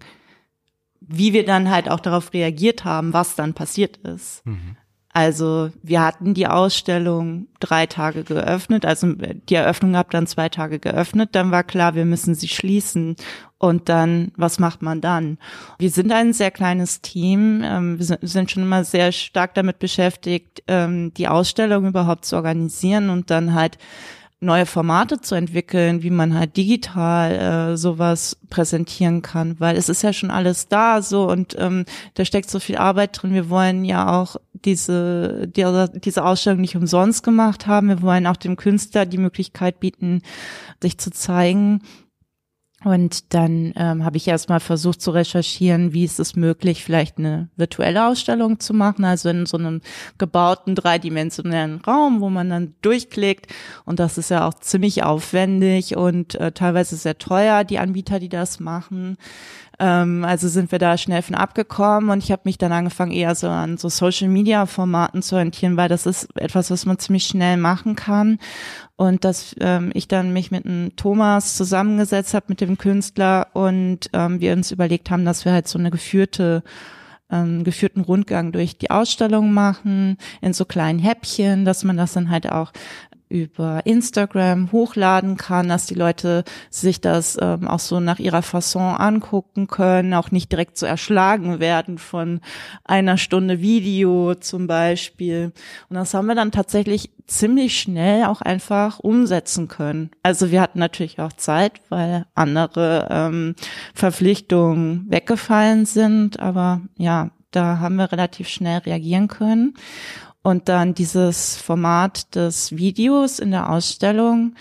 wie 1.01 1.33
wir 1.33 1.47
dann 1.47 1.71
halt 1.71 1.91
auch 1.91 2.01
darauf 2.01 2.35
reagiert 2.35 2.85
haben, 2.85 3.15
was 3.15 3.35
dann 3.35 3.55
passiert 3.55 3.97
ist. 3.97 4.45
Mhm. 4.45 4.77
Also 5.17 5.71
wir 5.81 6.03
hatten 6.03 6.35
die 6.35 6.49
Ausstellung 6.49 7.47
drei 7.61 7.87
Tage 7.87 8.25
geöffnet, 8.25 8.85
also 8.85 9.13
die 9.13 9.55
Eröffnung 9.55 9.93
gab 9.93 10.11
dann 10.11 10.27
zwei 10.27 10.49
Tage 10.49 10.81
geöffnet, 10.81 11.31
dann 11.33 11.53
war 11.53 11.63
klar, 11.63 11.95
wir 11.95 12.05
müssen 12.05 12.35
sie 12.35 12.49
schließen. 12.49 13.15
Und 13.57 13.89
dann, 13.89 14.33
was 14.37 14.59
macht 14.59 14.83
man 14.83 15.01
dann? 15.01 15.39
Wir 15.79 15.91
sind 15.91 16.11
ein 16.11 16.33
sehr 16.33 16.51
kleines 16.51 17.01
Team, 17.01 17.63
ähm, 17.65 17.99
wir 17.99 18.19
sind 18.21 18.51
schon 18.51 18.65
immer 18.65 18.83
sehr 18.83 19.13
stark 19.13 19.55
damit 19.55 19.79
beschäftigt, 19.79 20.65
ähm, 20.67 21.15
die 21.15 21.29
Ausstellung 21.29 21.87
überhaupt 21.87 22.25
zu 22.25 22.35
organisieren 22.35 23.09
und 23.09 23.31
dann 23.31 23.55
halt 23.55 23.79
neue 24.45 24.67
Formate 24.67 25.21
zu 25.21 25.35
entwickeln, 25.35 26.03
wie 26.03 26.11
man 26.11 26.39
halt 26.39 26.57
digital 26.57 27.33
äh, 27.73 27.77
sowas 27.77 28.37
präsentieren 28.51 29.23
kann, 29.23 29.59
weil 29.59 29.77
es 29.77 29.89
ist 29.89 30.03
ja 30.03 30.13
schon 30.13 30.31
alles 30.31 30.69
da 30.69 31.03
so 31.03 31.29
und 31.29 31.57
ähm, 31.59 31.85
da 32.15 32.25
steckt 32.25 32.51
so 32.51 32.61
viel 32.61 32.77
Arbeit 32.77 33.21
drin. 33.21 33.35
Wir 33.35 33.51
wollen 33.51 33.85
ja 33.85 34.21
auch 34.21 34.37
diese, 34.65 35.49
die, 35.49 35.65
diese 36.01 36.25
Ausstellung 36.25 36.61
nicht 36.61 36.77
umsonst 36.77 37.23
gemacht 37.23 37.67
haben. 37.67 37.89
Wir 37.89 38.03
wollen 38.03 38.27
auch 38.27 38.37
dem 38.37 38.57
Künstler 38.57 39.07
die 39.07 39.19
Möglichkeit 39.19 39.81
bieten, 39.81 40.23
sich 40.81 40.99
zu 40.99 41.11
zeigen. 41.11 41.83
Und 42.85 43.33
dann 43.33 43.73
ähm, 43.77 44.05
habe 44.05 44.19
ich 44.19 44.29
erstmal 44.29 44.61
versucht 44.61 45.01
zu 45.01 45.11
recherchieren, 45.11 45.95
wie 45.95 46.05
ist 46.05 46.21
es 46.21 46.37
möglich, 46.37 46.85
vielleicht 46.85 47.17
eine 47.17 47.49
virtuelle 47.57 48.07
Ausstellung 48.07 48.61
zu 48.61 48.75
machen, 48.75 49.07
also 49.07 49.31
in 49.31 49.47
so 49.47 49.57
einem 49.57 49.81
gebauten 50.19 50.75
dreidimensionellen 50.75 51.81
Raum, 51.81 52.21
wo 52.21 52.29
man 52.29 52.51
dann 52.51 52.75
durchklickt. 52.83 53.47
Und 53.87 54.01
das 54.01 54.19
ist 54.19 54.31
ja 54.31 54.47
auch 54.47 54.55
ziemlich 54.55 55.03
aufwendig 55.03 55.97
und 55.97 56.35
äh, 56.35 56.53
teilweise 56.53 56.97
sehr 56.97 57.17
teuer, 57.17 57.65
die 57.65 57.79
Anbieter, 57.79 58.21
die 58.21 58.29
das 58.29 58.61
machen. 58.61 59.17
Ähm, 59.79 60.25
also 60.25 60.49
sind 60.49 60.71
wir 60.73 60.79
da 60.79 60.97
schnell 60.97 61.23
von 61.23 61.35
abgekommen 61.35 62.11
und 62.11 62.23
ich 62.23 62.31
habe 62.31 62.43
mich 62.45 62.59
dann 62.59 62.73
angefangen, 62.73 63.13
eher 63.13 63.35
so 63.35 63.49
an 63.49 63.77
so 63.77 63.89
Social-Media-Formaten 63.89 65.23
zu 65.23 65.37
orientieren, 65.37 65.77
weil 65.77 65.89
das 65.89 66.07
ist 66.07 66.29
etwas, 66.37 66.71
was 66.71 66.87
man 66.87 66.99
ziemlich 66.99 67.27
schnell 67.27 67.57
machen 67.57 67.97
kann. 67.97 68.39
Und 68.97 69.25
dass 69.25 69.57
ähm, 69.61 69.91
ich 69.95 70.07
dann 70.07 70.33
mich 70.33 70.53
mit 70.53 70.65
einem 70.65 70.95
Thomas 70.95 71.57
zusammengesetzt 71.57 72.33
habe, 72.35 72.47
mit 72.49 72.61
dem 72.61 72.79
Künstler, 72.79 73.49
und 73.53 74.11
ähm, 74.13 74.41
wir 74.41 74.53
uns 74.53 74.71
überlegt 74.71 75.11
haben, 75.11 75.25
dass 75.25 75.45
wir 75.45 75.53
halt 75.53 75.67
so 75.67 75.79
eine 75.79 75.91
geführte 75.91 76.63
ähm, 77.31 77.65
geführten 77.65 78.03
Rundgang 78.03 78.53
durch 78.53 78.79
die 78.79 78.91
Ausstellung 78.91 79.53
machen, 79.53 80.19
in 80.41 80.53
so 80.53 80.65
kleinen 80.65 80.99
Häppchen, 80.99 81.65
dass 81.65 81.83
man 81.83 81.97
das 81.97 82.13
dann 82.13 82.31
halt 82.31 82.51
auch 82.53 82.73
über 83.35 83.85
Instagram 83.85 84.71
hochladen 84.71 85.37
kann, 85.37 85.69
dass 85.69 85.87
die 85.87 85.95
Leute 85.95 86.45
sich 86.71 87.01
das 87.01 87.37
ähm, 87.41 87.67
auch 87.67 87.81
so 87.81 87.99
nach 87.99 88.21
ihrer 88.21 88.43
Fasson 88.43 88.95
angucken 88.95 89.67
können, 89.67 90.15
auch 90.15 90.31
nicht 90.31 90.53
direkt 90.53 90.79
so 90.79 90.87
erschlagen 90.87 91.59
werden 91.59 91.99
von 91.99 92.41
einer 92.85 93.19
Stunde 93.19 93.61
Video 93.61 94.37
zum 94.37 94.69
Beispiel. 94.69 95.53
Und 95.89 95.97
das 95.97 96.15
haben 96.15 96.27
wir 96.27 96.37
dann 96.37 96.53
tatsächlich 96.53 97.11
ziemlich 97.27 97.81
schnell 97.81 98.25
auch 98.25 98.41
einfach 98.41 99.01
umsetzen 99.01 99.67
können. 99.67 100.11
Also 100.23 100.53
wir 100.53 100.61
hatten 100.61 100.79
natürlich 100.79 101.19
auch 101.19 101.33
Zeit, 101.33 101.81
weil 101.89 102.27
andere 102.37 103.09
ähm, 103.11 103.57
Verpflichtungen 103.95 105.07
weggefallen 105.09 105.87
sind, 105.87 106.39
aber 106.39 106.83
ja, 106.97 107.31
da 107.51 107.79
haben 107.79 107.97
wir 107.97 108.13
relativ 108.13 108.49
schnell 108.49 108.79
reagieren 108.79 109.29
können. 109.29 109.75
Und 110.45 110.69
dann 110.69 110.93
dieses 110.93 111.57
Format 111.57 112.35
des 112.37 112.77
Videos 112.77 113.39
in 113.39 113.51
der 113.51 113.71
Ausstellung, 113.71 114.55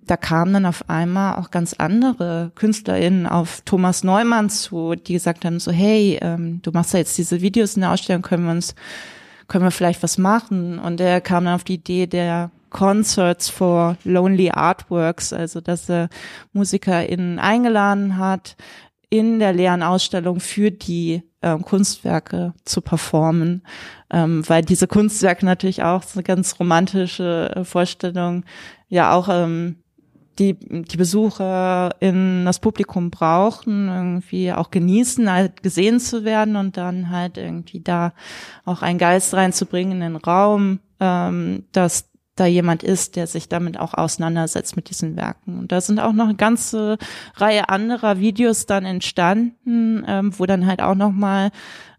da 0.00 0.16
kamen 0.16 0.52
dann 0.52 0.64
auf 0.64 0.88
einmal 0.88 1.36
auch 1.36 1.50
ganz 1.50 1.74
andere 1.74 2.52
KünstlerInnen 2.54 3.26
auf 3.26 3.62
Thomas 3.64 4.04
Neumann 4.04 4.48
zu, 4.48 4.94
die 4.94 5.14
gesagt 5.14 5.44
haben 5.44 5.58
so, 5.58 5.72
hey, 5.72 6.20
ähm, 6.22 6.60
du 6.62 6.70
machst 6.70 6.92
ja 6.92 7.00
jetzt 7.00 7.18
diese 7.18 7.40
Videos 7.40 7.74
in 7.74 7.80
der 7.80 7.90
Ausstellung, 7.90 8.22
können 8.22 8.44
wir 8.44 8.52
uns, 8.52 8.76
können 9.48 9.64
wir 9.64 9.72
vielleicht 9.72 10.04
was 10.04 10.18
machen? 10.18 10.78
Und 10.78 11.00
er 11.00 11.20
kam 11.20 11.46
dann 11.46 11.54
auf 11.54 11.64
die 11.64 11.74
Idee 11.74 12.06
der 12.06 12.52
Concerts 12.70 13.48
for 13.48 13.96
Lonely 14.04 14.50
Artworks, 14.50 15.32
also 15.32 15.60
dass 15.60 15.90
er 15.90 16.10
MusikerInnen 16.52 17.40
eingeladen 17.40 18.18
hat, 18.18 18.56
in 19.10 19.40
der 19.40 19.52
leeren 19.52 19.82
Ausstellung 19.82 20.38
für 20.38 20.70
die 20.70 21.22
äh, 21.44 21.58
Kunstwerke 21.58 22.54
zu 22.64 22.80
performen, 22.80 23.62
ähm, 24.10 24.42
weil 24.48 24.62
diese 24.62 24.86
Kunstwerke 24.86 25.44
natürlich 25.44 25.82
auch 25.82 26.02
so 26.02 26.18
eine 26.18 26.24
ganz 26.24 26.58
romantische 26.58 27.52
äh, 27.54 27.64
Vorstellung 27.64 28.44
ja 28.88 29.12
auch 29.12 29.28
ähm, 29.30 29.76
die, 30.38 30.54
die 30.54 30.96
Besucher 30.96 31.90
in 32.00 32.44
das 32.44 32.58
Publikum 32.58 33.10
brauchen, 33.10 33.88
irgendwie 33.88 34.52
auch 34.52 34.70
genießen, 34.70 35.30
halt 35.30 35.62
gesehen 35.62 36.00
zu 36.00 36.24
werden 36.24 36.56
und 36.56 36.76
dann 36.76 37.10
halt 37.10 37.36
irgendwie 37.36 37.80
da 37.80 38.14
auch 38.64 38.82
einen 38.82 38.98
Geist 38.98 39.34
reinzubringen 39.34 39.92
in 39.92 40.00
den 40.00 40.16
Raum, 40.16 40.80
ähm, 40.98 41.64
dass 41.72 42.10
da 42.36 42.46
jemand 42.46 42.82
ist, 42.82 43.16
der 43.16 43.26
sich 43.26 43.48
damit 43.48 43.78
auch 43.78 43.94
auseinandersetzt 43.94 44.76
mit 44.76 44.90
diesen 44.90 45.16
Werken. 45.16 45.58
Und 45.58 45.72
da 45.72 45.80
sind 45.80 46.00
auch 46.00 46.12
noch 46.12 46.26
eine 46.26 46.34
ganze 46.34 46.98
Reihe 47.36 47.68
anderer 47.68 48.18
Videos 48.18 48.66
dann 48.66 48.84
entstanden, 48.84 50.04
ähm, 50.06 50.32
wo 50.38 50.46
dann 50.46 50.66
halt 50.66 50.82
auch 50.82 50.96
noch 50.96 51.12
mal 51.12 51.50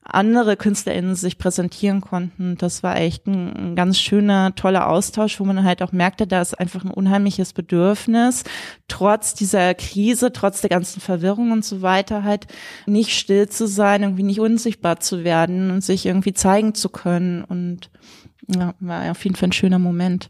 andere 0.08 0.56
KünstlerInnen 0.56 1.16
sich 1.16 1.40
präsentieren 1.40 2.00
konnten. 2.00 2.58
Das 2.58 2.84
war 2.84 2.96
echt 2.98 3.26
ein, 3.26 3.56
ein, 3.56 3.76
ganz 3.76 3.98
schöner, 4.00 4.54
toller 4.54 4.88
Austausch, 4.88 5.40
wo 5.40 5.46
man 5.46 5.64
halt 5.64 5.82
auch 5.82 5.92
merkte, 5.92 6.28
da 6.28 6.42
ist 6.42 6.54
einfach 6.60 6.86
ein 6.86 6.92
unheimliches 6.92 7.54
Bedürfnis, 7.54 8.44
trotz 8.88 9.34
dieser 9.34 9.74
Krise, 9.74 10.32
trotz 10.32 10.62
der 10.62 10.70
ganzen 10.70 11.02
Verwirrung 11.02 11.52
und 11.52 11.66
so 11.66 11.82
weiter, 11.82 12.24
halt 12.24 12.46
nicht 12.86 13.18
still 13.18 13.50
zu 13.50 13.68
sein, 13.68 14.04
irgendwie 14.04 14.24
nicht 14.24 14.40
unsichtbar 14.40 15.00
zu 15.00 15.24
werden 15.24 15.72
und 15.72 15.84
sich 15.84 16.06
irgendwie 16.06 16.34
zeigen 16.34 16.76
zu 16.76 16.90
können. 16.90 17.44
Und 17.44 17.90
ja, 18.48 18.74
war 18.80 19.12
auf 19.12 19.24
jeden 19.24 19.36
Fall 19.36 19.50
ein 19.50 19.54
schöner 19.54 19.80
Moment. 19.80 20.30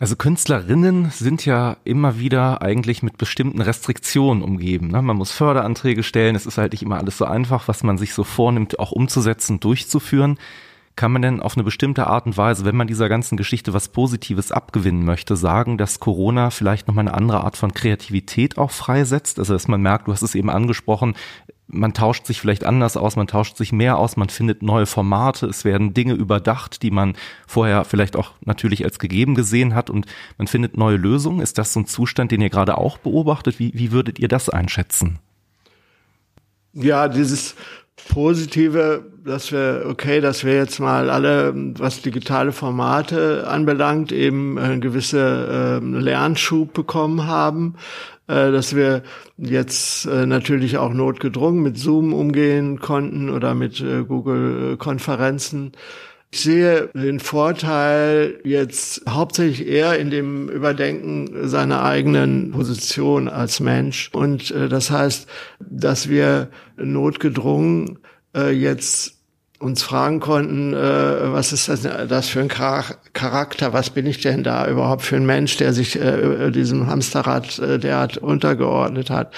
Also 0.00 0.14
Künstlerinnen 0.14 1.10
sind 1.10 1.44
ja 1.44 1.76
immer 1.82 2.20
wieder 2.20 2.62
eigentlich 2.62 3.02
mit 3.02 3.18
bestimmten 3.18 3.60
Restriktionen 3.60 4.44
umgeben. 4.44 4.88
Ne? 4.88 5.02
Man 5.02 5.16
muss 5.16 5.32
Förderanträge 5.32 6.04
stellen, 6.04 6.36
es 6.36 6.46
ist 6.46 6.56
halt 6.56 6.72
nicht 6.72 6.82
immer 6.82 6.98
alles 6.98 7.18
so 7.18 7.24
einfach, 7.24 7.66
was 7.66 7.82
man 7.82 7.98
sich 7.98 8.14
so 8.14 8.22
vornimmt, 8.22 8.78
auch 8.78 8.92
umzusetzen, 8.92 9.58
durchzuführen. 9.58 10.38
Kann 10.94 11.12
man 11.12 11.22
denn 11.22 11.40
auf 11.40 11.56
eine 11.56 11.64
bestimmte 11.64 12.06
Art 12.06 12.26
und 12.26 12.36
Weise, 12.36 12.64
wenn 12.64 12.76
man 12.76 12.86
dieser 12.86 13.08
ganzen 13.08 13.36
Geschichte 13.36 13.72
was 13.72 13.88
Positives 13.88 14.52
abgewinnen 14.52 15.04
möchte, 15.04 15.36
sagen, 15.36 15.78
dass 15.78 16.00
Corona 16.00 16.50
vielleicht 16.50 16.86
nochmal 16.86 17.06
eine 17.06 17.14
andere 17.14 17.42
Art 17.42 17.56
von 17.56 17.72
Kreativität 17.72 18.56
auch 18.56 18.70
freisetzt? 18.70 19.38
Also 19.40 19.52
dass 19.52 19.68
man 19.68 19.82
merkt, 19.82 20.06
du 20.06 20.12
hast 20.12 20.22
es 20.22 20.34
eben 20.34 20.50
angesprochen, 20.50 21.14
man 21.68 21.92
tauscht 21.92 22.26
sich 22.26 22.40
vielleicht 22.40 22.64
anders 22.64 22.96
aus, 22.96 23.16
man 23.16 23.26
tauscht 23.26 23.56
sich 23.56 23.72
mehr 23.72 23.98
aus, 23.98 24.16
man 24.16 24.30
findet 24.30 24.62
neue 24.62 24.86
Formate, 24.86 25.46
es 25.46 25.64
werden 25.64 25.94
Dinge 25.94 26.14
überdacht, 26.14 26.82
die 26.82 26.90
man 26.90 27.14
vorher 27.46 27.84
vielleicht 27.84 28.16
auch 28.16 28.32
natürlich 28.44 28.84
als 28.84 28.98
gegeben 28.98 29.34
gesehen 29.34 29.74
hat 29.74 29.90
und 29.90 30.06
man 30.38 30.46
findet 30.46 30.76
neue 30.76 30.96
Lösungen. 30.96 31.40
Ist 31.40 31.58
das 31.58 31.72
so 31.74 31.80
ein 31.80 31.86
Zustand, 31.86 32.32
den 32.32 32.40
ihr 32.40 32.50
gerade 32.50 32.78
auch 32.78 32.98
beobachtet? 32.98 33.58
Wie, 33.58 33.72
wie 33.74 33.92
würdet 33.92 34.18
ihr 34.18 34.28
das 34.28 34.48
einschätzen? 34.48 35.18
Ja, 36.72 37.08
dieses 37.08 37.54
Positive, 38.08 39.04
dass 39.24 39.52
wir, 39.52 39.84
okay, 39.88 40.20
dass 40.20 40.44
wir 40.44 40.54
jetzt 40.54 40.78
mal 40.78 41.10
alle, 41.10 41.52
was 41.78 42.00
digitale 42.00 42.52
Formate 42.52 43.46
anbelangt, 43.46 44.12
eben 44.12 44.58
einen 44.58 44.80
gewisse 44.80 45.80
äh, 45.82 45.84
Lernschub 45.84 46.72
bekommen 46.72 47.26
haben, 47.26 47.74
äh, 48.28 48.52
dass 48.52 48.76
wir 48.76 49.02
jetzt 49.38 50.04
äh, 50.04 50.26
natürlich 50.26 50.76
auch 50.76 50.92
notgedrungen 50.92 51.62
mit 51.62 51.78
Zoom 51.78 52.12
umgehen 52.12 52.78
konnten 52.78 53.30
oder 53.30 53.54
mit 53.54 53.80
äh, 53.80 54.04
Google-Konferenzen. 54.04 55.72
Ich 56.30 56.40
sehe 56.40 56.90
den 56.92 57.20
Vorteil 57.20 58.38
jetzt 58.44 59.02
hauptsächlich 59.08 59.66
eher 59.66 59.98
in 59.98 60.10
dem 60.10 60.50
Überdenken 60.50 61.48
seiner 61.48 61.82
eigenen 61.82 62.50
Position 62.50 63.28
als 63.28 63.60
Mensch. 63.60 64.10
Und 64.12 64.50
das 64.50 64.90
heißt, 64.90 65.26
dass 65.58 66.10
wir 66.10 66.50
notgedrungen 66.76 67.98
jetzt 68.52 69.17
uns 69.58 69.82
fragen 69.82 70.20
konnten, 70.20 70.72
äh, 70.72 71.32
was 71.32 71.52
ist 71.52 71.68
das, 71.68 71.82
das 71.82 72.28
für 72.28 72.40
ein 72.40 72.48
Charakter, 72.48 73.72
was 73.72 73.90
bin 73.90 74.06
ich 74.06 74.20
denn 74.20 74.44
da 74.44 74.68
überhaupt 74.68 75.02
für 75.02 75.16
ein 75.16 75.26
Mensch, 75.26 75.56
der 75.56 75.72
sich 75.72 76.00
äh, 76.00 76.50
diesem 76.50 76.86
Hamsterrad 76.86 77.58
äh, 77.58 77.78
derart 77.78 78.18
untergeordnet 78.18 79.10
hat, 79.10 79.34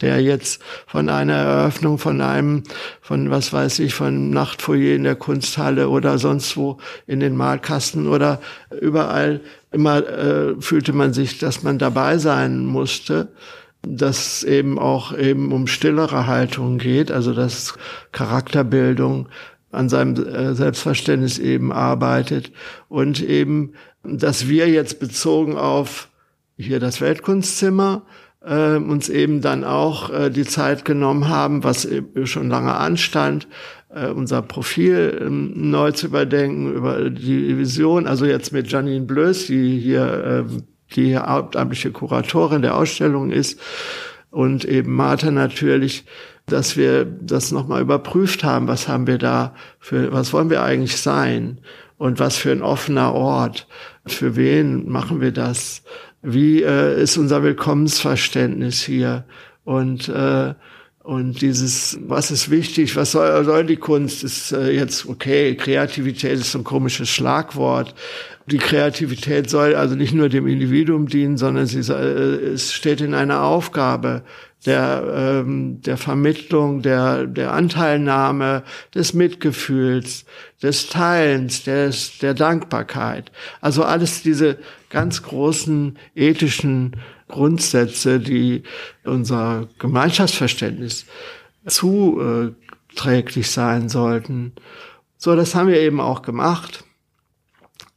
der 0.00 0.20
jetzt 0.20 0.62
von 0.86 1.08
einer 1.08 1.34
Eröffnung, 1.34 1.98
von 1.98 2.20
einem, 2.20 2.62
von 3.00 3.30
was 3.30 3.52
weiß 3.52 3.80
ich, 3.80 3.94
von 3.94 4.30
Nachtfoyer 4.30 4.94
in 4.94 5.02
der 5.02 5.16
Kunsthalle 5.16 5.88
oder 5.88 6.18
sonst 6.18 6.56
wo 6.56 6.78
in 7.06 7.18
den 7.18 7.36
Malkasten 7.36 8.06
oder 8.06 8.40
überall 8.80 9.40
immer 9.72 10.06
äh, 10.06 10.54
fühlte 10.60 10.92
man 10.92 11.12
sich, 11.12 11.38
dass 11.38 11.64
man 11.64 11.78
dabei 11.78 12.18
sein 12.18 12.64
musste 12.64 13.28
dass 13.86 14.42
eben 14.44 14.78
auch 14.78 15.16
eben 15.16 15.52
um 15.52 15.66
stillere 15.66 16.26
Haltung 16.26 16.78
geht, 16.78 17.12
also 17.12 17.34
dass 17.34 17.74
Charakterbildung 18.12 19.28
an 19.74 19.88
seinem 19.88 20.16
äh, 20.16 20.54
Selbstverständnis 20.54 21.38
eben 21.38 21.72
arbeitet. 21.72 22.52
Und 22.88 23.22
eben, 23.22 23.72
dass 24.02 24.48
wir 24.48 24.68
jetzt 24.68 25.00
bezogen 25.00 25.56
auf 25.56 26.08
hier 26.56 26.80
das 26.80 27.00
Weltkunstzimmer 27.00 28.02
äh, 28.44 28.76
uns 28.76 29.08
eben 29.08 29.40
dann 29.40 29.64
auch 29.64 30.10
äh, 30.10 30.30
die 30.30 30.44
Zeit 30.44 30.84
genommen 30.84 31.28
haben, 31.28 31.64
was 31.64 31.88
schon 32.24 32.48
lange 32.48 32.74
anstand, 32.74 33.48
äh, 33.94 34.08
unser 34.08 34.42
Profil 34.42 35.20
ähm, 35.24 35.70
neu 35.70 35.92
zu 35.92 36.06
überdenken, 36.06 36.72
über 36.72 37.10
die 37.10 37.56
Vision, 37.56 38.06
also 38.06 38.26
jetzt 38.26 38.52
mit 38.52 38.70
Janine 38.70 39.06
Blöß, 39.06 39.46
die 39.46 39.78
hier 39.78 40.46
äh, 40.48 40.62
die 40.94 41.16
hauptamtliche 41.16 41.92
Kuratorin 41.92 42.62
der 42.62 42.76
Ausstellung 42.76 43.30
ist. 43.30 43.60
Und 44.30 44.64
eben 44.64 44.94
Martha 44.94 45.30
natürlich 45.30 46.04
dass 46.46 46.76
wir 46.76 47.04
das 47.04 47.52
nochmal 47.52 47.82
überprüft 47.82 48.44
haben, 48.44 48.68
was 48.68 48.88
haben 48.88 49.06
wir 49.06 49.18
da 49.18 49.54
für, 49.78 50.12
was 50.12 50.32
wollen 50.32 50.50
wir 50.50 50.62
eigentlich 50.62 50.96
sein? 50.96 51.58
Und 51.96 52.18
was 52.18 52.36
für 52.36 52.50
ein 52.50 52.62
offener 52.62 53.14
Ort, 53.14 53.66
für 54.04 54.36
wen 54.36 54.90
machen 54.90 55.20
wir 55.20 55.32
das, 55.32 55.82
wie 56.22 56.62
äh, 56.62 57.00
ist 57.00 57.16
unser 57.16 57.42
Willkommensverständnis 57.42 58.82
hier? 58.82 59.24
Und 59.64 60.08
äh, 60.08 60.54
und 61.04 61.42
dieses, 61.42 61.98
was 62.00 62.30
ist 62.30 62.50
wichtig, 62.50 62.96
was 62.96 63.12
soll, 63.12 63.44
soll 63.44 63.66
die 63.66 63.76
Kunst, 63.76 64.24
ist 64.24 64.52
äh, 64.52 64.70
jetzt 64.70 65.04
okay, 65.06 65.54
Kreativität 65.54 66.38
ist 66.38 66.52
so 66.52 66.60
ein 66.60 66.64
komisches 66.64 67.10
Schlagwort. 67.10 67.94
Die 68.46 68.56
Kreativität 68.56 69.50
soll 69.50 69.74
also 69.74 69.96
nicht 69.96 70.14
nur 70.14 70.30
dem 70.30 70.46
Individuum 70.46 71.06
dienen, 71.06 71.36
sondern 71.36 71.66
sie 71.66 71.82
soll, 71.82 72.00
äh, 72.00 72.46
es 72.54 72.72
steht 72.72 73.02
in 73.02 73.12
einer 73.12 73.42
Aufgabe 73.42 74.22
der, 74.66 75.42
ähm, 75.44 75.80
der 75.82 75.96
Vermittlung, 75.96 76.82
der, 76.82 77.26
der 77.26 77.52
Anteilnahme, 77.52 78.62
des 78.94 79.14
Mitgefühls, 79.14 80.24
des 80.62 80.88
Teilens, 80.88 81.64
des, 81.64 82.18
der 82.18 82.34
Dankbarkeit. 82.34 83.30
Also 83.60 83.84
alles 83.84 84.22
diese 84.22 84.58
ganz 84.90 85.22
großen 85.22 85.98
ethischen 86.14 86.96
Grundsätze, 87.28 88.20
die 88.20 88.62
unser 89.04 89.68
Gemeinschaftsverständnis 89.78 91.06
zuträglich 91.66 93.50
sein 93.50 93.88
sollten. 93.88 94.52
So, 95.16 95.34
das 95.34 95.54
haben 95.54 95.68
wir 95.68 95.80
eben 95.80 96.00
auch 96.00 96.22
gemacht 96.22 96.84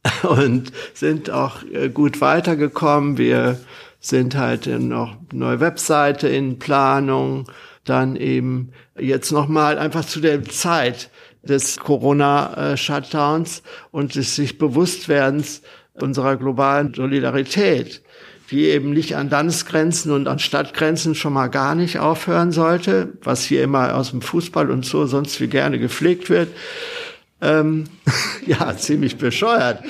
und 0.22 0.72
sind 0.94 1.30
auch 1.30 1.62
äh, 1.64 1.88
gut 1.88 2.20
weitergekommen. 2.20 3.18
Wir 3.18 3.58
sind 4.00 4.36
halt 4.36 4.66
noch 4.66 5.16
neue 5.32 5.60
Webseite 5.60 6.28
in 6.28 6.58
Planung, 6.58 7.50
dann 7.84 8.16
eben 8.16 8.72
jetzt 8.98 9.32
nochmal 9.32 9.78
einfach 9.78 10.04
zu 10.04 10.20
der 10.20 10.44
Zeit 10.44 11.10
des 11.42 11.78
Corona-Shutdowns 11.78 13.62
und 13.90 14.14
des 14.14 14.36
sich 14.36 14.58
Bewusstwerdens 14.58 15.62
unserer 15.94 16.36
globalen 16.36 16.94
Solidarität, 16.94 18.02
die 18.50 18.66
eben 18.66 18.92
nicht 18.92 19.16
an 19.16 19.30
Landesgrenzen 19.30 20.12
und 20.12 20.28
an 20.28 20.38
Stadtgrenzen 20.38 21.14
schon 21.14 21.32
mal 21.32 21.48
gar 21.48 21.74
nicht 21.74 21.98
aufhören 21.98 22.52
sollte, 22.52 23.14
was 23.22 23.44
hier 23.44 23.62
immer 23.62 23.94
aus 23.94 24.10
dem 24.10 24.22
Fußball 24.22 24.70
und 24.70 24.84
so 24.84 25.06
sonst 25.06 25.40
wie 25.40 25.48
gerne 25.48 25.78
gepflegt 25.78 26.30
wird. 26.30 26.48
Ähm, 27.40 27.84
ja, 28.46 28.76
ziemlich 28.76 29.16
bescheuert. 29.16 29.82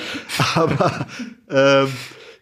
Aber 0.55 1.07
ähm, 1.49 1.87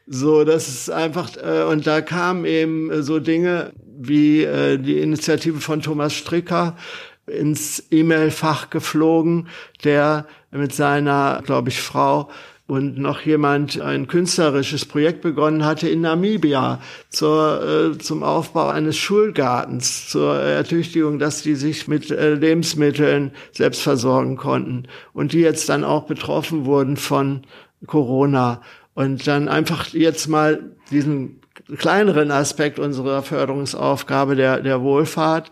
so, 0.07 0.45
das 0.45 0.69
ist 0.69 0.89
einfach, 0.89 1.31
äh, 1.35 1.63
und 1.63 1.85
da 1.85 2.01
kamen 2.01 2.45
eben 2.45 2.89
äh, 2.89 3.03
so 3.03 3.19
Dinge 3.19 3.73
wie 3.99 4.43
äh, 4.43 4.77
die 4.77 4.99
Initiative 4.99 5.59
von 5.59 5.81
Thomas 5.81 6.13
Stricker 6.13 6.77
ins 7.25 7.83
E-Mail-Fach 7.91 8.69
geflogen, 8.69 9.49
der 9.83 10.25
mit 10.51 10.73
seiner, 10.73 11.41
glaube 11.45 11.69
ich, 11.69 11.81
Frau 11.81 12.29
und 12.67 12.97
noch 12.97 13.21
jemand 13.21 13.79
ein 13.79 14.07
künstlerisches 14.07 14.85
Projekt 14.85 15.21
begonnen 15.21 15.65
hatte 15.65 15.89
in 15.89 16.01
Namibia 16.01 16.81
zur, 17.09 17.93
äh, 17.93 17.97
zum 17.97 18.23
Aufbau 18.23 18.67
eines 18.67 18.97
Schulgartens, 18.97 20.09
zur 20.09 20.35
Ertüchtigung, 20.35 21.17
dass 21.17 21.41
die 21.41 21.55
sich 21.55 21.87
mit 21.87 22.11
äh, 22.11 22.33
Lebensmitteln 22.33 23.31
selbst 23.51 23.81
versorgen 23.81 24.37
konnten 24.37 24.83
und 25.13 25.33
die 25.33 25.39
jetzt 25.39 25.69
dann 25.69 25.83
auch 25.83 26.03
betroffen 26.03 26.65
wurden 26.65 26.97
von 26.97 27.41
Corona. 27.85 28.61
Und 28.97 29.27
dann 29.27 29.47
einfach 29.47 29.89
jetzt 29.89 30.27
mal 30.27 30.71
diesen 30.89 31.39
kleineren 31.77 32.31
Aspekt 32.31 32.79
unserer 32.79 33.21
Förderungsaufgabe 33.21 34.35
der, 34.35 34.59
der 34.61 34.81
Wohlfahrt 34.81 35.51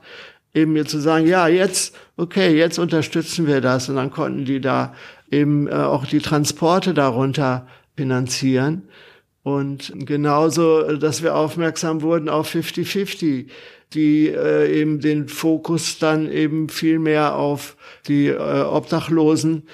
eben 0.55 0.73
mir 0.73 0.85
zu 0.85 0.99
sagen, 0.99 1.27
ja, 1.27 1.47
jetzt, 1.47 1.95
okay, 2.17 2.57
jetzt 2.57 2.79
unterstützen 2.79 3.45
wir 3.45 3.61
das. 3.61 3.87
Und 3.87 3.97
dann 3.97 4.09
konnten 4.09 4.45
die 4.45 4.61
da 4.61 4.95
eben 5.29 5.67
äh, 5.67 5.73
auch 5.75 6.07
die 6.07 6.21
Transporte 6.21 6.95
darunter 6.95 7.67
finanzieren. 7.95 8.87
Und 9.43 9.93
genauso, 9.93 10.97
dass 10.97 11.21
wir 11.21 11.35
aufmerksam 11.35 12.01
wurden 12.01 12.29
auf 12.29 12.51
50-50, 12.51 13.45
die 13.93 14.27
äh, 14.29 14.81
eben 14.81 15.01
den 15.01 15.27
Fokus 15.27 15.99
dann 15.99 16.31
eben 16.31 16.67
viel 16.67 16.97
mehr 16.97 17.35
auf 17.35 17.77
die 18.07 18.25
äh, 18.25 18.61
Obdachlosen 18.63 19.67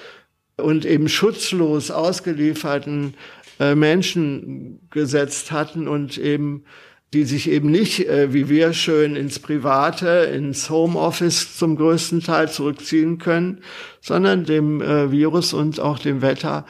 und 0.58 0.84
eben 0.84 1.08
schutzlos 1.08 1.90
ausgelieferten 1.90 3.14
äh, 3.62 3.74
Menschen 3.76 4.80
gesetzt 4.90 5.52
hatten 5.52 5.86
und 5.86 6.18
eben 6.18 6.64
die 7.12 7.24
sich 7.24 7.50
eben 7.50 7.70
nicht 7.70 8.08
äh, 8.08 8.32
wie 8.32 8.48
wir 8.48 8.72
schön 8.72 9.16
ins 9.16 9.38
Private, 9.38 10.30
ins 10.34 10.70
Homeoffice 10.70 11.56
zum 11.58 11.76
größten 11.76 12.22
Teil 12.22 12.50
zurückziehen 12.50 13.18
können, 13.18 13.60
sondern 14.00 14.44
dem 14.44 14.80
äh, 14.80 15.12
Virus 15.12 15.52
und 15.52 15.78
auch 15.78 15.98
dem 15.98 16.22
Wetter 16.22 16.64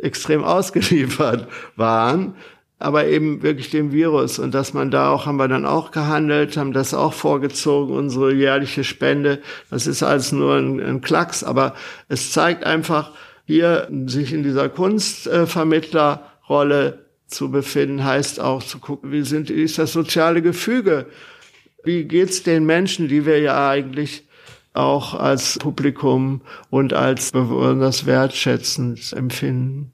extrem 0.00 0.44
ausgeliefert 0.56 1.48
waren, 1.74 2.34
aber 2.78 3.06
eben 3.06 3.42
wirklich 3.42 3.70
dem 3.70 3.90
Virus. 3.90 4.38
Und 4.38 4.54
dass 4.54 4.74
man 4.74 4.90
da 4.90 5.10
auch, 5.10 5.26
haben 5.26 5.38
wir 5.38 5.48
dann 5.48 5.64
auch 5.64 5.90
gehandelt, 5.90 6.56
haben 6.58 6.74
das 6.74 6.92
auch 6.92 7.14
vorgezogen, 7.14 7.96
unsere 7.96 8.34
jährliche 8.34 8.84
Spende. 8.84 9.40
Das 9.70 9.86
ist 9.86 10.02
alles 10.02 10.30
nur 10.30 10.56
ein, 10.56 10.78
ein 10.78 11.00
Klacks, 11.00 11.42
aber 11.42 11.74
es 12.08 12.32
zeigt 12.32 12.64
einfach, 12.64 13.12
hier 13.46 13.88
sich 14.06 14.32
in 14.32 14.42
dieser 14.42 14.68
Kunstvermittler 14.68 16.24
Rolle 16.48 17.06
zu 17.26 17.50
befinden, 17.50 18.04
heißt 18.04 18.40
auch 18.40 18.62
zu 18.62 18.78
gucken, 18.78 19.12
wie 19.12 19.22
sind, 19.22 19.48
wie 19.48 19.62
ist 19.62 19.78
das 19.78 19.92
soziale 19.92 20.42
Gefüge? 20.42 21.06
Wie 21.84 22.04
geht's 22.04 22.42
den 22.42 22.64
Menschen, 22.66 23.08
die 23.08 23.26
wir 23.26 23.40
ja 23.40 23.68
eigentlich 23.68 24.24
auch 24.74 25.14
als 25.14 25.58
Publikum 25.58 26.42
und 26.70 26.92
als 26.92 27.32
besonders 27.32 28.06
wertschätzend 28.06 29.12
empfinden? 29.12 29.92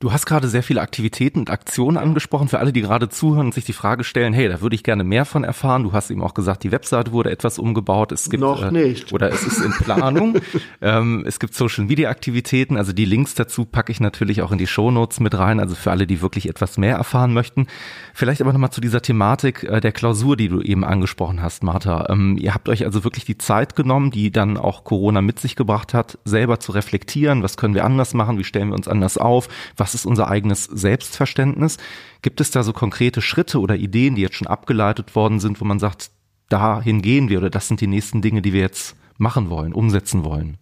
Du 0.00 0.12
hast 0.12 0.24
gerade 0.24 0.48
sehr 0.48 0.62
viele 0.62 0.80
Aktivitäten 0.80 1.40
und 1.40 1.50
Aktionen 1.50 1.98
angesprochen. 1.98 2.48
Für 2.48 2.58
alle, 2.58 2.72
die 2.72 2.80
gerade 2.80 3.10
zuhören 3.10 3.48
und 3.48 3.54
sich 3.54 3.66
die 3.66 3.74
Frage 3.74 4.02
stellen, 4.02 4.32
hey, 4.32 4.48
da 4.48 4.62
würde 4.62 4.74
ich 4.74 4.82
gerne 4.82 5.04
mehr 5.04 5.26
von 5.26 5.44
erfahren. 5.44 5.82
Du 5.82 5.92
hast 5.92 6.10
eben 6.10 6.22
auch 6.22 6.32
gesagt, 6.32 6.64
die 6.64 6.72
Webseite 6.72 7.12
wurde 7.12 7.30
etwas 7.30 7.58
umgebaut. 7.58 8.10
Es 8.10 8.30
gibt 8.30 8.40
noch 8.40 8.70
nicht. 8.70 9.12
Äh, 9.12 9.14
oder 9.14 9.30
es 9.30 9.46
ist 9.46 9.60
in 9.60 9.72
Planung. 9.72 10.40
ähm, 10.80 11.22
es 11.26 11.38
gibt 11.38 11.52
Social 11.52 11.84
Media 11.84 12.08
Aktivitäten. 12.08 12.78
Also 12.78 12.94
die 12.94 13.04
Links 13.04 13.34
dazu 13.34 13.66
packe 13.66 13.92
ich 13.92 14.00
natürlich 14.00 14.40
auch 14.40 14.52
in 14.52 14.56
die 14.56 14.66
Show 14.66 14.90
Notes 14.90 15.20
mit 15.20 15.36
rein. 15.36 15.60
Also 15.60 15.74
für 15.74 15.90
alle, 15.90 16.06
die 16.06 16.22
wirklich 16.22 16.48
etwas 16.48 16.78
mehr 16.78 16.96
erfahren 16.96 17.34
möchten. 17.34 17.66
Vielleicht 18.14 18.40
aber 18.40 18.54
nochmal 18.54 18.70
zu 18.70 18.80
dieser 18.80 19.02
Thematik 19.02 19.64
äh, 19.64 19.82
der 19.82 19.92
Klausur, 19.92 20.38
die 20.38 20.48
du 20.48 20.62
eben 20.62 20.82
angesprochen 20.82 21.42
hast, 21.42 21.62
Martha. 21.62 22.06
Ähm, 22.08 22.38
ihr 22.40 22.54
habt 22.54 22.70
euch 22.70 22.86
also 22.86 23.04
wirklich 23.04 23.26
die 23.26 23.36
Zeit 23.36 23.76
genommen, 23.76 24.10
die 24.10 24.30
dann 24.30 24.56
auch 24.56 24.82
Corona 24.82 25.20
mit 25.20 25.40
sich 25.40 25.56
gebracht 25.56 25.92
hat, 25.92 26.16
selber 26.24 26.58
zu 26.58 26.72
reflektieren. 26.72 27.42
Was 27.42 27.58
können 27.58 27.74
wir 27.74 27.84
anders 27.84 28.14
machen? 28.14 28.38
Wie 28.38 28.44
stellen 28.44 28.70
wir 28.70 28.76
uns 28.76 28.88
anders 28.88 29.18
auf? 29.18 29.50
Was 29.76 29.89
was 29.90 29.94
ist 29.96 30.06
unser 30.06 30.28
eigenes 30.28 30.64
Selbstverständnis? 30.64 31.76
Gibt 32.22 32.40
es 32.40 32.52
da 32.52 32.62
so 32.62 32.72
konkrete 32.72 33.20
Schritte 33.20 33.58
oder 33.58 33.74
Ideen, 33.74 34.14
die 34.14 34.22
jetzt 34.22 34.36
schon 34.36 34.46
abgeleitet 34.46 35.16
worden 35.16 35.40
sind, 35.40 35.60
wo 35.60 35.64
man 35.64 35.80
sagt, 35.80 36.12
dahin 36.48 37.02
gehen 37.02 37.28
wir 37.28 37.38
oder 37.38 37.50
das 37.50 37.66
sind 37.66 37.80
die 37.80 37.88
nächsten 37.88 38.22
Dinge, 38.22 38.40
die 38.40 38.52
wir 38.52 38.60
jetzt 38.60 38.94
machen 39.18 39.50
wollen, 39.50 39.72
umsetzen 39.72 40.24
wollen? 40.24 40.58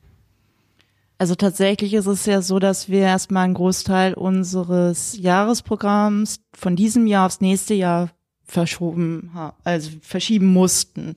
Also 1.18 1.35
tatsächlich 1.35 1.93
ist 1.93 2.07
es 2.07 2.24
ja 2.24 2.41
so, 2.41 2.59
dass 2.59 2.89
wir 2.89 3.01
erstmal 3.01 3.45
einen 3.45 3.55
Großteil 3.55 4.14
unseres 4.14 5.18
Jahresprogramms 5.18 6.41
von 6.57 6.74
diesem 6.74 7.07
Jahr 7.07 7.26
aufs 7.26 7.43
nächste 7.43 7.74
Jahr 7.74 8.09
verschoben, 8.49 9.30
also 9.62 9.90
verschieben 10.03 10.46
mussten. 10.46 11.14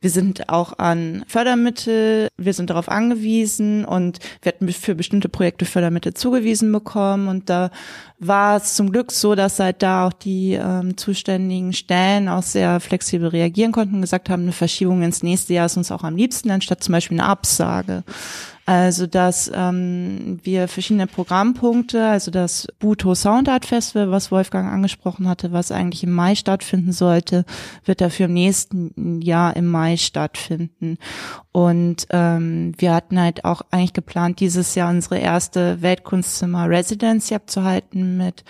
Wir 0.00 0.10
sind 0.10 0.50
auch 0.50 0.78
an 0.78 1.24
Fördermittel, 1.26 2.28
wir 2.36 2.52
sind 2.52 2.68
darauf 2.68 2.90
angewiesen 2.90 3.86
und 3.86 4.18
wir 4.42 4.52
hatten 4.52 4.70
für 4.70 4.94
bestimmte 4.94 5.30
Projekte 5.30 5.64
Fördermittel 5.64 6.12
zugewiesen 6.12 6.70
bekommen 6.70 7.26
und 7.26 7.48
da 7.48 7.70
war 8.18 8.58
es 8.58 8.74
zum 8.74 8.92
Glück 8.92 9.12
so, 9.12 9.34
dass 9.34 9.56
seit 9.56 9.82
da 9.82 10.06
auch 10.06 10.12
die 10.12 10.52
ähm, 10.60 10.98
zuständigen 10.98 11.72
Stellen 11.72 12.28
auch 12.28 12.42
sehr 12.42 12.80
flexibel 12.80 13.28
reagieren 13.28 13.72
konnten 13.72 13.94
und 13.94 14.02
gesagt 14.02 14.28
haben, 14.28 14.42
eine 14.42 14.52
Verschiebung 14.52 15.00
ins 15.02 15.22
nächste 15.22 15.54
Jahr 15.54 15.66
ist 15.66 15.78
uns 15.78 15.90
auch 15.90 16.04
am 16.04 16.16
liebsten, 16.16 16.50
anstatt 16.50 16.84
zum 16.84 16.92
Beispiel 16.92 17.18
eine 17.18 17.28
Absage. 17.28 18.04
Also 18.66 19.06
dass 19.06 19.50
ähm, 19.54 20.38
wir 20.42 20.68
verschiedene 20.68 21.06
Programmpunkte, 21.06 22.06
also 22.06 22.30
das 22.30 22.66
Buto 22.78 23.14
Sound 23.14 23.48
Art 23.50 23.66
Festival, 23.66 24.10
was 24.10 24.30
Wolfgang 24.30 24.72
angesprochen 24.72 25.28
hatte, 25.28 25.52
was 25.52 25.70
eigentlich 25.70 26.02
im 26.02 26.12
Mai 26.12 26.34
stattfinden 26.34 26.92
sollte, 26.92 27.44
wird 27.84 28.00
dafür 28.00 28.26
im 28.26 28.32
nächsten 28.32 29.20
Jahr 29.20 29.54
im 29.54 29.66
Mai 29.70 29.98
stattfinden. 29.98 30.96
Und 31.52 32.06
ähm, 32.10 32.72
wir 32.78 32.94
hatten 32.94 33.20
halt 33.20 33.44
auch 33.44 33.62
eigentlich 33.70 33.92
geplant, 33.92 34.40
dieses 34.40 34.74
Jahr 34.74 34.90
unsere 34.90 35.18
erste 35.18 35.82
Weltkunstzimmer 35.82 36.68
Residency 36.68 37.34
abzuhalten 37.34 38.16
mit 38.16 38.44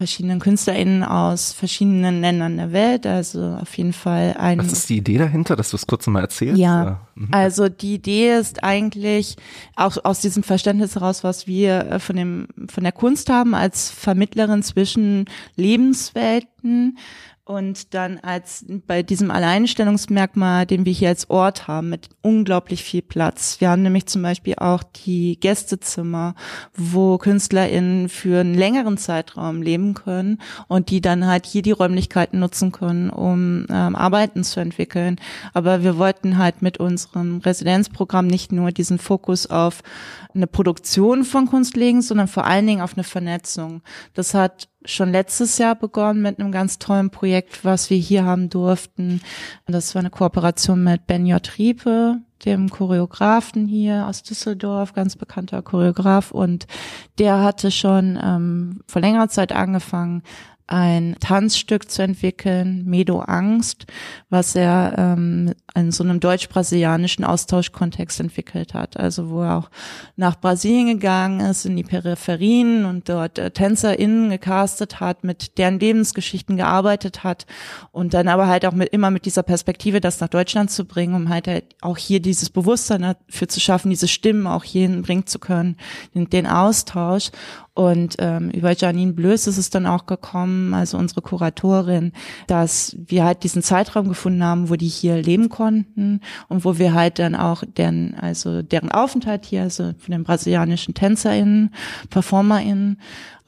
verschiedenen 0.00 0.40
KünstlerInnen 0.40 1.04
aus 1.04 1.52
verschiedenen 1.52 2.22
Ländern 2.22 2.56
der 2.56 2.72
Welt. 2.72 3.06
Also 3.06 3.58
auf 3.60 3.76
jeden 3.76 3.92
Fall 3.92 4.34
ein. 4.38 4.58
Was 4.58 4.72
ist 4.72 4.88
die 4.88 4.96
Idee 4.96 5.18
dahinter, 5.18 5.56
dass 5.56 5.72
du 5.72 5.76
es 5.76 5.86
kurz 5.86 6.06
mal 6.06 6.22
erzählst? 6.22 6.58
Ja, 6.58 7.02
mhm. 7.16 7.28
also 7.32 7.68
die 7.68 7.96
Idee 7.96 8.38
ist 8.38 8.64
eigentlich 8.64 9.36
auch 9.76 10.02
aus 10.02 10.22
diesem 10.22 10.42
Verständnis 10.42 10.94
heraus, 10.94 11.22
was 11.22 11.46
wir 11.46 11.80
äh, 11.80 11.98
von 11.98 12.16
dem 12.16 12.48
von 12.70 12.82
der 12.82 12.92
Kunst 12.94 13.28
haben 13.28 13.54
als 13.54 13.90
Vermittlerin 13.90 14.62
zwischen 14.62 15.26
Lebenswelten 15.56 16.96
und 17.50 17.94
dann 17.94 18.18
als 18.18 18.64
bei 18.86 19.02
diesem 19.02 19.32
Alleinstellungsmerkmal, 19.32 20.66
den 20.66 20.84
wir 20.84 20.92
hier 20.92 21.08
als 21.08 21.30
Ort 21.30 21.66
haben, 21.66 21.88
mit 21.88 22.08
unglaublich 22.22 22.84
viel 22.84 23.02
Platz. 23.02 23.60
Wir 23.60 23.70
haben 23.70 23.82
nämlich 23.82 24.06
zum 24.06 24.22
Beispiel 24.22 24.54
auch 24.56 24.84
die 24.84 25.36
Gästezimmer, 25.40 26.36
wo 26.76 27.18
KünstlerInnen 27.18 28.08
für 28.08 28.42
einen 28.42 28.54
längeren 28.54 28.98
Zeitraum 28.98 29.62
leben 29.62 29.94
können 29.94 30.38
und 30.68 30.90
die 30.90 31.00
dann 31.00 31.26
halt 31.26 31.44
hier 31.44 31.62
die 31.62 31.72
Räumlichkeiten 31.72 32.38
nutzen 32.38 32.70
können, 32.70 33.10
um 33.10 33.66
ähm, 33.68 33.96
Arbeiten 33.96 34.44
zu 34.44 34.60
entwickeln. 34.60 35.16
Aber 35.52 35.82
wir 35.82 35.98
wollten 35.98 36.38
halt 36.38 36.62
mit 36.62 36.78
unserem 36.78 37.38
Residenzprogramm 37.38 38.28
nicht 38.28 38.52
nur 38.52 38.70
diesen 38.70 39.00
Fokus 39.00 39.48
auf 39.48 39.82
eine 40.32 40.46
Produktion 40.46 41.24
von 41.24 41.46
Kunst 41.46 41.76
legen, 41.76 42.00
sondern 42.00 42.28
vor 42.28 42.46
allen 42.46 42.68
Dingen 42.68 42.80
auf 42.80 42.94
eine 42.94 43.02
Vernetzung. 43.02 43.82
Das 44.14 44.34
hat 44.34 44.68
schon 44.84 45.12
letztes 45.12 45.58
Jahr 45.58 45.74
begonnen 45.74 46.22
mit 46.22 46.38
einem 46.38 46.52
ganz 46.52 46.78
tollen 46.78 47.10
Projekt, 47.10 47.64
was 47.64 47.90
wir 47.90 47.98
hier 47.98 48.24
haben 48.24 48.48
durften. 48.48 49.20
Das 49.66 49.94
war 49.94 50.00
eine 50.00 50.10
Kooperation 50.10 50.82
mit 50.82 51.06
Ben 51.06 51.26
J. 51.26 51.58
Riepe, 51.58 52.18
dem 52.44 52.70
Choreografen 52.70 53.66
hier 53.66 54.06
aus 54.06 54.22
Düsseldorf, 54.22 54.94
ganz 54.94 55.16
bekannter 55.16 55.60
Choreograf. 55.62 56.30
Und 56.30 56.66
der 57.18 57.42
hatte 57.42 57.70
schon 57.70 58.18
ähm, 58.22 58.80
vor 58.86 59.02
längerer 59.02 59.28
Zeit 59.28 59.52
angefangen, 59.52 60.22
ein 60.70 61.16
Tanzstück 61.18 61.90
zu 61.90 62.02
entwickeln, 62.02 62.84
Medo 62.86 63.20
Angst, 63.20 63.86
was 64.28 64.54
er 64.54 64.94
ähm, 64.96 65.52
in 65.74 65.90
so 65.90 66.04
einem 66.04 66.20
deutsch-brasilianischen 66.20 67.24
Austauschkontext 67.24 68.20
entwickelt 68.20 68.72
hat. 68.72 68.96
Also 68.96 69.30
wo 69.30 69.42
er 69.42 69.58
auch 69.58 69.70
nach 70.14 70.40
Brasilien 70.40 70.86
gegangen 70.86 71.40
ist, 71.40 71.66
in 71.66 71.76
die 71.76 71.82
Peripherien 71.82 72.84
und 72.84 73.08
dort 73.08 73.38
äh, 73.38 73.50
TänzerInnen 73.50 74.30
gecastet 74.30 75.00
hat, 75.00 75.24
mit 75.24 75.58
deren 75.58 75.80
Lebensgeschichten 75.80 76.56
gearbeitet 76.56 77.24
hat 77.24 77.46
und 77.90 78.14
dann 78.14 78.28
aber 78.28 78.46
halt 78.46 78.64
auch 78.64 78.72
mit 78.72 78.90
immer 78.90 79.10
mit 79.10 79.26
dieser 79.26 79.42
Perspektive, 79.42 80.00
das 80.00 80.20
nach 80.20 80.28
Deutschland 80.28 80.70
zu 80.70 80.84
bringen, 80.84 81.14
um 81.14 81.30
halt, 81.30 81.48
halt 81.48 81.64
auch 81.80 81.98
hier 81.98 82.20
dieses 82.20 82.48
Bewusstsein 82.48 83.02
dafür 83.02 83.48
zu 83.48 83.58
schaffen, 83.58 83.90
diese 83.90 84.08
Stimmen 84.08 84.46
auch 84.46 84.62
hierhin 84.62 85.02
bringen 85.02 85.26
zu 85.26 85.40
können, 85.40 85.76
den, 86.14 86.30
den 86.30 86.46
Austausch. 86.46 87.30
Und 87.72 88.16
ähm, 88.18 88.50
über 88.50 88.72
Janine 88.72 89.12
Blöß 89.12 89.46
ist 89.46 89.56
es 89.56 89.70
dann 89.70 89.86
auch 89.86 90.06
gekommen, 90.06 90.74
also 90.74 90.98
unsere 90.98 91.22
Kuratorin, 91.22 92.12
dass 92.48 92.96
wir 92.98 93.24
halt 93.24 93.44
diesen 93.44 93.62
Zeitraum 93.62 94.08
gefunden 94.08 94.42
haben, 94.42 94.70
wo 94.70 94.76
die 94.76 94.88
hier 94.88 95.22
leben 95.22 95.48
konnten 95.48 96.20
und 96.48 96.64
wo 96.64 96.78
wir 96.78 96.94
halt 96.94 97.18
dann 97.20 97.36
auch 97.36 97.62
deren, 97.64 98.14
also 98.14 98.62
deren 98.62 98.90
Aufenthalt 98.90 99.46
hier, 99.46 99.62
also 99.62 99.92
von 99.98 100.10
den 100.10 100.24
brasilianischen 100.24 100.94
TänzerInnen, 100.94 101.72
PerformerInnen, 102.10 102.98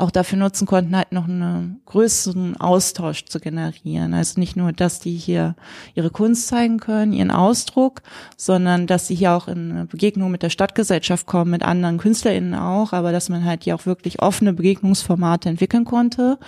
auch 0.03 0.11
dafür 0.11 0.37
nutzen 0.37 0.67
konnten, 0.67 0.97
halt 0.97 1.13
noch 1.13 1.29
einen 1.29 1.81
größeren 1.87 2.57
Austausch 2.57 3.25
zu 3.25 3.39
generieren. 3.39 4.15
Also 4.15 4.41
nicht 4.41 4.57
nur, 4.57 4.73
dass 4.73 4.99
die 4.99 5.17
hier 5.17 5.55
ihre 5.95 6.11
Kunst 6.11 6.49
zeigen 6.49 6.79
können, 6.79 7.13
ihren 7.13 7.31
Ausdruck, 7.31 8.03
sondern 8.37 8.89
dass 8.89 9.07
sie 9.07 9.15
hier 9.15 9.33
auch 9.33 9.47
in 9.47 9.87
Begegnung 9.89 10.33
mit 10.33 10.43
der 10.43 10.51
Stadtgesellschaft 10.51 11.27
kommen, 11.27 11.53
mit 11.53 11.63
anderen 11.63 11.99
KünstlerInnen 11.99 12.55
auch, 12.55 12.93
aber 12.93 13.13
dass 13.13 13.29
man 13.29 13.45
halt 13.45 13.63
hier 13.63 13.77
auch 13.77 13.87
wirklich 13.87 14.21
offene 14.21 14.53
Begegnungsformate 14.53 15.49
entwickeln 15.49 15.85
konnte. 15.85 16.39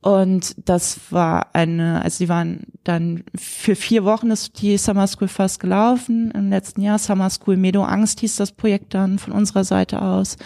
Und 0.00 0.54
das 0.68 1.00
war 1.10 1.48
eine, 1.54 2.02
also 2.02 2.22
die 2.22 2.28
waren 2.28 2.66
dann 2.84 3.24
für 3.34 3.74
vier 3.74 4.04
Wochen 4.04 4.30
ist 4.30 4.60
die 4.60 4.76
Summer 4.76 5.06
School 5.06 5.28
fast 5.28 5.60
gelaufen. 5.60 6.30
Im 6.32 6.50
letzten 6.50 6.82
Jahr 6.82 6.98
Summer 6.98 7.30
School 7.30 7.56
Medo 7.56 7.82
Angst 7.82 8.20
hieß 8.20 8.36
das 8.36 8.52
Projekt 8.52 8.92
dann 8.92 9.18
von 9.18 9.32
unserer 9.32 9.64
Seite 9.64 10.02
aus. 10.02 10.36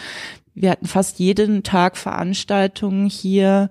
Wir 0.60 0.70
hatten 0.70 0.86
fast 0.86 1.18
jeden 1.18 1.62
Tag 1.62 1.96
Veranstaltungen 1.96 3.08
hier. 3.08 3.70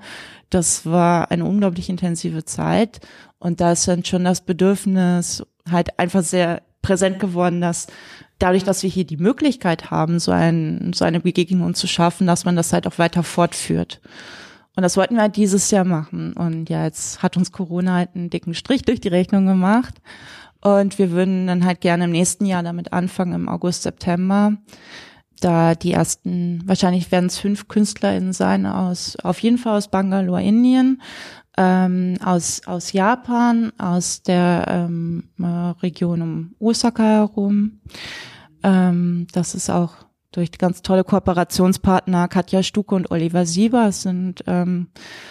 Das 0.50 0.86
war 0.86 1.32
eine 1.32 1.46
unglaublich 1.46 1.90
intensive 1.90 2.46
Zeit. 2.46 3.02
Und 3.40 3.60
da 3.60 3.74
ist 3.74 3.88
dann 3.88 4.06
schon 4.06 4.24
das 4.24 4.42
Bedürfnis 4.42 5.44
halt 5.70 6.00
einfach 6.00 6.24
sehr 6.24 6.62
präsent 6.82 7.20
geworden, 7.20 7.60
dass 7.60 7.88
dadurch, 8.40 8.64
dass 8.64 8.84
wir 8.84 8.90
hier 8.90 9.04
die 9.04 9.18
Möglichkeit 9.18 9.92
haben, 9.92 10.20
so, 10.20 10.32
ein, 10.32 10.94
so 10.94 11.04
eine 11.04 11.20
Begegnung 11.20 11.74
zu 11.74 11.88
schaffen, 11.88 12.28
dass 12.28 12.46
man 12.46 12.56
das 12.56 12.72
halt 12.72 12.88
auch 12.88 12.98
weiter 12.98 13.24
fortführt. 13.24 14.00
Und 14.76 14.84
das 14.84 14.96
wollten 14.96 15.16
wir 15.16 15.24
halt 15.24 15.36
dieses 15.36 15.70
Jahr 15.72 15.86
machen. 15.86 16.34
Und 16.34 16.70
ja, 16.70 16.86
jetzt 16.86 17.22
hat 17.22 17.36
uns 17.36 17.52
Corona 17.52 17.96
halt 17.96 18.10
einen 18.16 18.30
dicken 18.30 18.54
Strich 18.54 18.84
durch 18.84 19.02
die 19.02 19.08
Rechnung 19.08 19.46
gemacht. 19.46 19.96
Und 20.62 20.98
wir 21.00 21.12
würden 21.12 21.48
dann 21.48 21.66
halt 21.66 21.82
gerne 21.82 22.06
im 22.06 22.12
nächsten 22.12 22.46
Jahr 22.46 22.64
damit 22.64 22.94
anfangen, 22.94 23.34
im 23.34 23.50
August, 23.50 23.84
September 23.84 24.54
da 25.40 25.76
die 25.76 25.92
ersten, 25.92 26.64
wahrscheinlich 26.66 27.12
werden 27.12 27.28
es 27.28 27.38
fünf 27.38 27.68
KünstlerInnen 27.68 28.34
sein 28.34 28.66
aus, 28.66 29.18
auf 29.24 29.40
jeden 29.40 29.58
Fall 29.58 29.78
aus 29.78 29.90
Bangalore, 29.90 30.44
Indien, 30.44 31.02
ähm, 31.58 32.16
aus, 32.24 32.62
aus 32.66 32.94
Japan, 32.94 33.72
aus 33.78 34.22
der 34.24 34.66
ähm, 34.68 35.30
Region 35.82 36.22
um 36.22 36.56
Osaka 36.60 37.04
herum. 37.04 37.82
Ähm, 38.64 39.28
das 39.32 39.56
ist 39.56 39.70
auch 39.70 39.94
durch 40.32 40.52
ganz 40.52 40.82
tolle 40.82 41.04
Kooperationspartner 41.04 42.28
Katja 42.28 42.62
Stuke 42.62 42.94
und 42.94 43.12
Oliver 43.12 43.46
Sieber. 43.46 43.88
Es 43.88 44.04
sind 44.04 44.44
ähm, 44.46 44.88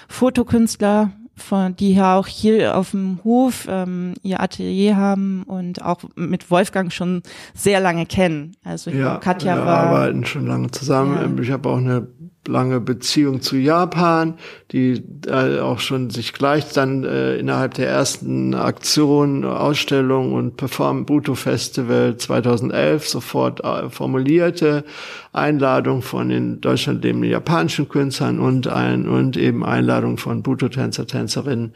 Fotokünstler, 0.09 1.13
von, 1.37 1.77
die 1.77 1.95
ja 1.95 2.17
auch 2.17 2.27
hier 2.27 2.77
auf 2.77 2.93
dem 2.93 3.21
Hof 3.23 3.67
ähm, 3.69 4.15
ihr 4.23 4.41
Atelier 4.41 4.97
haben 4.97 5.43
und 5.43 5.83
auch 5.83 6.01
mit 6.17 6.51
Wolfgang 6.51 6.93
schon 6.93 7.23
sehr 7.55 7.79
lange 7.81 8.07
kennen. 8.07 8.57
Also 8.65 8.91
ja, 8.91 9.19
Katja 9.19 9.57
wir 9.57 9.67
war 9.67 9.79
arbeiten 9.89 10.25
schon 10.25 10.47
lange 10.47 10.71
zusammen. 10.71 11.37
Ja. 11.37 11.43
Ich 11.43 11.51
habe 11.51 11.69
auch 11.69 11.77
eine 11.77 12.07
lange 12.47 12.81
Beziehung 12.81 13.41
zu 13.41 13.57
Japan, 13.57 14.35
die 14.73 15.03
äh, 15.27 15.61
auch 15.61 15.81
schon 15.81 16.11
sich 16.11 16.33
gleich 16.33 16.73
dann 16.73 17.05
äh, 17.05 17.37
innerhalb 17.37 17.75
der 17.75 17.89
ersten 17.89 18.55
Aktion, 18.55 19.45
Ausstellung 19.45 20.33
und 20.33 20.57
Perform 20.57 21.07
Buto 21.07 21.35
Festival 21.35 22.17
2011 22.17 23.09
sofort 23.09 23.65
äh, 23.65 23.91
formulierte 23.91 24.85
Einladung 25.33 26.03
von 26.03 26.31
in 26.31 26.61
Deutschland 26.61 27.05
lebenden 27.05 27.31
japanischen 27.31 27.89
Künstlern 27.89 28.39
und 28.39 28.69
ein 28.69 29.09
und 29.09 29.37
eben 29.37 29.65
Einladung 29.65 30.19
von 30.19 30.43
Buto 30.43 30.69
Tänzer 30.69 31.07
Tänzerinnen 31.07 31.75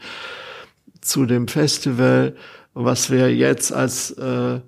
zu 1.01 1.25
dem 1.25 1.47
Festival, 1.47 2.35
was 2.73 3.11
wir 3.11 3.35
jetzt 3.35 3.73
als 3.73 4.11
äh, 4.11 4.59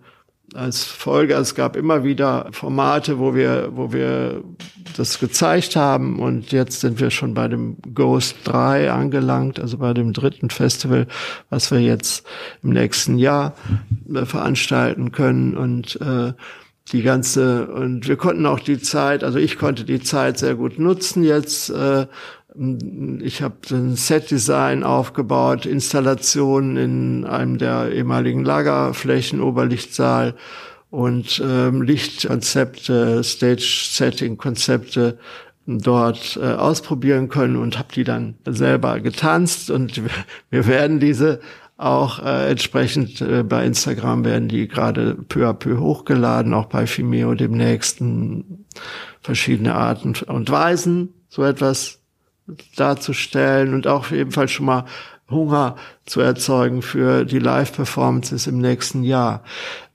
als 0.56 0.84
Folge, 0.84 1.34
es 1.36 1.56
gab 1.56 1.76
immer 1.76 2.04
wieder 2.04 2.48
Formate, 2.52 3.20
wo 3.20 3.36
wir, 3.36 3.70
wo 3.74 3.92
wir 3.92 4.44
das 4.96 5.20
gezeigt 5.20 5.76
haben 5.76 6.20
und 6.20 6.52
jetzt 6.52 6.82
sind 6.82 7.00
wir 7.00 7.10
schon 7.10 7.34
bei 7.34 7.48
dem 7.48 7.78
Ghost 7.94 8.38
3 8.46 8.92
angelangt, 8.92 9.60
also 9.60 9.78
bei 9.78 9.94
dem 9.94 10.14
dritten 10.14 10.50
Festival, 10.50 11.08
was 11.50 11.72
wir 11.72 11.80
jetzt 11.80 12.26
im 12.62 12.72
nächsten 12.72 13.18
Jahr 13.18 13.54
äh, 14.14 14.26
veranstalten 14.26 15.12
können 15.12 15.58
und 15.58 16.00
äh, 16.02 16.34
die 16.92 17.02
ganze 17.02 17.68
und 17.68 18.08
wir 18.08 18.18
konnten 18.18 18.46
auch 18.46 18.60
die 18.60 18.80
Zeit, 18.80 19.24
also 19.24 19.40
ich 19.40 19.58
konnte 19.58 19.86
die 19.86 20.02
Zeit 20.02 20.38
sehr 20.38 20.56
gut 20.56 20.80
nutzen 20.80 21.24
jetzt. 21.24 21.70
Äh, 21.70 22.08
ich 22.56 23.42
habe 23.42 23.56
ein 23.72 23.96
Set-Design 23.96 24.84
aufgebaut, 24.84 25.66
Installationen 25.66 26.78
in 26.78 27.26
einem 27.26 27.58
der 27.58 27.92
ehemaligen 27.92 28.46
Lagerflächen, 28.46 29.42
Oberlichtsaal 29.42 30.36
und 30.92 31.42
ähm, 31.44 31.82
Lichtkonzepte, 31.82 33.24
Stage-Setting-Konzepte 33.24 35.18
dort 35.66 36.38
äh, 36.42 36.46
ausprobieren 36.54 37.30
können 37.30 37.56
und 37.56 37.80
habe 37.80 37.94
die 37.96 38.04
dann 38.04 38.36
selber 38.46 39.00
getanzt 39.00 39.72
und 39.72 40.02
wir 40.52 40.68
werden 40.68 41.00
diese 41.00 41.40
auch 41.78 42.24
äh, 42.24 42.52
entsprechend 42.52 43.22
äh, 43.22 43.44
bei 43.44 43.66
Instagram 43.66 44.26
werden 44.26 44.48
die 44.48 44.68
gerade 44.68 45.16
peu 45.16 45.50
à 45.50 45.54
peu 45.54 45.80
hochgeladen, 45.80 46.54
auch 46.54 46.66
bei 46.66 46.86
Vimeo 46.86 47.34
demnächst 47.34 48.00
verschiedene 49.22 49.74
Arten 49.74 50.14
und 50.28 50.52
Weisen 50.52 51.10
so 51.30 51.44
etwas 51.44 52.03
darzustellen 52.76 53.74
und 53.74 53.88
auch 53.88 54.12
ebenfalls 54.12 54.52
schon 54.52 54.66
mal 54.66 54.86
Hunger 55.30 55.76
zu 56.06 56.22
erzeugen 56.22 56.82
für 56.82 57.26
die 57.26 57.40
Live-Performances 57.40 58.48
im 58.48 58.60
nächsten 58.60 59.04
Jahr. 59.04 59.44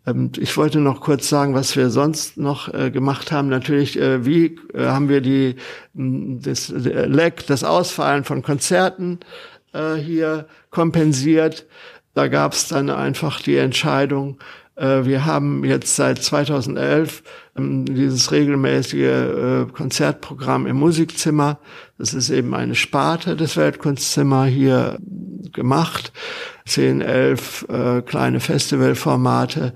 Ähm, 0.07 0.33
ich 0.39 0.57
wollte 0.57 0.81
noch 0.81 1.01
kurz 1.01 1.29
sagen, 1.29 1.55
was 1.55 1.77
wir 1.77 1.91
sonst 1.91 2.37
noch 2.39 2.73
äh, 2.73 2.91
gemacht 2.91 3.31
haben. 3.33 3.49
Natürlich, 3.49 3.99
äh, 3.99 4.25
wie 4.25 4.59
äh, 4.75 4.87
haben 4.87 5.09
wir 5.09 5.21
die, 5.21 5.57
das 5.95 6.69
Leck, 6.71 7.47
das 7.47 7.65
Ausfallen 7.65 8.25
von 8.25 8.43
Konzerten 8.43 9.21
hier 9.75 10.47
kompensiert. 10.71 11.67
Da 12.15 12.27
gab 12.27 12.55
es 12.55 12.69
dann 12.69 12.89
einfach 12.89 13.41
die 13.41 13.59
Entscheidung, 13.59 14.39
äh, 14.41 14.68
wir 14.79 15.27
haben 15.27 15.65
jetzt 15.65 15.97
seit 15.97 16.23
2011 16.23 17.23
ähm, 17.57 17.85
dieses 17.85 18.31
regelmäßige 18.31 19.01
äh, 19.01 19.67
Konzertprogramm 19.73 20.67
im 20.67 20.77
Musikzimmer. 20.77 21.59
Das 21.99 22.15
ist 22.15 22.31
eben 22.31 22.55
eine 22.55 22.75
Sparte 22.75 23.37
des 23.37 23.57
Weltkunstzimmer 23.57 24.47
hier 24.47 24.99
gemacht. 25.53 26.13
Zehn, 26.67 27.01
elf 27.01 27.67
äh, 27.69 28.03
kleine 28.03 28.41
Festivalformate. 28.41 29.73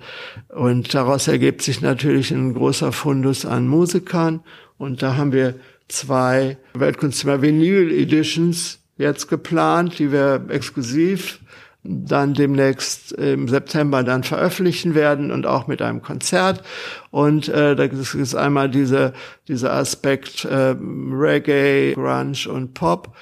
Und 0.49 0.95
daraus 0.95 1.27
ergibt 1.27 1.63
sich 1.63 1.81
natürlich 1.81 2.31
ein 2.31 2.55
großer 2.55 2.93
Fundus 2.93 3.45
an 3.45 3.67
Musikern. 3.67 4.41
Und 4.79 5.03
da 5.03 5.17
haben 5.17 5.33
wir 5.33 5.55
zwei 5.89 6.59
Weltkunstzimmer 6.75 7.43
Vinyl 7.43 7.91
Editions 7.91 8.79
jetzt 8.97 9.29
geplant, 9.29 9.99
die 9.99 10.13
wir 10.13 10.45
exklusiv 10.49 11.41
dann 11.85 12.35
demnächst 12.35 13.13
im 13.13 13.49
September 13.49 14.05
dann 14.05 14.23
veröffentlichen 14.23 14.95
werden 14.95 15.33
und 15.33 15.47
auch 15.47 15.67
mit 15.67 15.83
einem 15.83 16.01
Konzert. 16.01 16.63
Und 17.11 17.49
äh, 17.49 17.75
da 17.75 17.85
ist 17.85 18.35
einmal 18.35 18.71
diese, 18.71 19.13
dieser 19.49 19.73
Aspekt 19.73 20.45
äh, 20.45 20.77
Reggae, 20.79 21.95
Grunge 21.95 22.49
und 22.49 22.75
Pop 22.75 23.17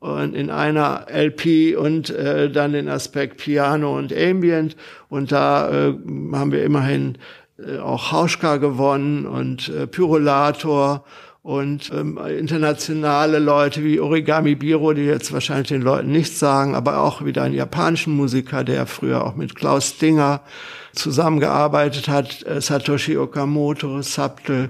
und 0.00 0.34
in 0.34 0.50
einer 0.50 1.06
LP 1.08 1.76
und 1.78 2.10
äh, 2.10 2.50
dann 2.50 2.72
den 2.72 2.88
Aspekt 2.88 3.38
Piano 3.38 3.96
und 3.96 4.12
Ambient. 4.12 4.76
Und 5.08 5.32
da 5.32 5.70
äh, 5.70 5.94
haben 6.32 6.52
wir 6.52 6.64
immerhin 6.64 7.18
äh, 7.58 7.78
auch 7.78 8.12
Hauschka 8.12 8.56
gewonnen 8.56 9.26
und 9.26 9.68
äh, 9.68 9.86
Pyrolator 9.86 11.04
und 11.42 11.90
ähm, 11.92 12.18
internationale 12.18 13.40
Leute 13.40 13.82
wie 13.82 13.98
Origami 13.98 14.54
Biro, 14.54 14.92
die 14.92 15.02
jetzt 15.02 15.32
wahrscheinlich 15.32 15.68
den 15.68 15.82
Leuten 15.82 16.12
nichts 16.12 16.38
sagen, 16.38 16.76
aber 16.76 16.98
auch 16.98 17.24
wieder 17.24 17.42
ein 17.42 17.52
japanischen 17.52 18.14
Musiker, 18.14 18.62
der 18.62 18.86
früher 18.86 19.26
auch 19.26 19.34
mit 19.34 19.56
Klaus 19.56 19.98
Dinger 19.98 20.42
zusammengearbeitet 20.92 22.08
hat, 22.08 22.46
äh, 22.46 22.60
Satoshi 22.60 23.16
Okamoto, 23.16 24.02
Subtle, 24.02 24.68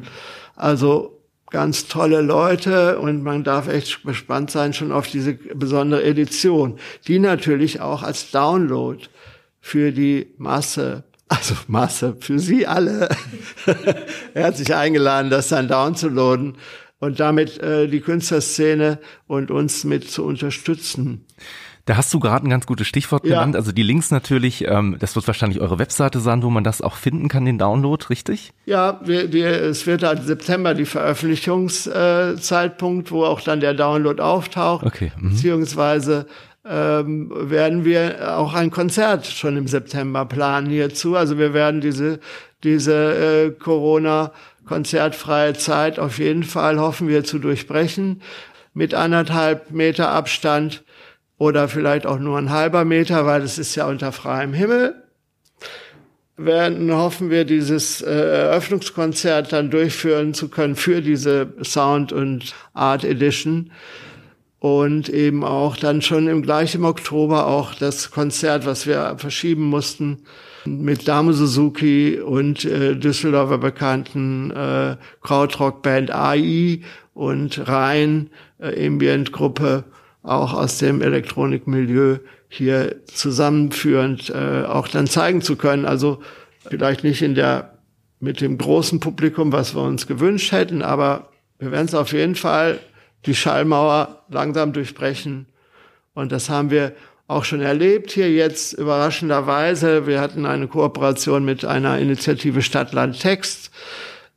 also 0.56 1.18
ganz 1.50 1.88
tolle 1.88 2.22
Leute 2.22 2.98
und 2.98 3.22
man 3.22 3.44
darf 3.44 3.68
echt 3.68 4.04
gespannt 4.04 4.50
sein 4.50 4.72
schon 4.72 4.92
auf 4.92 5.06
diese 5.08 5.34
besondere 5.34 6.02
Edition, 6.02 6.78
die 7.06 7.18
natürlich 7.18 7.82
auch 7.82 8.02
als 8.02 8.30
Download 8.30 8.98
für 9.60 9.92
die 9.92 10.28
Masse 10.38 11.04
also 11.32 11.54
Masse 11.66 12.16
für 12.20 12.38
Sie 12.38 12.66
alle, 12.66 13.08
herzlich 14.34 14.74
eingeladen, 14.74 15.30
das 15.30 15.48
dann 15.48 15.66
downzuladen 15.66 16.58
und 16.98 17.20
damit 17.20 17.58
äh, 17.58 17.88
die 17.88 18.00
Künstlerszene 18.00 18.98
und 19.26 19.50
uns 19.50 19.84
mit 19.84 20.10
zu 20.10 20.24
unterstützen. 20.24 21.24
Da 21.86 21.96
hast 21.96 22.12
du 22.14 22.20
gerade 22.20 22.46
ein 22.46 22.50
ganz 22.50 22.66
gutes 22.66 22.86
Stichwort 22.86 23.24
ja. 23.24 23.30
genannt. 23.30 23.56
Also 23.56 23.72
die 23.72 23.82
Links 23.82 24.12
natürlich, 24.12 24.64
ähm, 24.68 24.98
das 25.00 25.16
wird 25.16 25.26
wahrscheinlich 25.26 25.60
eure 25.60 25.80
Webseite 25.80 26.20
sein, 26.20 26.44
wo 26.44 26.50
man 26.50 26.62
das 26.62 26.80
auch 26.80 26.94
finden 26.94 27.26
kann, 27.28 27.44
den 27.44 27.58
Download, 27.58 28.04
richtig? 28.08 28.52
Ja, 28.66 29.00
wir, 29.02 29.32
wir, 29.32 29.48
es 29.48 29.84
wird 29.86 30.04
halt 30.04 30.24
September 30.24 30.74
die 30.74 30.84
Veröffentlichungszeitpunkt, 30.84 33.08
äh, 33.08 33.10
wo 33.10 33.24
auch 33.24 33.40
dann 33.40 33.58
der 33.60 33.74
Download 33.74 34.22
auftaucht. 34.22 34.86
Okay. 34.86 35.10
Mhm. 35.18 35.30
Beziehungsweise 35.30 36.26
ähm, 36.64 37.30
werden 37.34 37.84
wir 37.84 38.36
auch 38.36 38.54
ein 38.54 38.70
Konzert 38.70 39.26
schon 39.26 39.56
im 39.56 39.66
September 39.66 40.24
planen 40.24 40.68
hierzu. 40.68 41.16
Also 41.16 41.38
wir 41.38 41.54
werden 41.54 41.80
diese, 41.80 42.20
diese 42.62 42.94
äh, 42.94 43.50
Corona 43.50 44.32
konzertfreie 44.64 45.54
Zeit 45.54 45.98
auf 45.98 46.18
jeden 46.18 46.44
Fall 46.44 46.78
hoffen 46.78 47.08
wir 47.08 47.24
zu 47.24 47.38
durchbrechen 47.38 48.22
mit 48.74 48.94
anderthalb 48.94 49.70
Meter 49.72 50.10
Abstand 50.10 50.84
oder 51.36 51.68
vielleicht 51.68 52.06
auch 52.06 52.18
nur 52.18 52.38
ein 52.38 52.50
halber 52.50 52.84
Meter, 52.84 53.26
weil 53.26 53.42
es 53.42 53.58
ist 53.58 53.74
ja 53.74 53.86
unter 53.86 54.12
freiem 54.12 54.52
Himmel. 54.52 54.94
Werden 56.36 56.92
hoffen 56.92 57.30
wir 57.30 57.44
dieses 57.44 58.00
äh, 58.00 58.10
Eröffnungskonzert 58.10 59.52
dann 59.52 59.70
durchführen 59.70 60.32
zu 60.34 60.48
können 60.48 60.76
für 60.76 61.02
diese 61.02 61.52
Sound 61.62 62.12
und 62.12 62.54
Art 62.72 63.04
Edition 63.04 63.70
und 64.62 65.08
eben 65.08 65.42
auch 65.42 65.76
dann 65.76 66.02
schon 66.02 66.28
im 66.28 66.40
gleichen 66.40 66.84
Oktober 66.84 67.48
auch 67.48 67.74
das 67.74 68.12
Konzert, 68.12 68.64
was 68.64 68.86
wir 68.86 69.16
verschieben 69.18 69.64
mussten, 69.64 70.18
mit 70.64 71.08
Dame 71.08 71.32
Suzuki 71.32 72.20
und 72.20 72.64
äh, 72.64 72.94
Düsseldorfer 72.94 73.58
bekannten 73.58 74.52
äh, 74.52 74.98
Krautrock-Band 75.20 76.12
AI 76.14 76.82
und 77.12 77.66
Rhein 77.66 78.30
äh, 78.60 78.86
Ambient-Gruppe, 78.86 79.82
auch 80.22 80.54
aus 80.54 80.78
dem 80.78 81.02
Elektronikmilieu 81.02 82.18
hier 82.48 82.94
zusammenführend 83.06 84.30
äh, 84.30 84.62
auch 84.62 84.86
dann 84.86 85.08
zeigen 85.08 85.42
zu 85.42 85.56
können. 85.56 85.86
Also 85.86 86.20
vielleicht 86.68 87.02
nicht 87.02 87.22
in 87.22 87.34
der 87.34 87.78
mit 88.20 88.40
dem 88.40 88.58
großen 88.58 89.00
Publikum, 89.00 89.50
was 89.50 89.74
wir 89.74 89.82
uns 89.82 90.06
gewünscht 90.06 90.52
hätten, 90.52 90.82
aber 90.82 91.30
wir 91.58 91.72
werden 91.72 91.86
es 91.86 91.96
auf 91.96 92.12
jeden 92.12 92.36
Fall 92.36 92.78
die 93.26 93.34
Schallmauer 93.34 94.24
langsam 94.28 94.72
durchbrechen. 94.72 95.46
Und 96.14 96.32
das 96.32 96.50
haben 96.50 96.70
wir 96.70 96.92
auch 97.28 97.44
schon 97.44 97.60
erlebt 97.60 98.10
hier 98.10 98.30
jetzt 98.30 98.74
überraschenderweise. 98.74 100.06
Wir 100.06 100.20
hatten 100.20 100.44
eine 100.44 100.68
Kooperation 100.68 101.44
mit 101.44 101.64
einer 101.64 101.98
Initiative 101.98 102.62
Stadtland 102.62 103.20
Text, 103.20 103.70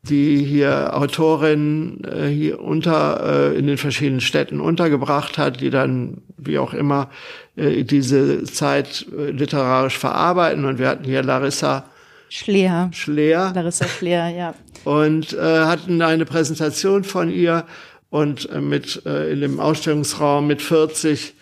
die 0.04 0.44
hier 0.44 0.96
Autorinnen 0.96 2.04
äh, 2.04 2.28
hier 2.28 2.62
unter 2.62 3.52
äh, 3.52 3.58
in 3.58 3.68
den 3.68 3.78
verschiedenen 3.78 4.22
Städten 4.22 4.62
untergebracht 4.62 5.38
hat, 5.38 5.62
die 5.62 5.72
dann 5.72 6.22
wie 6.38 6.60
auch 6.60 6.74
immer 6.74 7.10
äh, 7.56 7.84
diese 7.84 8.44
Zeit 8.44 9.06
äh, 9.18 9.32
literarisch 9.32 9.98
verarbeiten. 9.98 10.66
Und 10.66 10.78
wir 10.78 10.88
hatten 10.88 11.06
hier 11.06 11.24
Larissa 11.24 11.86
Schleer. 12.30 12.90
Schleer. 12.94 13.52
Larissa 13.56 13.88
Schleer, 13.88 14.30
ja. 14.30 14.54
Und 14.84 15.34
äh, 15.34 15.66
hatten 15.66 16.02
eine 16.02 16.26
Präsentation 16.26 17.04
von 17.04 17.32
ihr 17.32 17.66
und 18.16 18.50
äh, 18.50 18.62
mit 18.62 19.06
äh, 19.06 19.34
in 19.34 19.42
dem 19.42 19.60
Ausstellungsraum 19.60 20.48
mit 20.48 20.62
40 20.62 21.34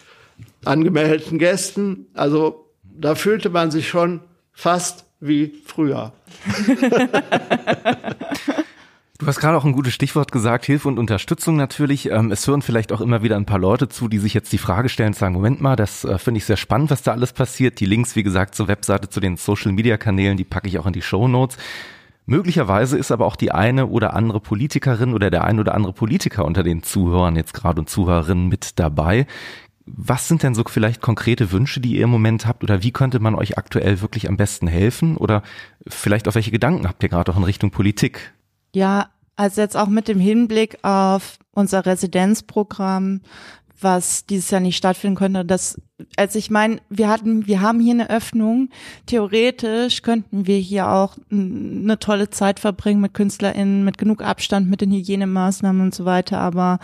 angemeldeten 0.66 1.38
Gästen. 1.38 2.08
Also 2.16 2.66
da 2.84 3.14
fühlte 3.14 3.52
man 3.52 3.70
sich 3.70 3.88
schon 3.88 4.22
fast 4.52 5.06
wie 5.20 5.54
früher. 5.66 6.14
Du 9.20 9.28
hast 9.28 9.40
gerade 9.40 9.56
auch 9.58 9.64
ein 9.64 9.72
gutes 9.72 9.94
Stichwort 9.94 10.34
gesagt, 10.34 10.66
Hilfe 10.66 10.90
und 10.90 11.00
Unterstützung 11.00 11.56
natürlich. 11.56 12.10
Ähm, 12.10 12.30
es 12.30 12.46
hören 12.46 12.62
vielleicht 12.62 12.92
auch 12.92 13.00
immer 13.00 13.24
wieder 13.24 13.38
ein 13.38 13.46
paar 13.46 13.60
Leute 13.60 13.88
zu, 13.88 14.10
die 14.10 14.18
sich 14.18 14.34
jetzt 14.34 14.52
die 14.52 14.58
Frage 14.58 14.90
stellen 14.90 15.10
und 15.10 15.16
sagen, 15.16 15.34
Moment 15.34 15.62
mal, 15.62 15.78
das 15.78 16.04
äh, 16.04 16.18
finde 16.18 16.40
ich 16.40 16.46
sehr 16.46 16.58
spannend, 16.58 16.92
was 16.92 17.04
da 17.04 17.14
alles 17.14 17.32
passiert. 17.32 17.80
Die 17.80 17.86
Links, 17.86 18.18
wie 18.18 18.24
gesagt, 18.24 18.54
zur 18.54 18.68
Webseite, 18.68 19.08
zu 19.08 19.22
den 19.22 19.38
Social-Media-Kanälen, 19.38 20.36
die 20.36 20.44
packe 20.44 20.68
ich 20.68 20.78
auch 20.78 20.88
in 20.88 20.94
die 20.94 21.02
Show 21.02 21.30
Notes. 21.30 21.56
Möglicherweise 22.26 22.98
ist 22.98 23.12
aber 23.12 23.26
auch 23.26 23.36
die 23.36 23.52
eine 23.52 23.88
oder 23.88 24.14
andere 24.14 24.40
Politikerin 24.40 25.14
oder 25.14 25.30
der 25.30 25.44
ein 25.44 25.60
oder 25.60 25.76
andere 25.76 25.94
Politiker 25.94 26.46
unter 26.46 26.64
den 26.64 26.84
Zuhörern 26.84 27.36
jetzt 27.36 27.54
gerade 27.54 27.82
und 27.82 27.90
Zuhörerinnen 27.90 28.48
mit 28.48 28.80
dabei. 28.80 29.28
Was 29.86 30.30
sind 30.30 30.44
denn 30.44 30.56
so 30.56 30.64
vielleicht 30.66 31.02
konkrete 31.02 31.52
Wünsche, 31.52 31.82
die 31.82 31.98
ihr 31.98 32.06
im 32.06 32.10
Moment 32.10 32.46
habt 32.46 32.64
oder 32.64 32.84
wie 32.84 32.92
könnte 32.92 33.20
man 33.20 33.36
euch 33.36 33.58
aktuell 33.58 34.00
wirklich 34.00 34.30
am 34.30 34.38
besten 34.38 34.68
helfen 34.68 35.18
oder 35.18 35.44
vielleicht 35.86 36.30
auf 36.30 36.36
welche 36.36 36.52
Gedanken 36.52 36.88
habt 36.88 37.04
ihr 37.04 37.10
gerade 37.10 37.32
auch 37.32 37.38
in 37.38 37.44
Richtung 37.44 37.72
Politik? 37.72 38.34
Ja, 38.74 39.10
also 39.36 39.62
jetzt 39.62 39.76
auch 39.76 39.88
mit 39.88 40.08
dem 40.08 40.20
Hinblick 40.20 40.78
auf 40.84 41.38
unser 41.52 41.86
Residenzprogramm, 41.86 43.22
was 43.84 44.26
dieses 44.26 44.50
Jahr 44.50 44.62
nicht 44.62 44.78
stattfinden 44.78 45.16
könnte. 45.16 45.46
Das, 45.46 45.80
also 46.18 46.40
ich 46.40 46.50
meine, 46.50 46.78
wir 46.90 47.10
hatten, 47.10 47.48
wir 47.48 47.62
haben 47.62 47.80
hier 47.80 47.94
eine 47.94 48.10
Öffnung. 48.10 48.70
Theoretisch 49.06 50.02
könnten 50.02 50.48
wir 50.48 50.58
hier 50.58 50.90
auch 50.90 51.18
eine 51.32 52.00
tolle 52.00 52.30
Zeit 52.30 52.60
verbringen 52.60 53.02
mit 53.02 53.14
KünstlerInnen, 53.14 53.84
mit 53.84 53.98
genug 53.98 54.24
Abstand, 54.24 54.70
mit 54.70 54.82
den 54.82 54.92
Hygienemaßnahmen 54.92 55.82
und 55.82 55.96
so 55.96 56.06
weiter. 56.06 56.40
Aber 56.40 56.80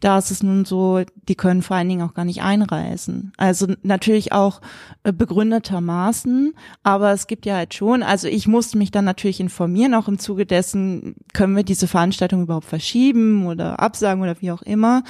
da 0.00 0.18
ist 0.18 0.30
es 0.30 0.42
nun 0.42 0.64
so, 0.64 1.02
die 1.28 1.34
können 1.34 1.62
vor 1.62 1.76
allen 1.76 1.88
Dingen 1.88 2.02
auch 2.02 2.14
gar 2.14 2.24
nicht 2.24 2.42
einreisen. 2.42 3.32
Also 3.36 3.66
natürlich 3.82 4.32
auch 4.32 4.60
äh, 5.04 5.12
begründetermaßen, 5.12 6.54
aber 6.82 7.12
es 7.12 7.26
gibt 7.26 7.46
ja 7.46 7.56
halt 7.56 7.74
schon, 7.74 8.02
also 8.02 8.28
ich 8.28 8.46
musste 8.46 8.78
mich 8.78 8.90
dann 8.90 9.04
natürlich 9.04 9.40
informieren, 9.40 9.94
auch 9.94 10.08
im 10.08 10.18
Zuge 10.18 10.46
dessen, 10.46 11.16
können 11.32 11.56
wir 11.56 11.64
diese 11.64 11.88
Veranstaltung 11.88 12.42
überhaupt 12.42 12.66
verschieben 12.66 13.46
oder 13.46 13.80
absagen 13.80 14.22
oder 14.22 14.40
wie 14.40 14.50
auch 14.50 14.62
immer 14.62 15.02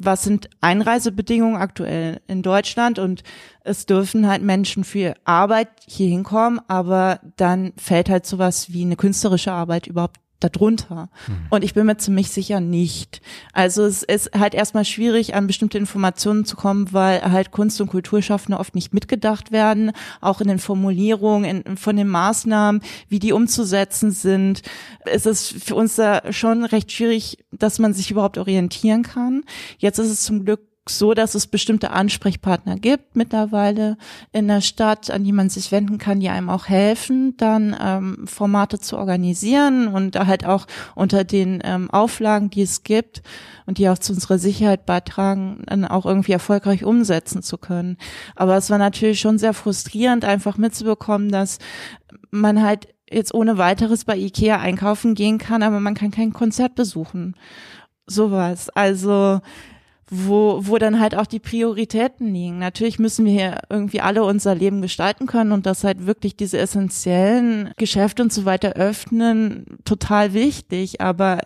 was 0.00 0.22
sind 0.22 0.48
Einreisebedingungen 0.60 1.60
aktuell 1.60 2.20
in 2.26 2.42
Deutschland? 2.42 2.98
Und 2.98 3.22
es 3.62 3.86
dürfen 3.86 4.26
halt 4.26 4.42
Menschen 4.42 4.82
für 4.84 5.14
Arbeit 5.24 5.68
hier 5.86 6.08
hinkommen, 6.08 6.60
aber 6.68 7.20
dann 7.36 7.72
fällt 7.76 8.08
halt 8.08 8.26
sowas 8.26 8.72
wie 8.72 8.82
eine 8.82 8.96
künstlerische 8.96 9.52
Arbeit 9.52 9.86
überhaupt 9.86 10.16
darunter. 10.40 11.10
Mhm. 11.28 11.46
Und 11.50 11.64
ich 11.64 11.74
bin 11.74 11.86
mir 11.86 11.96
ziemlich 11.96 12.30
sicher 12.30 12.60
nicht. 12.60 13.20
Also 13.52 13.84
es 13.84 14.02
ist 14.02 14.32
halt 14.38 14.54
erstmal 14.54 14.84
schwierig, 14.84 15.34
an 15.34 15.46
bestimmte 15.46 15.78
Informationen 15.78 16.44
zu 16.44 16.56
kommen, 16.56 16.92
weil 16.92 17.22
halt 17.22 17.50
Kunst- 17.50 17.80
und 17.80 17.88
Kulturschaffende 17.88 18.58
oft 18.58 18.74
nicht 18.74 18.92
mitgedacht 18.94 19.52
werden, 19.52 19.92
auch 20.20 20.40
in 20.40 20.48
den 20.48 20.58
Formulierungen 20.58 21.62
in, 21.64 21.76
von 21.76 21.96
den 21.96 22.08
Maßnahmen, 22.08 22.82
wie 23.08 23.18
die 23.18 23.32
umzusetzen 23.32 24.10
sind. 24.10 24.62
Es 25.04 25.26
ist 25.26 25.52
für 25.64 25.74
uns 25.74 25.96
da 25.96 26.32
schon 26.32 26.64
recht 26.64 26.90
schwierig, 26.90 27.38
dass 27.52 27.78
man 27.78 27.92
sich 27.92 28.10
überhaupt 28.10 28.38
orientieren 28.38 29.02
kann. 29.02 29.44
Jetzt 29.78 29.98
ist 29.98 30.10
es 30.10 30.22
zum 30.22 30.44
Glück 30.44 30.69
so, 30.98 31.14
dass 31.14 31.34
es 31.34 31.46
bestimmte 31.46 31.90
Ansprechpartner 31.90 32.76
gibt 32.76 33.16
mittlerweile 33.16 33.96
in 34.32 34.48
der 34.48 34.60
Stadt, 34.60 35.10
an 35.10 35.24
die 35.24 35.32
man 35.32 35.48
sich 35.48 35.72
wenden 35.72 35.98
kann, 35.98 36.20
die 36.20 36.28
einem 36.28 36.50
auch 36.50 36.66
helfen, 36.66 37.36
dann 37.36 37.76
ähm, 37.80 38.26
Formate 38.26 38.78
zu 38.78 38.96
organisieren 38.96 39.88
und 39.88 40.18
halt 40.18 40.44
auch 40.44 40.66
unter 40.94 41.24
den 41.24 41.60
ähm, 41.64 41.90
Auflagen, 41.90 42.50
die 42.50 42.62
es 42.62 42.82
gibt 42.82 43.22
und 43.66 43.78
die 43.78 43.88
auch 43.88 43.98
zu 43.98 44.12
unserer 44.12 44.38
Sicherheit 44.38 44.86
beitragen, 44.86 45.62
dann 45.66 45.84
auch 45.84 46.06
irgendwie 46.06 46.32
erfolgreich 46.32 46.84
umsetzen 46.84 47.42
zu 47.42 47.58
können. 47.58 47.96
Aber 48.36 48.56
es 48.56 48.70
war 48.70 48.78
natürlich 48.78 49.20
schon 49.20 49.38
sehr 49.38 49.54
frustrierend, 49.54 50.24
einfach 50.24 50.56
mitzubekommen, 50.56 51.30
dass 51.30 51.58
man 52.30 52.62
halt 52.62 52.88
jetzt 53.10 53.34
ohne 53.34 53.58
weiteres 53.58 54.04
bei 54.04 54.16
Ikea 54.16 54.58
einkaufen 54.58 55.14
gehen 55.14 55.38
kann, 55.38 55.62
aber 55.62 55.80
man 55.80 55.94
kann 55.94 56.10
kein 56.10 56.32
Konzert 56.32 56.74
besuchen. 56.74 57.34
Sowas. 58.06 58.70
Also 58.70 59.40
wo, 60.10 60.60
wo 60.66 60.78
dann 60.78 60.98
halt 60.98 61.14
auch 61.14 61.26
die 61.26 61.38
Prioritäten 61.38 62.34
liegen. 62.34 62.58
Natürlich 62.58 62.98
müssen 62.98 63.24
wir 63.24 63.32
hier 63.32 63.58
irgendwie 63.68 64.00
alle 64.00 64.24
unser 64.24 64.54
Leben 64.54 64.82
gestalten 64.82 65.26
können 65.26 65.52
und 65.52 65.66
das 65.66 65.84
halt 65.84 66.06
wirklich 66.06 66.36
diese 66.36 66.58
essentiellen 66.58 67.72
Geschäfte 67.76 68.22
und 68.22 68.32
so 68.32 68.44
weiter 68.44 68.72
öffnen, 68.72 69.78
total 69.84 70.34
wichtig, 70.34 71.00
aber 71.00 71.38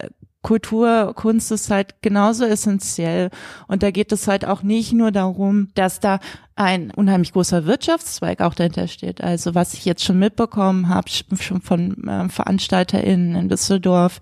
Kultur, 0.44 1.14
Kunst 1.14 1.50
ist 1.52 1.70
halt 1.70 2.02
genauso 2.02 2.44
essentiell. 2.44 3.30
Und 3.66 3.82
da 3.82 3.90
geht 3.90 4.12
es 4.12 4.28
halt 4.28 4.44
auch 4.44 4.62
nicht 4.62 4.92
nur 4.92 5.10
darum, 5.10 5.68
dass 5.74 6.00
da 6.00 6.20
ein 6.54 6.90
unheimlich 6.90 7.32
großer 7.32 7.64
Wirtschaftszweig 7.64 8.42
auch 8.42 8.54
dahinter 8.54 8.86
steht. 8.86 9.22
Also 9.22 9.54
was 9.54 9.72
ich 9.74 9.86
jetzt 9.86 10.04
schon 10.04 10.18
mitbekommen 10.18 10.88
habe, 10.88 11.08
schon 11.08 11.62
von 11.62 12.06
äh, 12.06 12.28
VeranstalterInnen 12.28 13.34
in 13.34 13.48
Düsseldorf, 13.48 14.20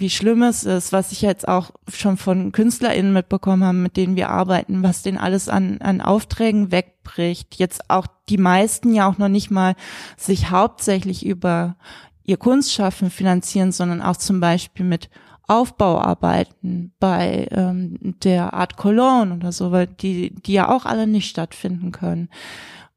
wie 0.00 0.10
schlimm 0.10 0.42
es 0.42 0.64
ist, 0.64 0.92
was 0.92 1.12
ich 1.12 1.22
jetzt 1.22 1.48
auch 1.48 1.70
schon 1.92 2.16
von 2.16 2.52
KünstlerInnen 2.52 3.12
mitbekommen 3.12 3.64
habe, 3.64 3.78
mit 3.78 3.96
denen 3.96 4.16
wir 4.16 4.30
arbeiten, 4.30 4.82
was 4.82 5.02
denen 5.02 5.18
alles 5.18 5.48
an, 5.48 5.78
an 5.80 6.00
Aufträgen 6.00 6.70
wegbricht. 6.70 7.56
Jetzt 7.56 7.90
auch 7.90 8.06
die 8.28 8.38
meisten 8.38 8.94
ja 8.94 9.08
auch 9.08 9.18
noch 9.18 9.28
nicht 9.28 9.50
mal 9.50 9.74
sich 10.16 10.50
hauptsächlich 10.50 11.26
über 11.26 11.76
ihr 12.24 12.36
Kunstschaffen 12.36 13.10
finanzieren, 13.10 13.72
sondern 13.72 14.02
auch 14.02 14.16
zum 14.16 14.40
Beispiel 14.40 14.84
mit 14.84 15.10
Aufbauarbeiten 15.48 16.92
bei 17.00 17.48
ähm, 17.50 17.96
der 18.22 18.52
Art 18.52 18.76
Cologne 18.76 19.34
oder 19.34 19.50
so, 19.50 19.72
weil 19.72 19.86
die, 19.86 20.34
die 20.34 20.52
ja 20.52 20.68
auch 20.68 20.84
alle 20.84 21.06
nicht 21.06 21.28
stattfinden 21.28 21.90
können. 21.90 22.28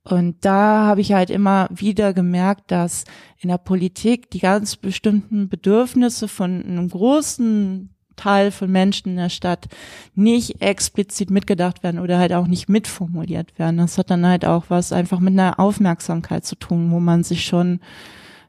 Und 0.04 0.44
da 0.44 0.86
habe 0.86 1.02
ich 1.02 1.14
halt 1.14 1.30
immer 1.30 1.68
wieder 1.72 2.14
gemerkt, 2.14 2.72
dass 2.72 3.06
in 3.38 3.50
der 3.50 3.60
Politik 3.60 4.32
die 4.32 4.40
ganz 4.40 4.76
bestimmten 4.76 5.48
Bedürfnisse 5.48 6.28
von 6.28 6.64
einem 6.64 6.90
großen 6.90 7.94
Teil 8.16 8.52
von 8.52 8.72
Menschen 8.72 9.10
in 9.10 9.18
der 9.18 9.30
Stadt 9.30 9.68
nicht 10.16 10.62
explizit 10.62 11.30
mitgedacht 11.30 11.84
werden 11.84 12.00
oder 12.00 12.18
halt 12.18 12.34
auch 12.34 12.48
nicht 12.48 12.68
mitformuliert 12.68 13.58
werden. 13.58 13.78
Das 13.78 13.98
hat 13.98 14.10
dann 14.10 14.26
halt 14.26 14.46
auch 14.46 14.66
was 14.70 14.92
einfach 14.92 15.20
mit 15.20 15.34
einer 15.34 15.60
Aufmerksamkeit 15.60 16.46
zu 16.46 16.56
tun, 16.56 16.92
wo 16.92 17.00
man 17.00 17.24
sich 17.24 17.46
schon 17.46 17.80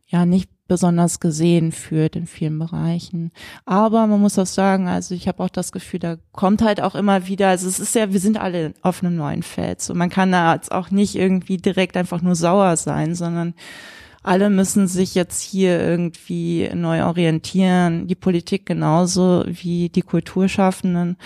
ja 0.06 0.26
nicht 0.26 0.50
besonders 0.68 1.20
gesehen 1.20 1.72
fühlt 1.72 2.16
in 2.16 2.26
vielen 2.26 2.58
Bereichen. 2.58 3.32
Aber 3.64 4.06
man 4.06 4.20
muss 4.20 4.38
auch 4.38 4.46
sagen, 4.46 4.88
also 4.88 5.14
ich 5.14 5.28
habe 5.28 5.42
auch 5.42 5.50
das 5.50 5.72
Gefühl, 5.72 6.00
da 6.00 6.16
kommt 6.32 6.62
halt 6.62 6.80
auch 6.80 6.94
immer 6.94 7.26
wieder, 7.26 7.48
also 7.48 7.68
es 7.68 7.78
ist 7.78 7.94
ja, 7.94 8.12
wir 8.12 8.20
sind 8.20 8.38
alle 8.38 8.74
auf 8.82 9.02
einem 9.02 9.16
neuen 9.16 9.42
Feld. 9.42 9.80
So 9.80 9.94
man 9.94 10.10
kann 10.10 10.32
da 10.32 10.54
jetzt 10.54 10.72
auch 10.72 10.90
nicht 10.90 11.14
irgendwie 11.14 11.56
direkt 11.56 11.96
einfach 11.96 12.22
nur 12.22 12.34
sauer 12.34 12.76
sein, 12.76 13.14
sondern 13.14 13.54
alle 14.22 14.50
müssen 14.50 14.86
sich 14.86 15.14
jetzt 15.14 15.42
hier 15.42 15.80
irgendwie 15.80 16.70
neu 16.74 17.04
orientieren, 17.04 18.06
die 18.06 18.14
Politik 18.14 18.66
genauso 18.66 19.44
wie 19.46 19.88
die 19.88 20.02
Kulturschaffenden. 20.02 21.16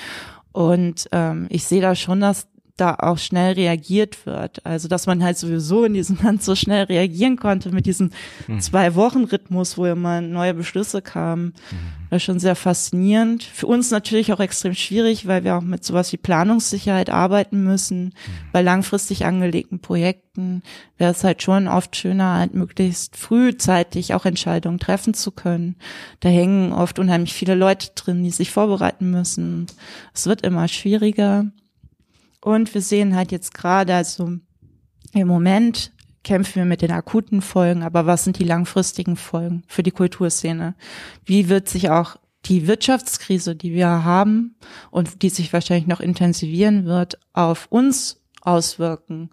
Und 0.53 1.07
ähm, 1.13 1.47
ich 1.51 1.65
sehe 1.65 1.83
da 1.83 1.95
schon, 1.95 2.21
dass 2.21 2.49
da 2.77 2.95
auch 2.95 3.19
schnell 3.19 3.55
reagiert 3.55 4.27
wird. 4.27 4.65
Also 4.65 4.89
dass 4.89 5.07
man 5.07 5.23
halt 5.23 5.39
sowieso 5.39 5.85
in 5.85 5.95
diesem 5.95 6.19
Land 6.23 6.43
so 6.43 6.55
schnell 6.55 6.85
reagieren 6.85 7.37
konnte 7.37 7.71
mit 7.71 7.87
diesem 7.87 8.11
mhm. 8.47 8.61
Zwei-Wochen-Rhythmus, 8.61 9.79
wo 9.79 9.87
immer 9.87 10.21
neue 10.21 10.55
Beschlüsse 10.55 11.03
kamen. 11.03 11.55
Mhm. 11.71 12.07
Das 12.11 12.19
ist 12.19 12.25
schon 12.25 12.39
sehr 12.39 12.55
faszinierend. 12.55 13.43
Für 13.43 13.67
uns 13.67 13.91
natürlich 13.91 14.33
auch 14.33 14.41
extrem 14.41 14.75
schwierig, 14.75 15.27
weil 15.27 15.43
wir 15.43 15.57
auch 15.57 15.63
mit 15.63 15.85
sowas 15.85 16.13
wie 16.13 16.19
Planungssicherheit 16.19 17.11
arbeiten 17.11 17.65
müssen. 17.65 18.05
Mhm. 18.05 18.13
Bei 18.53 18.63
langfristig 18.63 19.25
angelegten 19.25 19.81
Projekten 19.81 20.63
wäre 20.99 21.13
es 21.13 21.25
halt 21.25 21.43
schon 21.43 21.69
oft 21.69 21.97
schöner, 21.97 22.35
halt 22.35 22.55
möglichst 22.55 23.17
frühzeitig 23.17 24.15
auch 24.15 24.25
Entscheidungen 24.27 24.79
treffen 24.79 25.15
zu 25.15 25.31
können. 25.31 25.77
Da 26.21 26.29
hängen 26.29 26.73
oft 26.73 26.99
unheimlich 26.99 27.33
viele 27.33 27.55
Leute 27.55 27.89
drin, 27.95 28.23
die 28.23 28.31
sich 28.31 28.51
vorbereiten 28.51 29.11
müssen. 29.11 29.67
Es 30.15 30.27
wird 30.27 30.43
immer 30.43 30.69
schwieriger. 30.69 31.47
Und 32.47 32.75
wir 32.75 32.81
sehen 32.81 33.17
halt 33.17 33.33
jetzt 33.33 33.55
gerade, 33.55 33.93
also 33.93 34.31
im 35.13 35.27
Moment 35.27 35.93
kämpfen 36.23 36.55
wir 36.55 36.65
mit 36.65 36.81
den 36.81 36.93
akuten 36.93 37.43
Folgen, 37.43 37.83
aber 37.83 38.07
was 38.07 38.23
sind 38.23 38.39
die 38.39 38.45
langfristigen 38.45 39.17
Folgen 39.17 39.65
für 39.67 39.83
die 39.83 39.91
Kulturszene? 39.91 40.77
Wie 41.25 41.49
wird 41.49 41.69
sich 41.69 41.91
auch 41.91 42.15
die 42.45 42.69
Wirtschaftskrise, 42.69 43.57
die 43.57 43.73
wir 43.73 43.89
haben 43.89 44.55
und 44.93 45.23
die 45.23 45.29
sich 45.29 45.53
wahrscheinlich 45.53 45.89
noch 45.89 45.99
intensivieren 45.99 46.85
wird, 46.85 47.19
auf 47.33 47.67
uns 47.69 48.23
auswirken, 48.43 49.31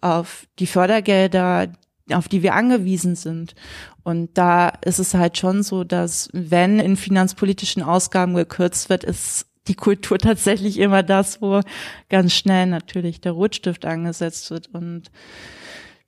auf 0.00 0.48
die 0.58 0.66
Fördergelder, 0.66 1.72
auf 2.10 2.26
die 2.26 2.42
wir 2.42 2.54
angewiesen 2.54 3.14
sind. 3.14 3.54
Und 4.02 4.36
da 4.36 4.70
ist 4.84 4.98
es 4.98 5.14
halt 5.14 5.38
schon 5.38 5.62
so, 5.62 5.84
dass 5.84 6.28
wenn 6.32 6.80
in 6.80 6.96
finanzpolitischen 6.96 7.84
Ausgaben 7.84 8.34
gekürzt 8.34 8.88
wird, 8.88 9.04
ist 9.04 9.47
die 9.68 9.74
Kultur 9.74 10.18
tatsächlich 10.18 10.78
immer 10.78 11.02
das, 11.02 11.40
wo 11.40 11.60
ganz 12.08 12.32
schnell 12.32 12.66
natürlich 12.66 13.20
der 13.20 13.32
Rotstift 13.32 13.84
angesetzt 13.84 14.50
wird. 14.50 14.68
Und 14.68 15.10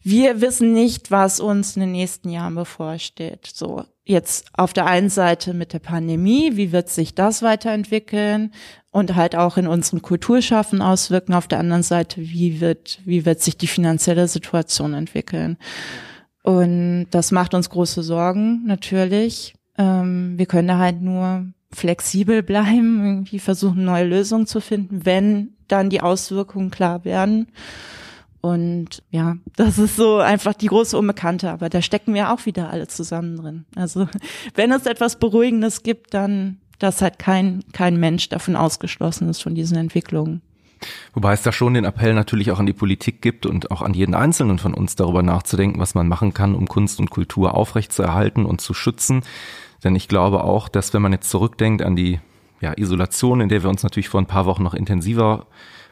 wir 0.03 0.41
wissen 0.41 0.73
nicht, 0.73 1.11
was 1.11 1.41
uns 1.41 1.77
in 1.77 1.81
den 1.81 1.93
nächsten 1.93 2.31
Jahren 2.31 2.55
bevorsteht. 2.55 3.47
So, 3.53 3.85
jetzt 4.05 4.47
auf 4.55 4.73
der 4.73 4.87
einen 4.87 5.11
Seite 5.11 5.53
mit 5.53 5.73
der 5.73 5.79
Pandemie, 5.79 6.57
wie 6.57 6.73
wird 6.73 6.89
sich 6.89 7.15
das 7.15 7.43
weiterentwickeln 7.43 8.53
und 8.91 9.15
halt 9.15 9.37
auch 9.37 9.57
in 9.57 9.67
unserem 9.67 10.03
Kulturschaffen 10.03 10.81
auswirken. 10.81 11.35
Auf 11.35 11.49
der 11.49 11.59
anderen 11.59 11.83
Seite, 11.83 12.21
wie 12.23 12.61
wird, 12.61 13.01
wie 13.05 13.27
wird 13.27 13.41
sich 13.41 13.59
die 13.59 13.67
finanzielle 13.67 14.27
Situation 14.27 14.95
entwickeln? 14.95 15.59
Und 16.43 17.09
das 17.11 17.31
macht 17.31 17.53
uns 17.53 17.69
große 17.69 18.03
Sorgen, 18.03 18.65
natürlich. 18.67 19.55
Ähm, 19.77 20.39
wir 20.39 20.47
können 20.47 20.69
da 20.69 20.79
halt 20.79 21.03
nur 21.03 21.47
flexibel 21.73 22.43
bleiben, 22.43 23.05
irgendwie 23.05 23.39
versuchen, 23.39 23.85
neue 23.85 24.05
Lösungen 24.05 24.47
zu 24.47 24.61
finden, 24.61 25.05
wenn 25.05 25.55
dann 25.69 25.91
die 25.91 26.01
Auswirkungen 26.01 26.71
klar 26.71 27.05
werden. 27.05 27.49
Und 28.41 29.03
ja, 29.11 29.37
das 29.57 29.79
ist 29.79 29.97
so 29.97 30.19
einfach 30.19 30.55
die 30.55 30.69
große 30.69 30.97
Unbekannte, 30.97 31.51
aber 31.51 31.69
da 31.69 31.83
stecken 31.83 32.15
wir 32.15 32.33
auch 32.33 32.47
wieder 32.47 32.71
alle 32.71 32.89
zusammen 32.89 33.37
drin. 33.37 33.65
Also 33.77 34.09
wenn 34.55 34.73
es 34.73 34.87
etwas 34.87 35.19
Beruhigendes 35.19 35.83
gibt, 35.83 36.15
dann, 36.15 36.59
dass 36.79 37.03
halt 37.03 37.19
kein, 37.19 37.63
kein 37.73 37.99
Mensch 37.99 38.29
davon 38.31 38.57
ausgeschlossen 38.57 39.29
ist 39.29 39.43
von 39.43 39.55
diesen 39.55 39.77
Entwicklungen. 39.77 40.43
Wobei 41.13 41.35
es 41.35 41.43
da 41.43 41.53
schon 41.53 41.75
den 41.75 41.85
Appell 41.85 42.15
natürlich 42.15 42.51
auch 42.51 42.59
an 42.59 42.65
die 42.65 42.73
Politik 42.73 43.21
gibt 43.21 43.45
und 43.45 43.71
auch 43.71 43.83
an 43.83 43.93
jeden 43.93 44.15
Einzelnen 44.15 44.59
von 44.59 44.73
uns 44.73 44.97
darüber 44.97 45.23
nachzudenken, 45.23 45.79
was 45.79 45.95
man 45.95 46.09
machen 46.09 46.33
kann, 46.33 46.55
um 46.55 46.67
Kunst 46.67 46.99
und 47.01 47.11
Kultur 47.11 47.55
aufrechtzuerhalten 47.55 48.47
und 48.47 48.63
zu 48.63 48.73
schützen. 48.73 49.23
Denn 49.85 49.97
ich 49.97 50.09
glaube 50.09 50.45
auch, 50.45 50.69
dass 50.69 50.93
wenn 50.93 51.03
man 51.03 51.13
jetzt 51.13 51.31
zurückdenkt 51.31 51.83
an 51.83 51.97
die 51.97 52.21
ja, 52.61 52.77
Isolation, 52.77 53.41
in 53.41 53.49
der 53.49 53.63
wir 53.63 53.71
uns 53.71 53.83
natürlich 53.83 54.09
vor 54.09 54.21
ein 54.21 54.27
paar 54.27 54.47
Wochen 54.47 54.63
noch 54.63 54.75
intensiver 54.75 55.47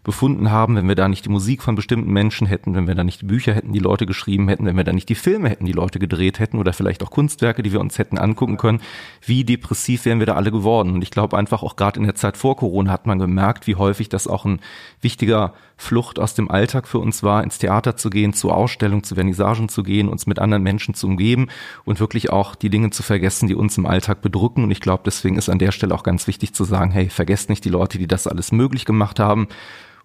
befunden 0.04 0.50
haben, 0.50 0.76
wenn 0.76 0.88
wir 0.88 0.94
da 0.94 1.08
nicht 1.08 1.24
die 1.24 1.30
Musik 1.30 1.62
von 1.62 1.74
bestimmten 1.74 2.12
Menschen 2.12 2.46
hätten, 2.46 2.74
wenn 2.74 2.86
wir 2.86 2.94
da 2.94 3.04
nicht 3.04 3.22
die 3.22 3.26
Bücher 3.26 3.54
hätten, 3.54 3.72
die 3.72 3.78
Leute 3.78 4.06
geschrieben 4.06 4.48
hätten, 4.48 4.66
wenn 4.66 4.76
wir 4.76 4.84
da 4.84 4.92
nicht 4.92 5.08
die 5.08 5.14
Filme 5.14 5.48
hätten, 5.48 5.64
die 5.64 5.72
Leute 5.72 5.98
gedreht 5.98 6.38
hätten 6.38 6.58
oder 6.58 6.72
vielleicht 6.72 7.02
auch 7.02 7.10
Kunstwerke, 7.10 7.62
die 7.62 7.72
wir 7.72 7.80
uns 7.80 7.98
hätten 7.98 8.18
angucken 8.18 8.56
können, 8.56 8.80
wie 9.24 9.44
depressiv 9.44 10.04
wären 10.04 10.18
wir 10.18 10.26
da 10.26 10.34
alle 10.34 10.50
geworden. 10.50 10.92
Und 10.94 11.02
ich 11.02 11.10
glaube 11.10 11.36
einfach 11.36 11.62
auch 11.62 11.76
gerade 11.76 11.98
in 11.98 12.04
der 12.04 12.14
Zeit 12.14 12.36
vor 12.36 12.56
Corona 12.56 12.90
hat 12.92 13.06
man 13.06 13.18
gemerkt, 13.18 13.66
wie 13.66 13.76
häufig 13.76 14.08
das 14.08 14.26
auch 14.26 14.44
ein 14.44 14.60
wichtiger 15.00 15.54
Flucht 15.76 16.18
aus 16.18 16.34
dem 16.34 16.50
Alltag 16.50 16.88
für 16.88 16.98
uns 16.98 17.22
war, 17.22 17.44
ins 17.44 17.58
Theater 17.58 17.96
zu 17.96 18.10
gehen, 18.10 18.32
zu 18.32 18.50
Ausstellungen, 18.50 19.04
zu 19.04 19.14
Vernissagen 19.14 19.68
zu 19.68 19.84
gehen, 19.84 20.08
uns 20.08 20.26
mit 20.26 20.40
anderen 20.40 20.62
Menschen 20.64 20.94
zu 20.94 21.06
umgeben 21.06 21.48
und 21.84 22.00
wirklich 22.00 22.30
auch 22.30 22.56
die 22.56 22.68
Dinge 22.68 22.90
zu 22.90 23.04
vergessen, 23.04 23.46
die 23.46 23.54
uns 23.54 23.78
im 23.78 23.86
Alltag 23.86 24.20
bedrücken. 24.20 24.64
Und 24.64 24.72
ich 24.72 24.80
glaube, 24.80 25.04
deswegen 25.06 25.36
ist 25.36 25.48
an 25.48 25.60
der 25.60 25.70
Stelle 25.70 25.94
auch 25.94 26.02
ganz 26.02 26.26
wichtig 26.26 26.52
zu 26.52 26.64
sagen, 26.64 26.90
hey, 26.90 27.10
vergesst 27.10 27.48
nicht 27.48 27.64
die 27.64 27.70
Leute, 27.70 27.98
die 27.98 28.08
das 28.08 28.26
alles 28.26 28.50
möglich 28.50 28.84
gemacht 28.84 29.20
haben 29.20 29.48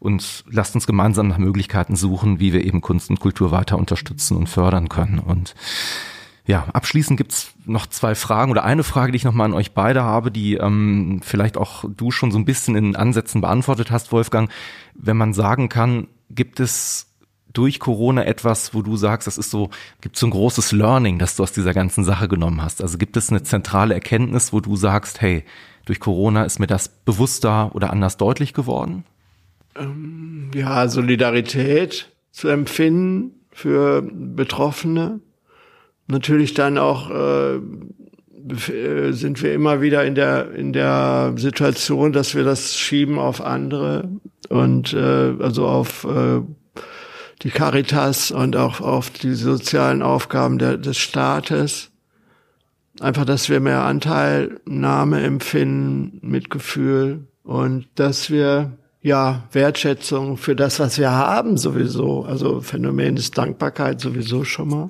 und 0.03 0.43
lasst 0.51 0.75
uns 0.75 0.85
gemeinsam 0.85 1.29
nach 1.29 1.37
Möglichkeiten 1.37 1.95
suchen, 1.95 2.41
wie 2.41 2.51
wir 2.51 2.65
eben 2.65 2.81
Kunst 2.81 3.09
und 3.09 3.21
Kultur 3.21 3.51
weiter 3.51 3.77
unterstützen 3.77 4.35
und 4.35 4.49
fördern 4.49 4.89
können. 4.89 5.19
Und 5.19 5.55
ja, 6.45 6.65
abschließend 6.73 7.15
gibt's 7.15 7.53
noch 7.65 7.87
zwei 7.87 8.13
Fragen 8.13 8.51
oder 8.51 8.65
eine 8.65 8.83
Frage, 8.83 9.13
die 9.13 9.15
ich 9.15 9.23
nochmal 9.23 9.45
an 9.45 9.53
euch 9.53 9.71
beide 9.71 10.03
habe, 10.03 10.29
die 10.29 10.55
ähm, 10.55 11.21
vielleicht 11.23 11.55
auch 11.55 11.85
du 11.87 12.11
schon 12.11 12.31
so 12.31 12.37
ein 12.37 12.43
bisschen 12.43 12.75
in 12.75 12.97
Ansätzen 12.97 13.39
beantwortet 13.39 13.91
hast, 13.91 14.11
Wolfgang. 14.11 14.51
Wenn 14.93 15.15
man 15.15 15.33
sagen 15.33 15.69
kann, 15.69 16.07
gibt 16.29 16.59
es 16.59 17.07
durch 17.53 17.79
Corona 17.79 18.25
etwas, 18.25 18.73
wo 18.73 18.81
du 18.81 18.97
sagst, 18.97 19.25
das 19.25 19.37
ist 19.37 19.51
so, 19.51 19.69
gibt 20.01 20.17
so 20.17 20.27
ein 20.27 20.31
großes 20.31 20.73
Learning, 20.73 21.17
das 21.17 21.37
du 21.37 21.43
aus 21.43 21.53
dieser 21.53 21.73
ganzen 21.73 22.03
Sache 22.03 22.27
genommen 22.27 22.61
hast? 22.61 22.81
Also 22.81 22.97
gibt 22.97 23.15
es 23.15 23.29
eine 23.29 23.43
zentrale 23.43 23.93
Erkenntnis, 23.93 24.51
wo 24.51 24.59
du 24.59 24.75
sagst, 24.75 25.21
hey, 25.21 25.45
durch 25.85 26.01
Corona 26.01 26.43
ist 26.43 26.59
mir 26.59 26.67
das 26.67 26.89
bewusster 26.89 27.73
oder 27.73 27.91
anders 27.91 28.17
deutlich 28.17 28.53
geworden? 28.53 29.05
Ähm, 29.75 30.51
ja, 30.53 30.87
Solidarität 30.87 32.11
zu 32.31 32.47
empfinden 32.47 33.45
für 33.51 34.01
Betroffene. 34.01 35.19
Natürlich 36.07 36.53
dann 36.53 36.77
auch 36.77 37.09
äh, 37.11 37.59
sind 39.11 39.41
wir 39.41 39.53
immer 39.53 39.81
wieder 39.81 40.03
in 40.03 40.15
der 40.15 40.51
in 40.53 40.73
der 40.73 41.33
Situation, 41.37 42.11
dass 42.11 42.35
wir 42.35 42.43
das 42.43 42.77
schieben 42.77 43.17
auf 43.17 43.41
andere 43.41 44.09
und 44.49 44.93
äh, 44.93 45.33
also 45.39 45.67
auf 45.67 46.03
äh, 46.03 46.41
die 47.41 47.49
Caritas 47.49 48.31
und 48.31 48.55
auch 48.55 48.81
auf 48.81 49.09
die 49.09 49.33
sozialen 49.33 50.01
Aufgaben 50.01 50.57
der, 50.57 50.77
des 50.77 50.97
Staates. 50.97 51.91
Einfach, 52.99 53.25
dass 53.25 53.49
wir 53.49 53.59
mehr 53.59 53.83
Anteilnahme 53.83 55.21
empfinden, 55.21 56.19
Mitgefühl 56.21 57.27
und 57.43 57.87
dass 57.95 58.29
wir 58.29 58.77
ja, 59.03 59.43
Wertschätzung 59.51 60.37
für 60.37 60.55
das, 60.55 60.79
was 60.79 60.97
wir 60.97 61.11
haben 61.11 61.57
sowieso. 61.57 62.23
Also 62.23 62.61
Phänomen 62.61 63.17
ist 63.17 63.37
Dankbarkeit 63.37 63.99
sowieso 63.99 64.45
schon 64.45 64.69
mal. 64.69 64.89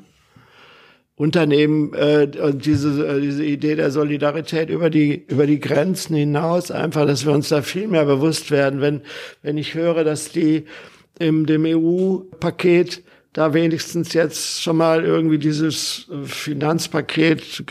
Unternehmen 1.16 1.94
äh, 1.94 2.28
und 2.42 2.66
diese, 2.66 3.08
äh, 3.08 3.22
diese 3.22 3.44
Idee 3.44 3.76
der 3.76 3.92
Solidarität 3.92 4.70
über 4.70 4.90
die, 4.90 5.26
über 5.28 5.48
die 5.48 5.60
Grenzen 5.60 6.16
hinaus, 6.16 6.70
einfach, 6.72 7.06
dass 7.06 7.26
wir 7.26 7.34
uns 7.34 7.50
da 7.50 7.62
viel 7.62 7.88
mehr 7.88 8.06
bewusst 8.06 8.52
werden, 8.52 8.82
wenn, 8.82 9.02
wenn 9.42 9.58
ich 9.58 9.74
höre, 9.74 10.04
dass 10.04 10.32
die 10.32 10.66
im 11.20 11.46
dem 11.46 11.66
EU-Paket 11.66 13.04
da 13.34 13.54
wenigstens 13.54 14.14
jetzt 14.14 14.62
schon 14.62 14.78
mal 14.78 15.04
irgendwie 15.04 15.40
dieses 15.40 16.08
Finanzpaket 16.24 17.66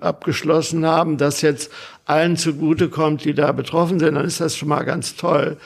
abgeschlossen 0.00 0.84
haben, 0.86 1.16
das 1.16 1.42
jetzt 1.42 1.70
allen 2.04 2.36
zugutekommt, 2.36 3.24
die 3.24 3.34
da 3.34 3.52
betroffen 3.52 3.98
sind, 3.98 4.14
dann 4.14 4.24
ist 4.24 4.40
das 4.40 4.56
schon 4.56 4.68
mal 4.68 4.84
ganz 4.84 5.16
toll. 5.16 5.56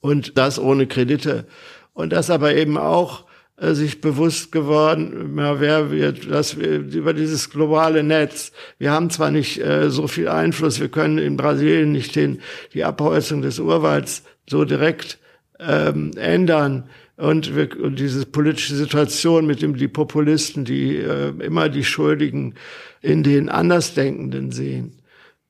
Und 0.00 0.38
das 0.38 0.58
ohne 0.58 0.86
Kredite. 0.86 1.46
Und 1.92 2.12
das 2.12 2.30
aber 2.30 2.54
eben 2.54 2.78
auch 2.78 3.24
äh, 3.56 3.74
sich 3.74 4.00
bewusst 4.00 4.52
geworden, 4.52 5.34
ja, 5.36 5.60
wer 5.60 5.90
wird, 5.90 6.30
dass 6.30 6.58
wir 6.58 6.78
über 6.78 7.12
dieses 7.12 7.50
globale 7.50 8.04
Netz, 8.04 8.52
wir 8.78 8.92
haben 8.92 9.10
zwar 9.10 9.32
nicht 9.32 9.60
äh, 9.60 9.90
so 9.90 10.06
viel 10.06 10.28
Einfluss, 10.28 10.78
wir 10.78 10.88
können 10.88 11.18
in 11.18 11.36
Brasilien 11.36 11.90
nicht 11.90 12.14
den, 12.14 12.40
die 12.72 12.84
Abholzung 12.84 13.42
des 13.42 13.58
Urwalds 13.58 14.22
so 14.48 14.64
direkt 14.64 15.18
ähm, 15.58 16.12
ändern, 16.16 16.88
und, 17.18 17.56
wir, 17.56 17.68
und 17.82 17.98
diese 17.98 18.24
politische 18.26 18.76
Situation 18.76 19.46
mit 19.46 19.60
dem 19.60 19.76
die 19.76 19.88
Populisten, 19.88 20.64
die 20.64 20.96
äh, 20.96 21.30
immer 21.40 21.68
die 21.68 21.84
Schuldigen 21.84 22.54
in 23.02 23.22
den 23.22 23.48
Andersdenkenden 23.48 24.52
sehen. 24.52 24.92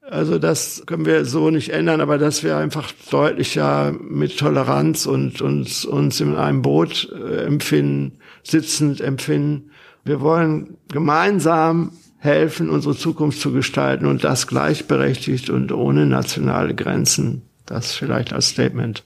Also 0.01 0.39
das 0.39 0.85
können 0.87 1.05
wir 1.05 1.27
so 1.27 1.51
nicht 1.51 1.69
ändern, 1.69 2.01
aber 2.01 2.17
dass 2.17 2.43
wir 2.43 2.57
einfach 2.57 2.91
deutlicher 3.11 3.93
mit 3.93 4.39
Toleranz 4.39 5.05
und 5.05 5.43
uns, 5.43 5.85
uns 5.85 6.21
in 6.21 6.35
einem 6.35 6.63
Boot 6.63 7.13
äh, 7.13 7.45
empfinden, 7.45 8.19
sitzend 8.43 9.03
empfinden. 9.03 9.71
Wir 10.05 10.23
wollen 10.23 10.79
gemeinsam 10.91 11.93
helfen, 12.17 12.71
unsere 12.71 12.97
Zukunft 12.97 13.41
zu 13.41 13.53
gestalten 13.53 14.07
und 14.07 14.25
das 14.25 14.47
gleichberechtigt 14.47 15.51
und 15.51 15.71
ohne 15.73 16.07
nationale 16.07 16.75
Grenzen. 16.75 17.43
Das 17.67 17.95
vielleicht 17.95 18.33
als 18.33 18.49
Statement. 18.49 19.05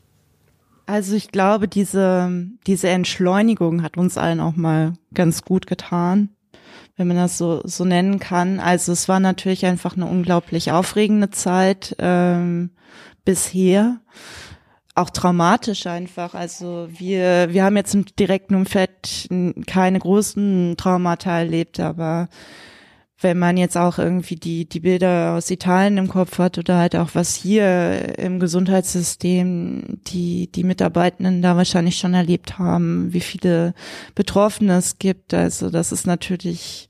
Also 0.92 1.16
ich 1.16 1.32
glaube, 1.32 1.68
diese, 1.68 2.30
diese 2.66 2.90
Entschleunigung 2.90 3.82
hat 3.82 3.96
uns 3.96 4.18
allen 4.18 4.40
auch 4.40 4.56
mal 4.56 4.92
ganz 5.14 5.40
gut 5.40 5.66
getan 5.66 6.28
wenn 6.96 7.08
man 7.08 7.16
das 7.16 7.38
so, 7.38 7.62
so 7.64 7.86
nennen 7.86 8.18
kann. 8.18 8.60
Also 8.60 8.92
es 8.92 9.08
war 9.08 9.18
natürlich 9.18 9.64
einfach 9.64 9.96
eine 9.96 10.06
unglaublich 10.06 10.72
aufregende 10.72 11.30
Zeit 11.30 11.96
ähm, 11.98 12.70
bisher. 13.24 14.00
Auch 14.94 15.08
traumatisch 15.08 15.86
einfach. 15.86 16.34
Also 16.34 16.88
wir, 16.90 17.48
wir 17.50 17.64
haben 17.64 17.76
jetzt 17.76 17.94
im 17.94 18.04
direkten 18.04 18.54
Umfeld 18.54 19.26
keine 19.66 19.98
großen 19.98 20.76
Traumata 20.76 21.38
erlebt, 21.38 21.80
aber 21.80 22.28
wenn 23.22 23.38
man 23.38 23.56
jetzt 23.56 23.76
auch 23.76 23.98
irgendwie 23.98 24.36
die, 24.36 24.68
die 24.68 24.80
Bilder 24.80 25.34
aus 25.36 25.50
Italien 25.50 25.98
im 25.98 26.08
Kopf 26.08 26.38
hat 26.38 26.58
oder 26.58 26.78
halt 26.78 26.96
auch 26.96 27.10
was 27.14 27.34
hier 27.34 28.18
im 28.18 28.40
Gesundheitssystem 28.40 30.00
die, 30.06 30.50
die 30.50 30.64
Mitarbeitenden 30.64 31.42
da 31.42 31.56
wahrscheinlich 31.56 31.96
schon 31.98 32.14
erlebt 32.14 32.58
haben, 32.58 33.12
wie 33.12 33.20
viele 33.20 33.74
Betroffene 34.14 34.76
es 34.76 34.98
gibt. 34.98 35.34
Also 35.34 35.70
das 35.70 35.92
ist 35.92 36.06
natürlich, 36.06 36.88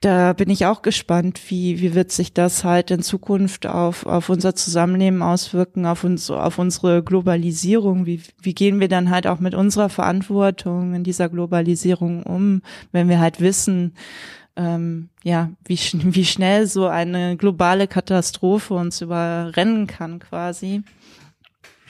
da 0.00 0.32
bin 0.32 0.50
ich 0.50 0.66
auch 0.66 0.82
gespannt, 0.82 1.40
wie, 1.48 1.80
wie 1.80 1.94
wird 1.94 2.12
sich 2.12 2.32
das 2.32 2.64
halt 2.64 2.90
in 2.90 3.02
Zukunft 3.02 3.66
auf, 3.66 4.06
auf 4.06 4.28
unser 4.28 4.54
Zusammenleben 4.54 5.22
auswirken, 5.22 5.86
auf 5.86 6.04
uns, 6.04 6.30
auf 6.30 6.58
unsere 6.58 7.02
Globalisierung. 7.02 8.06
Wie, 8.06 8.22
wie 8.40 8.54
gehen 8.54 8.80
wir 8.80 8.88
dann 8.88 9.10
halt 9.10 9.26
auch 9.26 9.40
mit 9.40 9.54
unserer 9.54 9.88
Verantwortung 9.88 10.94
in 10.94 11.04
dieser 11.04 11.28
Globalisierung 11.28 12.22
um, 12.22 12.62
wenn 12.92 13.08
wir 13.08 13.18
halt 13.18 13.40
wissen, 13.40 13.94
ähm, 14.56 15.10
ja, 15.22 15.50
wie, 15.64 15.76
sch 15.76 15.94
wie 16.02 16.24
schnell 16.24 16.66
so 16.66 16.86
eine 16.86 17.36
globale 17.36 17.86
Katastrophe 17.86 18.74
uns 18.74 19.00
überrennen 19.00 19.86
kann 19.86 20.18
quasi. 20.18 20.82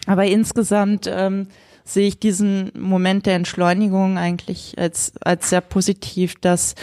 Aber 0.06 0.24
insgesamt 0.24 1.10
ähm, 1.12 1.48
sehe 1.84 2.08
ich 2.08 2.18
diesen 2.18 2.72
Moment 2.78 3.26
der 3.26 3.36
Entschleunigung 3.36 4.18
eigentlich 4.18 4.74
als, 4.76 5.12
als 5.20 5.50
sehr 5.50 5.60
positiv, 5.60 6.34
dass 6.40 6.74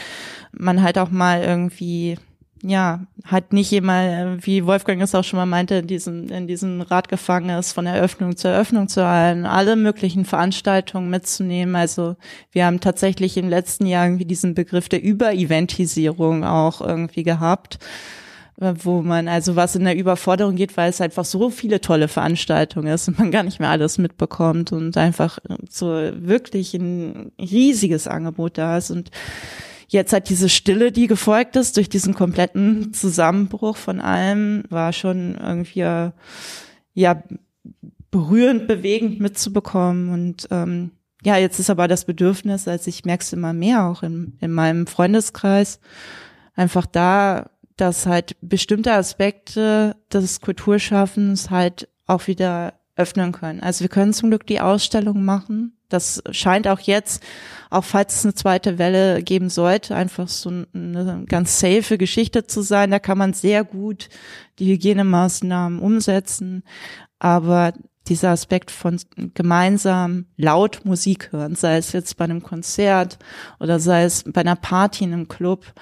man 0.52 0.82
halt 0.82 0.98
auch 0.98 1.10
mal 1.10 1.42
irgendwie 1.42 2.18
ja, 2.66 3.02
halt 3.26 3.52
nicht 3.52 3.74
immer, 3.74 4.38
wie 4.42 4.66
Wolfgang 4.66 5.02
es 5.02 5.14
auch 5.14 5.24
schon 5.24 5.38
mal 5.38 5.46
meinte, 5.46 5.76
in 5.76 5.88
diesem, 5.88 6.30
in 6.30 6.48
diesem 6.48 6.82
Rad 6.82 7.10
gefangen 7.10 7.50
ist, 7.50 7.74
von 7.74 7.86
Eröffnung 7.86 8.38
zu 8.38 8.48
Eröffnung 8.48 8.88
zu 8.88 9.06
allen, 9.06 9.46
alle 9.46 9.76
möglichen 9.76 10.24
Veranstaltungen 10.24 11.10
mitzunehmen. 11.10 11.76
Also 11.76 12.16
wir 12.52 12.66
haben 12.66 12.80
tatsächlich 12.80 13.36
im 13.36 13.50
letzten 13.50 13.86
Jahr 13.86 14.06
irgendwie 14.06 14.26
diesen 14.26 14.54
Begriff 14.56 14.88
der 14.88 15.04
Übereventisierung 15.04 16.46
auch 16.46 16.80
irgendwie 16.80 17.24
gehabt 17.24 17.80
wo 18.58 19.02
man 19.02 19.28
also 19.28 19.56
was 19.56 19.76
in 19.76 19.84
der 19.84 19.98
Überforderung 19.98 20.56
geht, 20.56 20.78
weil 20.78 20.90
es 20.90 21.02
einfach 21.02 21.26
so 21.26 21.50
viele 21.50 21.82
tolle 21.82 22.08
Veranstaltungen 22.08 22.94
ist 22.94 23.08
und 23.08 23.20
man 23.20 23.32
gar 23.32 23.44
nicht 23.44 23.60
mehr 23.60 23.70
alles 23.70 23.98
mitbekommt 23.98 24.72
und 24.72 24.96
einfach 24.96 25.40
so 25.70 25.88
wirklich 25.88 26.74
ein 26.76 27.32
riesiges 27.40 28.08
Angebot 28.08 28.58
da 28.58 28.78
ist 28.78 28.92
und 28.92 29.10
jetzt 29.94 30.12
halt 30.12 30.30
diese 30.30 30.50
Stille, 30.50 30.92
die 30.92 31.08
gefolgt 31.08 31.56
ist 31.56 31.78
durch 31.78 31.88
diesen 31.88 32.14
kompletten 32.14 32.94
Zusammenbruch 32.94 33.78
von 33.78 34.02
allem, 34.02 34.64
war 34.70 34.92
schon 34.92 35.36
irgendwie 35.36 35.80
ja 36.94 37.24
berührend, 38.12 38.68
bewegend 38.68 39.20
mitzubekommen. 39.20 40.10
Und 40.10 40.48
ähm, 40.52 40.92
ja, 41.24 41.38
jetzt 41.38 41.60
ist 41.60 41.70
aber 41.70 41.88
das 41.88 42.06
Bedürfnis, 42.06 42.68
als 42.68 42.88
ich 42.88 43.06
merke 43.06 43.24
es 43.24 43.34
immer 43.34 43.54
mehr 43.54 43.86
auch 43.86 44.04
in, 44.04 44.38
in 44.42 44.52
meinem 44.52 44.88
Freundeskreis, 44.88 45.80
einfach 46.56 46.86
da, 46.86 47.50
dass 47.78 48.06
halt 48.06 48.36
bestimmte 48.42 48.94
Aspekte 48.94 49.96
des 50.12 50.42
Kulturschaffens 50.42 51.50
halt 51.50 51.88
auch 52.06 52.28
wieder 52.28 52.74
öffnen 52.96 53.32
können. 53.32 53.62
Also 53.62 53.82
wir 53.82 53.90
können 53.90 54.14
zum 54.14 54.30
Glück 54.30 54.46
die 54.46 54.62
Ausstellung 54.62 55.24
machen. 55.24 55.78
Das 55.90 56.24
scheint 56.32 56.68
auch 56.68 56.80
jetzt, 56.80 57.24
auch 57.70 57.84
falls 57.84 58.16
es 58.16 58.26
eine 58.26 58.34
zweite 58.34 58.78
Welle 58.78 59.22
geben 59.22 59.50
sollte, 59.50 59.96
einfach 59.96 60.28
so 60.28 60.50
eine 60.74 61.24
ganz 61.28 61.60
safe 61.60 61.98
Geschichte 61.98 62.46
zu 62.46 62.62
sein. 62.62 62.92
Da 62.92 63.00
kann 63.00 63.18
man 63.18 63.34
sehr 63.34 63.64
gut 63.64 64.10
die 64.60 64.72
Hygienemaßnahmen 64.72 65.80
umsetzen. 65.80 66.64
Aber 67.20 67.74
dieser 68.08 68.32
Aspekt 68.32 68.72
von 68.72 69.00
gemeinsam 69.34 70.26
laut 70.36 70.82
Musik 70.84 71.32
hören, 71.32 71.56
sei 71.56 71.78
es 71.78 71.94
jetzt 71.94 72.18
bei 72.18 72.26
einem 72.26 72.44
Konzert 72.44 73.18
oder 73.60 73.80
sei 73.80 74.04
es 74.04 74.24
bei 74.28 74.42
einer 74.42 74.56
Party 74.56 75.06
in 75.06 75.14
einem 75.14 75.28
Club, 75.28 75.74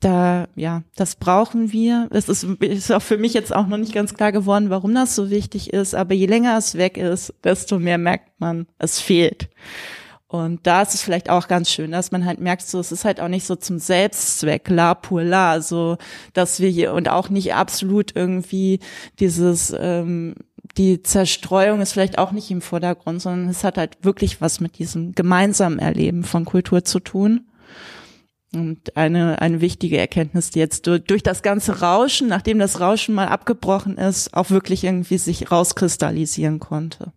da, 0.00 0.46
ja, 0.54 0.82
das 0.94 1.16
brauchen 1.16 1.72
wir. 1.72 2.08
Es 2.10 2.28
ist, 2.28 2.44
ist 2.44 2.92
auch 2.92 3.02
für 3.02 3.18
mich 3.18 3.34
jetzt 3.34 3.54
auch 3.54 3.66
noch 3.66 3.78
nicht 3.78 3.92
ganz 3.92 4.14
klar 4.14 4.32
geworden, 4.32 4.70
warum 4.70 4.94
das 4.94 5.14
so 5.14 5.30
wichtig 5.30 5.72
ist. 5.72 5.94
Aber 5.94 6.14
je 6.14 6.26
länger 6.26 6.56
es 6.56 6.76
weg 6.76 6.96
ist, 6.96 7.34
desto 7.42 7.78
mehr 7.78 7.98
merkt 7.98 8.30
man, 8.38 8.66
es 8.78 9.00
fehlt. 9.00 9.48
Und 10.28 10.66
da 10.66 10.82
ist 10.82 10.94
es 10.94 11.02
vielleicht 11.02 11.30
auch 11.30 11.48
ganz 11.48 11.70
schön, 11.70 11.90
dass 11.90 12.12
man 12.12 12.26
halt 12.26 12.38
merkt, 12.38 12.62
so, 12.62 12.78
es 12.78 12.92
ist 12.92 13.06
halt 13.06 13.18
auch 13.18 13.28
nicht 13.28 13.46
so 13.46 13.56
zum 13.56 13.78
Selbstzweck, 13.78 14.68
la 14.68 14.94
pour 14.94 15.22
la, 15.22 15.62
so, 15.62 15.96
dass 16.34 16.60
wir 16.60 16.68
hier 16.68 16.92
und 16.92 17.08
auch 17.08 17.30
nicht 17.30 17.54
absolut 17.54 18.14
irgendwie 18.14 18.80
dieses, 19.18 19.74
ähm, 19.78 20.34
die 20.76 21.02
Zerstreuung 21.02 21.80
ist 21.80 21.92
vielleicht 21.92 22.18
auch 22.18 22.32
nicht 22.32 22.50
im 22.50 22.60
Vordergrund, 22.60 23.22
sondern 23.22 23.48
es 23.48 23.64
hat 23.64 23.78
halt 23.78 23.96
wirklich 24.02 24.42
was 24.42 24.60
mit 24.60 24.78
diesem 24.78 25.14
gemeinsamen 25.14 25.78
Erleben 25.78 26.24
von 26.24 26.44
Kultur 26.44 26.84
zu 26.84 27.00
tun. 27.00 27.47
Und 28.54 28.96
eine, 28.96 29.42
eine 29.42 29.60
wichtige 29.60 29.98
Erkenntnis, 29.98 30.50
die 30.50 30.58
jetzt 30.58 30.86
durch, 30.86 31.04
durch 31.04 31.22
das 31.22 31.42
ganze 31.42 31.80
Rauschen, 31.80 32.28
nachdem 32.28 32.58
das 32.58 32.80
Rauschen 32.80 33.14
mal 33.14 33.28
abgebrochen 33.28 33.98
ist, 33.98 34.32
auch 34.32 34.50
wirklich 34.50 34.84
irgendwie 34.84 35.18
sich 35.18 35.50
rauskristallisieren 35.50 36.58
konnte. 36.58 37.12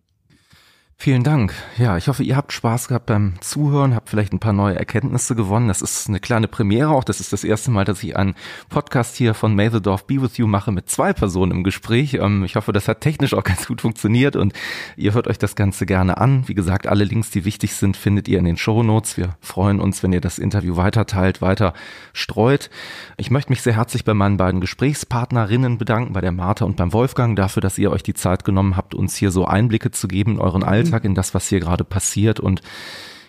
Vielen 1.02 1.24
Dank. 1.24 1.52
Ja, 1.78 1.96
ich 1.96 2.06
hoffe, 2.06 2.22
ihr 2.22 2.36
habt 2.36 2.52
Spaß 2.52 2.86
gehabt 2.86 3.06
beim 3.06 3.34
Zuhören, 3.40 3.96
habt 3.96 4.08
vielleicht 4.08 4.32
ein 4.32 4.38
paar 4.38 4.52
neue 4.52 4.76
Erkenntnisse 4.76 5.34
gewonnen. 5.34 5.66
Das 5.66 5.82
ist 5.82 6.08
eine 6.08 6.20
kleine 6.20 6.46
Premiere 6.46 6.90
auch. 6.90 7.02
Das 7.02 7.18
ist 7.18 7.32
das 7.32 7.42
erste 7.42 7.72
Mal, 7.72 7.84
dass 7.84 8.04
ich 8.04 8.16
einen 8.16 8.36
Podcast 8.68 9.16
hier 9.16 9.34
von 9.34 9.52
May 9.56 9.68
the 9.68 9.82
Dorf 9.82 10.06
Be 10.06 10.22
With 10.22 10.36
You 10.36 10.46
mache 10.46 10.70
mit 10.70 10.88
zwei 10.88 11.12
Personen 11.12 11.50
im 11.50 11.64
Gespräch. 11.64 12.14
Ähm, 12.14 12.44
ich 12.44 12.54
hoffe, 12.54 12.72
das 12.72 12.86
hat 12.86 13.00
technisch 13.00 13.34
auch 13.34 13.42
ganz 13.42 13.66
gut 13.66 13.80
funktioniert 13.80 14.36
und 14.36 14.52
ihr 14.96 15.12
hört 15.12 15.26
euch 15.26 15.38
das 15.38 15.56
Ganze 15.56 15.86
gerne 15.86 16.18
an. 16.18 16.46
Wie 16.46 16.54
gesagt, 16.54 16.86
alle 16.86 17.02
Links, 17.02 17.30
die 17.30 17.44
wichtig 17.44 17.74
sind, 17.74 17.96
findet 17.96 18.28
ihr 18.28 18.38
in 18.38 18.44
den 18.44 18.56
Show 18.56 18.84
Notes. 18.84 19.16
Wir 19.16 19.34
freuen 19.40 19.80
uns, 19.80 20.04
wenn 20.04 20.12
ihr 20.12 20.20
das 20.20 20.38
Interview 20.38 20.76
weiter 20.76 21.06
teilt, 21.06 21.42
weiter 21.42 21.74
streut. 22.12 22.70
Ich 23.16 23.32
möchte 23.32 23.50
mich 23.50 23.62
sehr 23.62 23.74
herzlich 23.74 24.04
bei 24.04 24.14
meinen 24.14 24.36
beiden 24.36 24.60
Gesprächspartnerinnen 24.60 25.78
bedanken, 25.78 26.12
bei 26.12 26.20
der 26.20 26.30
Martha 26.30 26.64
und 26.64 26.76
beim 26.76 26.92
Wolfgang, 26.92 27.34
dafür, 27.34 27.60
dass 27.60 27.76
ihr 27.76 27.90
euch 27.90 28.04
die 28.04 28.14
Zeit 28.14 28.44
genommen 28.44 28.76
habt, 28.76 28.94
uns 28.94 29.16
hier 29.16 29.32
so 29.32 29.46
Einblicke 29.46 29.90
zu 29.90 30.06
geben 30.06 30.34
in 30.34 30.38
euren 30.38 30.62
Alltag 30.62 30.91
Alltag, 30.92 31.04
in 31.04 31.14
das, 31.14 31.34
was 31.34 31.48
hier 31.48 31.60
gerade 31.60 31.84
passiert. 31.84 32.40
Und 32.40 32.60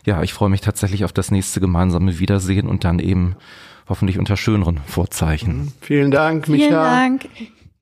ja, 0.06 0.22
ich 0.22 0.34
freue 0.34 0.50
mich 0.50 0.62
tatsächlich 0.62 1.06
auf 1.06 1.14
das 1.14 1.32
nächste 1.32 1.60
gemeinsame 1.60 2.20
Wiedersehen 2.20 2.68
und 2.68 2.84
dann 2.84 3.00
eben 3.00 3.36
hoffentlich 3.88 4.20
unter 4.20 4.38
schöneren 4.38 4.80
Vorzeichen. 4.86 5.72
Vielen 5.82 6.12
Dank, 6.12 6.48
Micha. 6.48 6.66
Vielen 6.66 6.72
Dank. 6.72 7.30